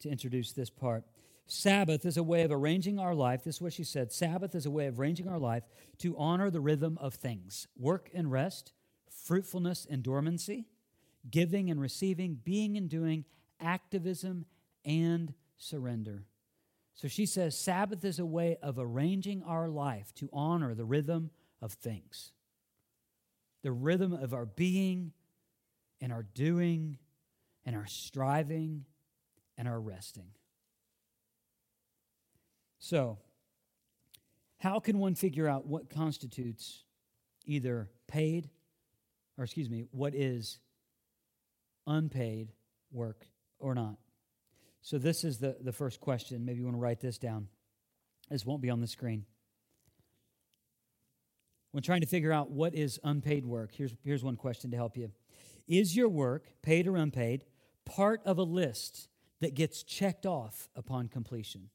to 0.00 0.08
introduce 0.08 0.52
this 0.52 0.70
part. 0.70 1.04
Sabbath 1.46 2.04
is 2.04 2.16
a 2.16 2.22
way 2.22 2.42
of 2.42 2.50
arranging 2.50 2.98
our 2.98 3.14
life. 3.14 3.44
This 3.44 3.56
is 3.56 3.62
what 3.62 3.72
she 3.72 3.84
said 3.84 4.12
Sabbath 4.12 4.54
is 4.54 4.66
a 4.66 4.70
way 4.70 4.86
of 4.86 4.98
arranging 4.98 5.28
our 5.28 5.38
life 5.38 5.64
to 5.98 6.16
honor 6.18 6.50
the 6.50 6.60
rhythm 6.60 6.98
of 7.00 7.14
things 7.14 7.68
work 7.76 8.10
and 8.14 8.30
rest, 8.30 8.72
fruitfulness 9.10 9.86
and 9.88 10.02
dormancy, 10.02 10.66
giving 11.30 11.70
and 11.70 11.80
receiving, 11.80 12.38
being 12.44 12.76
and 12.76 12.88
doing, 12.88 13.24
activism 13.60 14.44
and 14.84 15.32
surrender. 15.56 16.24
So 16.98 17.06
she 17.06 17.26
says 17.26 17.56
Sabbath 17.56 18.04
is 18.04 18.18
a 18.18 18.26
way 18.26 18.56
of 18.60 18.76
arranging 18.76 19.44
our 19.44 19.68
life 19.68 20.12
to 20.16 20.28
honor 20.32 20.74
the 20.74 20.84
rhythm 20.84 21.30
of 21.62 21.74
things, 21.74 22.32
the 23.62 23.70
rhythm 23.70 24.12
of 24.12 24.34
our 24.34 24.46
being 24.46 25.12
and 26.00 26.12
our 26.12 26.24
doing 26.24 26.98
and 27.64 27.76
our 27.76 27.86
striving 27.86 28.84
and 29.56 29.68
our 29.68 29.80
resting. 29.80 30.30
So, 32.80 33.18
how 34.56 34.80
can 34.80 34.98
one 34.98 35.14
figure 35.14 35.46
out 35.46 35.66
what 35.66 35.90
constitutes 35.90 36.82
either 37.46 37.88
paid, 38.08 38.50
or 39.36 39.44
excuse 39.44 39.70
me, 39.70 39.84
what 39.92 40.16
is 40.16 40.58
unpaid 41.86 42.50
work 42.90 43.28
or 43.60 43.76
not? 43.76 43.98
So, 44.80 44.98
this 44.98 45.24
is 45.24 45.38
the, 45.38 45.56
the 45.60 45.72
first 45.72 46.00
question. 46.00 46.44
Maybe 46.44 46.58
you 46.58 46.64
want 46.64 46.76
to 46.76 46.80
write 46.80 47.00
this 47.00 47.18
down. 47.18 47.48
This 48.30 48.44
won't 48.44 48.62
be 48.62 48.70
on 48.70 48.80
the 48.80 48.86
screen. 48.86 49.24
When 51.72 51.82
trying 51.82 52.00
to 52.00 52.06
figure 52.06 52.32
out 52.32 52.50
what 52.50 52.74
is 52.74 52.98
unpaid 53.04 53.44
work, 53.44 53.74
here's, 53.74 53.94
here's 54.04 54.24
one 54.24 54.36
question 54.36 54.70
to 54.70 54.76
help 54.76 54.96
you 54.96 55.10
Is 55.66 55.96
your 55.96 56.08
work, 56.08 56.46
paid 56.62 56.86
or 56.86 56.96
unpaid, 56.96 57.44
part 57.84 58.20
of 58.24 58.38
a 58.38 58.42
list 58.42 59.08
that 59.40 59.54
gets 59.54 59.82
checked 59.82 60.26
off 60.26 60.68
upon 60.74 61.08
completion? 61.08 61.70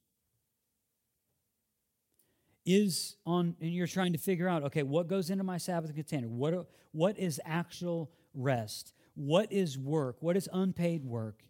is 2.64 3.16
on, 3.26 3.56
and 3.60 3.72
you're 3.72 3.86
trying 3.86 4.12
to 4.12 4.18
figure 4.18 4.48
out, 4.48 4.62
okay, 4.64 4.82
what 4.82 5.08
goes 5.08 5.30
into 5.30 5.44
my 5.44 5.58
Sabbath 5.58 5.94
container? 5.94 6.28
What, 6.28 6.66
what 6.92 7.18
is 7.18 7.40
actual 7.44 8.10
rest? 8.34 8.92
What 9.14 9.52
is 9.52 9.78
work? 9.78 10.16
What 10.20 10.36
is 10.36 10.48
unpaid 10.52 11.04
work? 11.04 11.42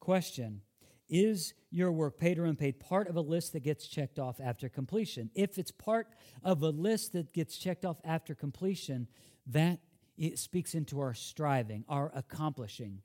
Question 0.00 0.62
Is 1.08 1.54
your 1.70 1.92
work, 1.92 2.18
paid 2.18 2.38
or 2.38 2.44
unpaid, 2.44 2.80
part 2.80 3.08
of 3.08 3.16
a 3.16 3.20
list 3.20 3.52
that 3.52 3.60
gets 3.60 3.86
checked 3.86 4.18
off 4.18 4.40
after 4.40 4.68
completion? 4.68 5.30
If 5.34 5.58
it's 5.58 5.70
part 5.70 6.08
of 6.42 6.62
a 6.62 6.70
list 6.70 7.12
that 7.12 7.32
gets 7.32 7.56
checked 7.58 7.84
off 7.84 7.98
after 8.04 8.34
completion, 8.34 9.08
that 9.46 9.80
it 10.16 10.38
speaks 10.38 10.74
into 10.74 11.00
our 11.00 11.14
striving, 11.14 11.84
our 11.88 12.10
accomplishing. 12.14 13.02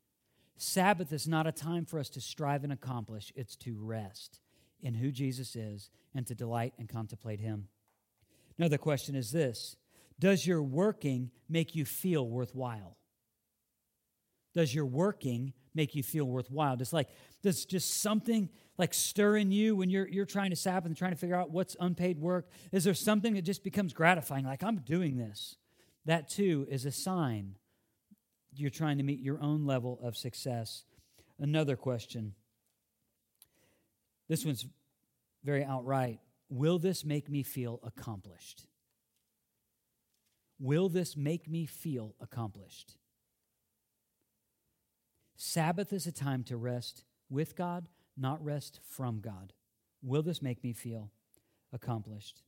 Sabbath 0.57 1.11
is 1.11 1.27
not 1.27 1.47
a 1.47 1.51
time 1.51 1.85
for 1.85 1.99
us 1.99 2.09
to 2.09 2.21
strive 2.21 2.63
and 2.63 2.73
accomplish, 2.73 3.31
it's 3.35 3.55
to 3.57 3.75
rest 3.77 4.39
in 4.81 4.93
who 4.95 5.11
Jesus 5.11 5.55
is 5.55 5.89
and 6.13 6.27
to 6.27 6.35
delight 6.35 6.73
and 6.77 6.89
contemplate 6.89 7.39
him. 7.39 7.67
Another 8.57 8.77
question 8.77 9.15
is 9.15 9.31
this 9.31 9.77
Does 10.19 10.45
your 10.45 10.61
working 10.61 11.31
make 11.49 11.75
you 11.75 11.85
feel 11.85 12.27
worthwhile? 12.27 12.97
Does 14.53 14.73
your 14.73 14.85
working 14.85 15.53
make 15.73 15.95
you 15.95 16.03
feel 16.03 16.25
worthwhile? 16.25 16.77
Does 16.77 16.93
like 16.93 17.09
does 17.41 17.65
just 17.65 18.01
something 18.01 18.49
like 18.77 18.93
stir 18.93 19.37
in 19.37 19.51
you 19.51 19.75
when 19.75 19.89
you're 19.89 20.07
you're 20.07 20.25
trying 20.25 20.51
to 20.51 20.55
Sabbath 20.55 20.85
and 20.85 20.95
trying 20.95 21.11
to 21.11 21.17
figure 21.17 21.35
out 21.35 21.51
what's 21.51 21.75
unpaid 21.79 22.19
work? 22.19 22.47
Is 22.71 22.83
there 22.83 22.93
something 22.93 23.33
that 23.33 23.43
just 23.43 23.63
becomes 23.63 23.93
gratifying? 23.93 24.45
Like 24.45 24.63
I'm 24.63 24.77
doing 24.77 25.17
this. 25.17 25.55
That 26.05 26.29
too 26.29 26.67
is 26.69 26.85
a 26.85 26.91
sign 26.91 27.55
you're 28.55 28.69
trying 28.69 28.97
to 28.99 29.03
meet 29.03 29.19
your 29.19 29.41
own 29.41 29.65
level 29.65 29.99
of 30.03 30.15
success. 30.15 30.83
Another 31.39 31.75
question 31.75 32.33
this 34.29 34.45
one's 34.45 34.65
very 35.43 35.63
outright. 35.63 36.19
Will 36.49 36.79
this 36.79 37.03
make 37.03 37.29
me 37.29 37.43
feel 37.43 37.79
accomplished? 37.83 38.65
Will 40.59 40.87
this 40.87 41.17
make 41.17 41.49
me 41.49 41.65
feel 41.65 42.15
accomplished? 42.21 42.95
Sabbath 45.45 45.91
is 45.91 46.07
a 46.07 46.11
time 46.13 46.41
to 46.45 46.55
rest 46.55 47.03
with 47.29 47.57
God, 47.57 47.89
not 48.15 48.41
rest 48.41 48.79
from 48.87 49.19
God. 49.19 49.51
Will 50.01 50.21
this 50.23 50.41
make 50.41 50.63
me 50.63 50.71
feel 50.71 51.11
accomplished? 51.73 52.41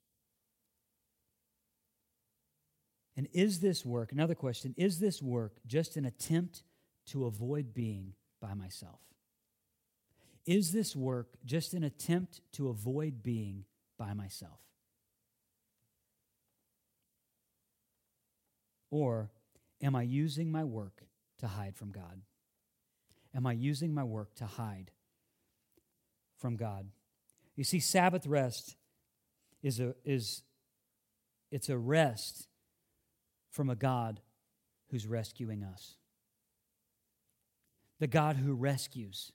And 3.17 3.27
is 3.33 3.59
this 3.59 3.85
work, 3.85 4.13
another 4.13 4.33
question, 4.33 4.73
is 4.77 4.99
this 4.99 5.21
work 5.21 5.57
just 5.67 5.97
an 5.97 6.05
attempt 6.05 6.63
to 7.07 7.25
avoid 7.25 7.73
being 7.73 8.13
by 8.41 8.53
myself? 8.53 9.01
Is 10.45 10.71
this 10.71 10.95
work 10.95 11.35
just 11.43 11.73
an 11.73 11.83
attempt 11.83 12.39
to 12.53 12.69
avoid 12.69 13.21
being 13.21 13.65
by 13.99 14.13
myself? 14.13 14.61
Or 18.89 19.31
am 19.81 19.97
I 19.97 20.03
using 20.03 20.49
my 20.49 20.63
work 20.63 21.03
to 21.39 21.47
hide 21.47 21.75
from 21.75 21.91
God? 21.91 22.21
Am 23.36 23.45
I 23.45 23.51
using 23.51 23.93
my 23.93 24.03
work 24.03 24.33
to 24.36 24.45
hide 24.45 24.91
from 26.38 26.55
God? 26.55 26.88
You 27.55 27.63
see, 27.63 27.79
Sabbath 27.79 28.25
rest 28.25 28.77
is 29.61 29.79
a, 29.79 29.93
is, 30.05 30.43
it's 31.51 31.69
a 31.69 31.77
rest 31.77 32.47
from 33.51 33.69
a 33.69 33.75
God 33.75 34.21
who's 34.89 35.05
rescuing 35.05 35.63
us. 35.63 35.95
The 37.99 38.07
God 38.07 38.38
who 38.38 38.53
rescues. 38.53 39.31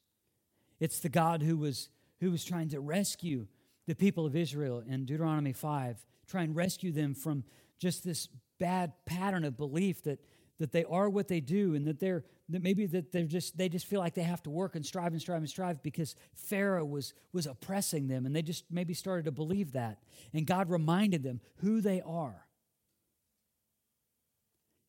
It's 0.78 1.00
the 1.00 1.08
God 1.08 1.42
who 1.42 1.56
was, 1.56 1.88
who 2.20 2.30
was 2.30 2.44
trying 2.44 2.68
to 2.70 2.80
rescue 2.80 3.46
the 3.86 3.94
people 3.94 4.24
of 4.24 4.36
Israel 4.36 4.82
in 4.86 5.04
Deuteronomy 5.04 5.52
5, 5.52 6.04
try 6.26 6.42
and 6.42 6.54
rescue 6.54 6.92
them 6.92 7.14
from 7.14 7.44
just 7.78 8.04
this 8.04 8.28
bad 8.58 8.92
pattern 9.04 9.44
of 9.44 9.56
belief 9.56 10.02
that, 10.04 10.20
that 10.60 10.72
they 10.72 10.84
are 10.84 11.08
what 11.08 11.26
they 11.26 11.40
do 11.40 11.74
and 11.74 11.86
that 11.86 11.98
they're 11.98 12.22
that 12.50 12.62
maybe 12.62 12.84
that 12.84 13.10
they're 13.12 13.24
just 13.24 13.56
they 13.56 13.68
just 13.68 13.86
feel 13.86 13.98
like 13.98 14.14
they 14.14 14.22
have 14.22 14.42
to 14.42 14.50
work 14.50 14.76
and 14.76 14.84
strive 14.84 15.12
and 15.12 15.20
strive 15.20 15.38
and 15.38 15.48
strive 15.48 15.82
because 15.82 16.14
Pharaoh 16.34 16.84
was 16.84 17.14
was 17.32 17.46
oppressing 17.46 18.08
them 18.08 18.26
and 18.26 18.36
they 18.36 18.42
just 18.42 18.64
maybe 18.70 18.92
started 18.92 19.24
to 19.24 19.32
believe 19.32 19.72
that. 19.72 19.98
And 20.34 20.46
God 20.46 20.70
reminded 20.70 21.22
them 21.22 21.40
who 21.56 21.80
they 21.80 22.02
are. 22.02 22.46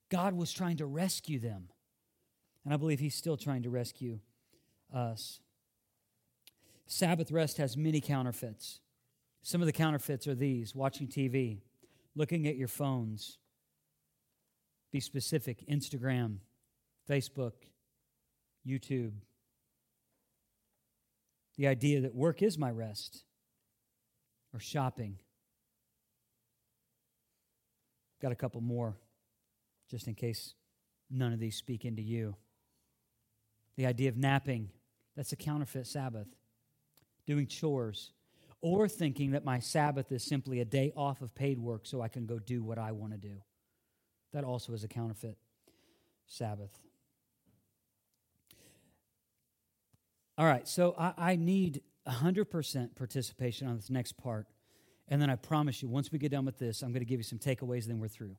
God 0.09 0.33
was 0.33 0.51
trying 0.51 0.75
to 0.77 0.85
rescue 0.85 1.39
them. 1.39 1.69
And 2.65 2.73
I 2.73 2.77
believe 2.77 2.99
he's 2.99 3.15
still 3.15 3.37
trying 3.37 3.63
to 3.63 3.69
rescue 3.69 4.19
us. 4.93 5.39
Sabbath 6.85 7.31
rest 7.31 7.57
has 7.57 7.77
many 7.77 8.01
counterfeits. 8.01 8.81
Some 9.41 9.61
of 9.61 9.67
the 9.67 9.71
counterfeits 9.71 10.27
are 10.27 10.35
these 10.35 10.75
watching 10.75 11.07
TV, 11.07 11.61
looking 12.13 12.45
at 12.45 12.57
your 12.57 12.67
phones. 12.67 13.37
Be 14.91 14.99
specific 14.99 15.65
Instagram, 15.67 16.37
Facebook, 17.09 17.53
YouTube. 18.67 19.13
The 21.57 21.67
idea 21.67 22.01
that 22.01 22.13
work 22.13 22.41
is 22.41 22.57
my 22.57 22.71
rest, 22.71 23.23
or 24.53 24.59
shopping. 24.59 25.17
Got 28.21 28.31
a 28.31 28.35
couple 28.35 28.61
more, 28.61 28.97
just 29.89 30.07
in 30.07 30.15
case 30.15 30.53
none 31.09 31.33
of 31.33 31.39
these 31.39 31.55
speak 31.55 31.85
into 31.85 32.01
you. 32.01 32.35
The 33.77 33.85
idea 33.85 34.09
of 34.09 34.17
napping, 34.17 34.69
that's 35.15 35.31
a 35.31 35.37
counterfeit 35.37 35.87
Sabbath 35.87 36.27
doing 37.25 37.47
chores, 37.47 38.11
or 38.61 38.87
thinking 38.87 39.31
that 39.31 39.45
my 39.45 39.59
Sabbath 39.59 40.11
is 40.11 40.23
simply 40.23 40.59
a 40.59 40.65
day 40.65 40.91
off 40.95 41.21
of 41.21 41.33
paid 41.33 41.59
work 41.59 41.85
so 41.85 42.01
I 42.01 42.07
can 42.07 42.25
go 42.25 42.39
do 42.39 42.63
what 42.63 42.77
I 42.77 42.91
want 42.91 43.13
to 43.13 43.17
do. 43.17 43.41
That 44.33 44.43
also 44.43 44.73
is 44.73 44.83
a 44.83 44.87
counterfeit 44.87 45.37
Sabbath. 46.25 46.79
All 50.37 50.45
right, 50.45 50.67
so 50.67 50.95
I, 50.97 51.13
I 51.17 51.35
need 51.35 51.81
100% 52.07 52.95
participation 52.95 53.67
on 53.67 53.75
this 53.75 53.89
next 53.89 54.13
part. 54.13 54.47
And 55.07 55.21
then 55.21 55.29
I 55.29 55.35
promise 55.35 55.81
you, 55.81 55.89
once 55.89 56.11
we 56.11 56.17
get 56.17 56.31
done 56.31 56.45
with 56.45 56.57
this, 56.57 56.81
I'm 56.81 56.91
going 56.91 57.01
to 57.01 57.05
give 57.05 57.19
you 57.19 57.23
some 57.23 57.37
takeaways, 57.37 57.85
then 57.85 57.99
we're 57.99 58.07
through. 58.07 58.37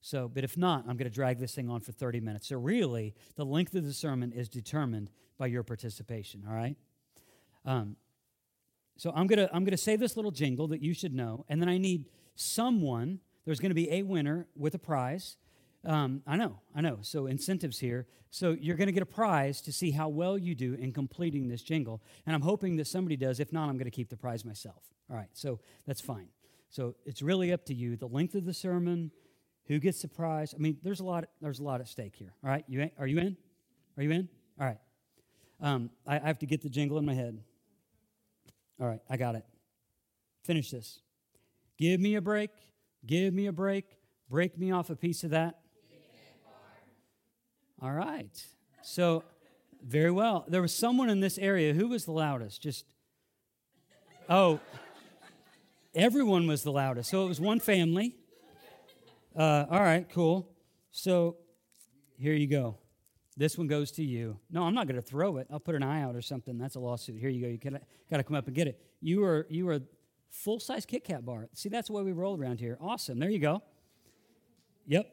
So, 0.00 0.28
but 0.28 0.44
if 0.44 0.56
not, 0.56 0.80
I'm 0.88 0.96
going 0.96 1.10
to 1.10 1.14
drag 1.14 1.38
this 1.38 1.54
thing 1.54 1.68
on 1.68 1.80
for 1.80 1.92
30 1.92 2.20
minutes. 2.20 2.48
So, 2.48 2.56
really, 2.56 3.14
the 3.36 3.44
length 3.44 3.74
of 3.74 3.84
the 3.84 3.92
sermon 3.92 4.32
is 4.32 4.48
determined 4.48 5.10
by 5.36 5.46
your 5.46 5.62
participation, 5.62 6.44
all 6.48 6.54
right? 6.54 6.76
Um, 7.64 7.96
so 8.96 9.12
I'm 9.14 9.26
going 9.26 9.38
to 9.38 9.52
I'm 9.54 9.64
going 9.64 9.72
to 9.72 9.76
say 9.76 9.96
this 9.96 10.16
little 10.16 10.30
jingle 10.30 10.68
that 10.68 10.82
you 10.82 10.94
should 10.94 11.14
know, 11.14 11.44
and 11.48 11.60
then 11.60 11.68
I 11.68 11.78
need 11.78 12.06
someone. 12.34 13.20
There's 13.44 13.60
going 13.60 13.70
to 13.70 13.74
be 13.74 13.90
a 13.90 14.02
winner 14.02 14.46
with 14.56 14.74
a 14.74 14.78
prize. 14.78 15.36
Um, 15.84 16.22
I 16.26 16.36
know, 16.36 16.60
I 16.74 16.80
know. 16.80 16.98
So 17.02 17.26
incentives 17.26 17.78
here. 17.78 18.06
So 18.30 18.56
you're 18.58 18.76
going 18.76 18.86
to 18.86 18.92
get 18.92 19.02
a 19.02 19.06
prize 19.06 19.60
to 19.62 19.72
see 19.72 19.90
how 19.90 20.08
well 20.08 20.38
you 20.38 20.54
do 20.54 20.74
in 20.74 20.92
completing 20.92 21.48
this 21.48 21.62
jingle, 21.62 22.02
and 22.24 22.34
I'm 22.34 22.42
hoping 22.42 22.76
that 22.76 22.86
somebody 22.86 23.16
does. 23.16 23.40
If 23.40 23.52
not, 23.52 23.68
I'm 23.68 23.76
going 23.76 23.84
to 23.84 23.90
keep 23.90 24.08
the 24.08 24.16
prize 24.16 24.44
myself. 24.44 24.82
All 25.10 25.16
right. 25.16 25.28
So 25.32 25.60
that's 25.86 26.00
fine. 26.00 26.28
So 26.70 26.94
it's 27.04 27.20
really 27.20 27.52
up 27.52 27.66
to 27.66 27.74
you. 27.74 27.96
The 27.96 28.08
length 28.08 28.34
of 28.34 28.44
the 28.44 28.54
sermon, 28.54 29.10
who 29.66 29.78
gets 29.78 30.02
the 30.02 30.08
prize. 30.08 30.54
I 30.54 30.58
mean, 30.58 30.78
there's 30.82 31.00
a 31.00 31.04
lot. 31.04 31.24
There's 31.40 31.58
a 31.58 31.64
lot 31.64 31.80
at 31.80 31.88
stake 31.88 32.14
here. 32.16 32.32
All 32.42 32.50
right. 32.50 32.64
You 32.68 32.88
are 32.98 33.06
you 33.06 33.18
in? 33.18 33.36
Are 33.96 34.02
you 34.02 34.10
in? 34.12 34.28
All 34.58 34.66
right. 34.66 34.78
Um, 35.60 35.90
I, 36.06 36.16
I 36.16 36.26
have 36.26 36.40
to 36.40 36.46
get 36.46 36.62
the 36.62 36.68
jingle 36.68 36.98
in 36.98 37.04
my 37.04 37.14
head. 37.14 37.38
All 38.80 38.88
right, 38.88 39.00
I 39.08 39.16
got 39.16 39.36
it. 39.36 39.44
Finish 40.42 40.72
this. 40.72 41.00
Give 41.78 42.00
me 42.00 42.16
a 42.16 42.20
break. 42.20 42.50
Give 43.04 43.34
me 43.34 43.46
a 43.46 43.52
break. 43.52 43.86
Break 44.30 44.58
me 44.58 44.70
off 44.70 44.90
a 44.90 44.96
piece 44.96 45.24
of 45.24 45.30
that. 45.30 45.58
All 47.80 47.92
right. 47.92 48.30
So, 48.82 49.24
very 49.84 50.10
well. 50.10 50.44
There 50.48 50.62
was 50.62 50.74
someone 50.74 51.10
in 51.10 51.20
this 51.20 51.38
area 51.38 51.74
who 51.74 51.88
was 51.88 52.04
the 52.04 52.12
loudest. 52.12 52.62
Just, 52.62 52.84
oh, 54.28 54.60
everyone 55.94 56.46
was 56.46 56.62
the 56.62 56.72
loudest. 56.72 57.10
So 57.10 57.24
it 57.24 57.28
was 57.28 57.40
one 57.40 57.60
family. 57.60 58.14
Uh, 59.36 59.66
all 59.70 59.80
right, 59.80 60.08
cool. 60.10 60.48
So 60.90 61.36
here 62.18 62.34
you 62.34 62.46
go. 62.46 62.78
This 63.36 63.56
one 63.56 63.66
goes 63.66 63.90
to 63.92 64.04
you. 64.04 64.38
No, 64.50 64.64
I'm 64.64 64.74
not 64.74 64.86
going 64.86 65.00
to 65.00 65.06
throw 65.06 65.38
it. 65.38 65.46
I'll 65.50 65.58
put 65.58 65.74
an 65.74 65.82
eye 65.82 66.02
out 66.02 66.14
or 66.14 66.20
something. 66.20 66.58
That's 66.58 66.76
a 66.76 66.80
lawsuit. 66.80 67.18
Here 67.18 67.30
you 67.30 67.40
go. 67.40 67.48
You 67.48 67.58
got 68.10 68.16
to 68.18 68.22
come 68.22 68.36
up 68.36 68.46
and 68.46 68.54
get 68.54 68.68
it. 68.68 68.78
You 69.00 69.24
are 69.24 69.46
you 69.48 69.68
are 69.68 69.80
full 70.32 70.58
size 70.58 70.84
Kit 70.84 71.04
Kat 71.04 71.24
bar. 71.24 71.48
See, 71.54 71.68
that's 71.68 71.88
the 71.88 71.92
way 71.92 72.02
we 72.02 72.12
roll 72.12 72.36
around 72.36 72.58
here. 72.58 72.76
Awesome. 72.80 73.18
There 73.18 73.30
you 73.30 73.38
go. 73.38 73.62
Yep. 74.86 75.12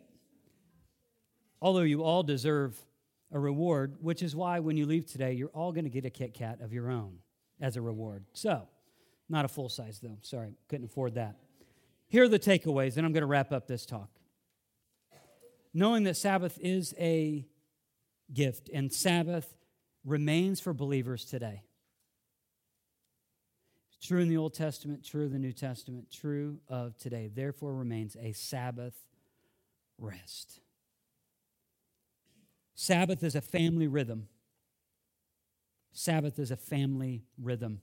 Although 1.61 1.81
you 1.81 2.03
all 2.03 2.23
deserve 2.23 2.79
a 3.31 3.39
reward, 3.39 3.97
which 4.01 4.23
is 4.23 4.35
why 4.35 4.59
when 4.59 4.77
you 4.77 4.85
leave 4.85 5.05
today, 5.05 5.33
you're 5.33 5.49
all 5.49 5.71
going 5.71 5.83
to 5.83 5.89
get 5.89 6.05
a 6.05 6.09
Kit 6.09 6.33
Kat 6.33 6.61
of 6.61 6.73
your 6.73 6.89
own 6.89 7.19
as 7.61 7.75
a 7.75 7.81
reward. 7.81 8.25
So, 8.33 8.67
not 9.27 9.45
a 9.45 9.47
full 9.47 9.69
size 9.69 9.99
though. 10.01 10.17
Sorry, 10.21 10.55
couldn't 10.69 10.85
afford 10.85 11.15
that. 11.15 11.35
Here 12.07 12.23
are 12.23 12.29
the 12.29 12.39
takeaways, 12.39 12.97
and 12.97 13.05
I'm 13.05 13.13
going 13.13 13.21
to 13.21 13.27
wrap 13.27 13.51
up 13.51 13.67
this 13.67 13.85
talk. 13.85 14.09
Knowing 15.73 16.05
that 16.05 16.17
Sabbath 16.17 16.57
is 16.59 16.95
a 16.97 17.45
gift, 18.33 18.69
and 18.73 18.91
Sabbath 18.91 19.53
remains 20.03 20.59
for 20.59 20.73
believers 20.73 21.25
today. 21.25 21.61
True 24.01 24.21
in 24.21 24.29
the 24.29 24.37
Old 24.37 24.53
Testament, 24.53 25.03
true 25.03 25.25
in 25.25 25.33
the 25.33 25.39
New 25.39 25.51
Testament, 25.51 26.09
true 26.11 26.59
of 26.69 26.97
today. 26.97 27.29
Therefore 27.33 27.73
remains 27.73 28.15
a 28.15 28.31
Sabbath 28.31 28.95
rest. 29.97 30.61
Sabbath 32.75 33.23
is 33.23 33.35
a 33.35 33.41
family 33.41 33.87
rhythm. 33.87 34.29
Sabbath 35.91 36.39
is 36.39 36.49
a 36.49 36.55
family 36.55 37.23
rhythm. 37.37 37.81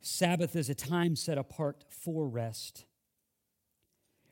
Sabbath 0.00 0.56
is 0.56 0.68
a 0.68 0.74
time 0.74 1.14
set 1.14 1.38
apart 1.38 1.84
for 1.88 2.26
rest. 2.26 2.86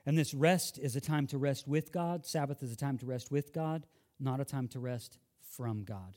And 0.05 0.19
this 0.19 0.35
rest 0.35 0.79
is 0.79 0.97
a 0.97 1.01
time 1.01 1.29
to 1.29 1.39
rest 1.39 1.69
with 1.69 1.93
God. 1.93 2.27
Sabbath 2.27 2.61
is 2.65 2.73
a 2.73 2.77
time 2.77 2.99
to 2.99 3.07
rest 3.07 3.31
with 3.31 3.53
God, 3.53 3.87
not 4.19 4.41
a 4.41 4.45
time 4.45 4.67
to 4.69 4.81
rest 4.81 5.19
from 5.43 5.85
God. 5.85 6.17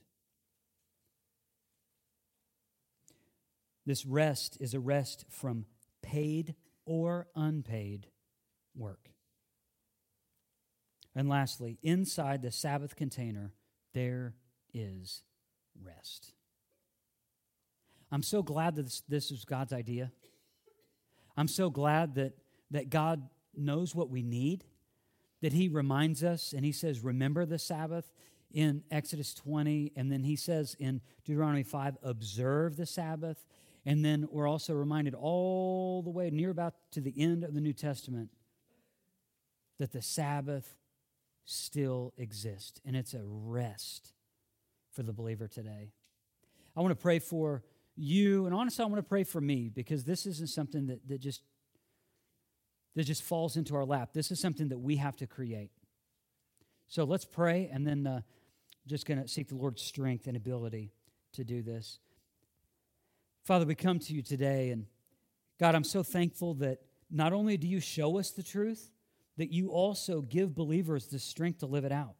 This 3.85 4.05
rest 4.05 4.57
is 4.59 4.73
a 4.73 4.79
rest 4.79 5.25
from 5.29 5.65
paid 6.01 6.55
or 6.85 7.27
unpaid 7.35 8.07
work. 8.75 9.09
And 11.15 11.29
lastly, 11.29 11.77
inside 11.83 12.41
the 12.41 12.51
Sabbath 12.51 12.95
container, 12.95 13.51
there 13.93 14.35
is 14.73 15.23
rest. 15.83 16.33
I'm 18.11 18.23
so 18.23 18.41
glad 18.41 18.75
that 18.75 18.83
this, 18.83 19.01
this 19.07 19.31
is 19.31 19.45
God's 19.45 19.73
idea. 19.73 20.11
I'm 21.35 21.47
so 21.47 21.69
glad 21.69 22.15
that, 22.15 22.33
that 22.71 22.89
God 22.89 23.27
knows 23.55 23.95
what 23.95 24.09
we 24.09 24.21
need, 24.21 24.65
that 25.41 25.53
He 25.53 25.67
reminds 25.67 26.23
us 26.23 26.53
and 26.53 26.65
He 26.65 26.71
says, 26.71 27.03
Remember 27.03 27.45
the 27.45 27.59
Sabbath 27.59 28.11
in 28.51 28.83
Exodus 28.91 29.33
20. 29.33 29.93
And 29.95 30.11
then 30.11 30.23
He 30.23 30.35
says 30.35 30.75
in 30.79 31.01
Deuteronomy 31.25 31.63
5, 31.63 31.97
Observe 32.03 32.77
the 32.77 32.85
Sabbath. 32.85 33.45
And 33.85 34.03
then 34.03 34.27
we're 34.31 34.47
also 34.47 34.73
reminded 34.73 35.13
all 35.13 36.01
the 36.01 36.09
way 36.09 36.29
near 36.29 36.49
about 36.49 36.75
to 36.91 37.01
the 37.01 37.13
end 37.17 37.43
of 37.43 37.53
the 37.53 37.61
New 37.61 37.73
Testament 37.73 38.29
that 39.77 39.91
the 39.91 40.01
Sabbath 40.01 40.75
still 41.45 42.13
exists 42.17 42.79
and 42.85 42.95
it's 42.95 43.13
a 43.13 43.21
rest 43.23 44.13
for 44.91 45.03
the 45.03 45.11
believer 45.11 45.47
today. 45.47 45.91
I 46.75 46.81
want 46.81 46.91
to 46.91 47.01
pray 47.01 47.19
for 47.19 47.63
you, 47.95 48.45
and 48.45 48.55
honestly, 48.55 48.83
I 48.83 48.87
want 48.87 48.99
to 48.99 49.07
pray 49.07 49.23
for 49.23 49.41
me 49.41 49.69
because 49.69 50.03
this 50.03 50.25
isn't 50.25 50.49
something 50.49 50.87
that, 50.87 51.07
that 51.07 51.19
just 51.19 51.41
that 52.95 53.03
just 53.03 53.23
falls 53.23 53.57
into 53.57 53.75
our 53.75 53.85
lap. 53.85 54.09
This 54.13 54.31
is 54.31 54.39
something 54.39 54.69
that 54.69 54.77
we 54.77 54.97
have 54.97 55.15
to 55.17 55.27
create. 55.27 55.71
So 56.87 57.05
let's 57.05 57.25
pray, 57.25 57.69
and 57.71 57.87
then 57.87 58.05
uh, 58.05 58.21
just 58.85 59.07
going 59.07 59.21
to 59.21 59.27
seek 59.27 59.49
the 59.49 59.55
Lord's 59.55 59.81
strength 59.81 60.27
and 60.27 60.37
ability 60.37 60.91
to 61.33 61.43
do 61.43 61.63
this. 61.63 61.99
Father, 63.43 63.65
we 63.65 63.75
come 63.75 63.99
to 63.99 64.13
you 64.13 64.21
today, 64.21 64.69
and 64.69 64.85
God, 65.59 65.75
I'm 65.75 65.83
so 65.83 66.01
thankful 66.01 66.53
that 66.55 66.79
not 67.11 67.33
only 67.33 67.57
do 67.57 67.67
you 67.67 67.81
show 67.81 68.17
us 68.17 68.31
the 68.31 68.41
truth, 68.41 68.89
that 69.35 69.51
you 69.51 69.69
also 69.69 70.21
give 70.21 70.55
believers 70.55 71.07
the 71.07 71.19
strength 71.19 71.59
to 71.59 71.65
live 71.65 71.83
it 71.83 71.91
out. 71.91 72.15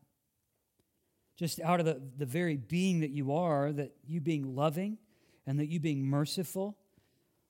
Just 1.37 1.61
out 1.61 1.79
of 1.79 1.85
the, 1.85 2.01
the 2.17 2.25
very 2.25 2.57
being 2.57 2.99
that 2.99 3.11
you 3.11 3.31
are, 3.31 3.71
that 3.71 3.93
you 4.05 4.19
being 4.19 4.53
loving 4.53 4.97
and 5.47 5.57
that 5.59 5.67
you 5.67 5.79
being 5.79 6.05
merciful. 6.05 6.77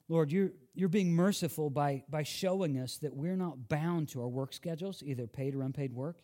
Lord, 0.07 0.31
you're, 0.31 0.51
you're 0.75 0.87
being 0.87 1.11
merciful 1.11 1.71
by, 1.71 2.03
by 2.07 2.21
showing 2.21 2.77
us 2.77 2.97
that 2.97 3.15
we're 3.15 3.35
not 3.35 3.69
bound 3.69 4.09
to 4.09 4.21
our 4.21 4.27
work 4.27 4.53
schedules, 4.53 5.01
either 5.03 5.25
paid 5.25 5.55
or 5.55 5.63
unpaid 5.63 5.93
work. 5.93 6.17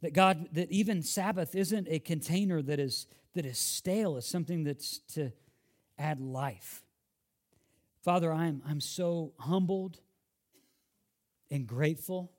That 0.00 0.14
God, 0.14 0.48
that 0.52 0.70
even 0.70 1.02
Sabbath 1.02 1.54
isn't 1.54 1.88
a 1.90 1.98
container 1.98 2.62
that 2.62 2.80
is, 2.80 3.06
that 3.34 3.44
is 3.44 3.58
stale, 3.58 4.16
it's 4.16 4.26
something 4.26 4.64
that's 4.64 5.00
to 5.14 5.30
add 6.00 6.20
life. 6.20 6.82
Father, 8.02 8.32
I'm, 8.32 8.62
I'm 8.66 8.80
so 8.80 9.34
humbled 9.38 10.00
and 11.50 11.66
grateful 11.66 12.32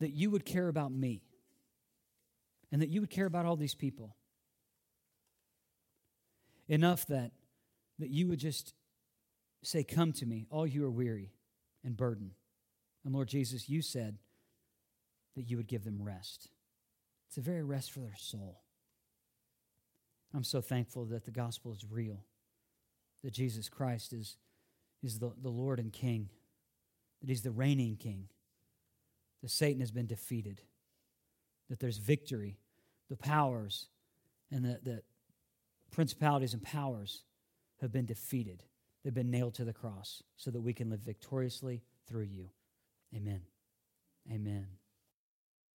that 0.00 0.12
you 0.12 0.30
would 0.30 0.44
care 0.44 0.68
about 0.68 0.92
me 0.92 1.22
and 2.72 2.82
that 2.82 2.88
you 2.88 3.00
would 3.00 3.10
care 3.10 3.26
about 3.26 3.46
all 3.46 3.56
these 3.56 3.74
people 3.74 4.16
enough 6.68 7.06
that, 7.06 7.32
that 7.98 8.10
you 8.10 8.28
would 8.28 8.38
just 8.38 8.74
say, 9.62 9.84
Come 9.84 10.12
to 10.12 10.26
me, 10.26 10.46
all 10.50 10.66
you 10.66 10.84
are 10.84 10.90
weary 10.90 11.32
and 11.84 11.96
burdened. 11.96 12.32
And 13.04 13.14
Lord 13.14 13.28
Jesus, 13.28 13.68
you 13.68 13.82
said 13.82 14.18
that 15.36 15.42
you 15.42 15.56
would 15.56 15.68
give 15.68 15.84
them 15.84 16.02
rest. 16.02 16.48
It's 17.28 17.36
a 17.36 17.40
very 17.40 17.62
rest 17.62 17.92
for 17.92 18.00
their 18.00 18.16
soul. 18.16 18.62
I'm 20.34 20.44
so 20.44 20.60
thankful 20.60 21.04
that 21.06 21.24
the 21.24 21.30
gospel 21.30 21.72
is 21.72 21.84
real, 21.88 22.24
that 23.24 23.32
Jesus 23.32 23.68
Christ 23.68 24.12
is, 24.12 24.36
is 25.02 25.18
the, 25.18 25.32
the 25.40 25.48
Lord 25.48 25.78
and 25.78 25.92
King, 25.92 26.28
that 27.20 27.28
He's 27.28 27.42
the 27.42 27.50
reigning 27.50 27.96
King, 27.96 28.28
that 29.42 29.50
Satan 29.50 29.80
has 29.80 29.90
been 29.90 30.06
defeated, 30.06 30.60
that 31.70 31.80
there's 31.80 31.98
victory, 31.98 32.58
the 33.08 33.16
powers, 33.16 33.86
and 34.50 34.64
that, 34.64 34.84
that 34.84 35.04
principalities 35.90 36.52
and 36.54 36.62
powers 36.62 37.22
have 37.80 37.92
been 37.92 38.06
defeated. 38.06 38.64
They've 39.04 39.14
been 39.14 39.30
nailed 39.30 39.54
to 39.54 39.64
the 39.64 39.72
cross 39.72 40.22
so 40.36 40.50
that 40.50 40.60
we 40.60 40.72
can 40.72 40.90
live 40.90 41.00
victoriously 41.00 41.82
through 42.08 42.24
you. 42.24 42.48
Amen. 43.14 43.42
Amen. 44.30 44.66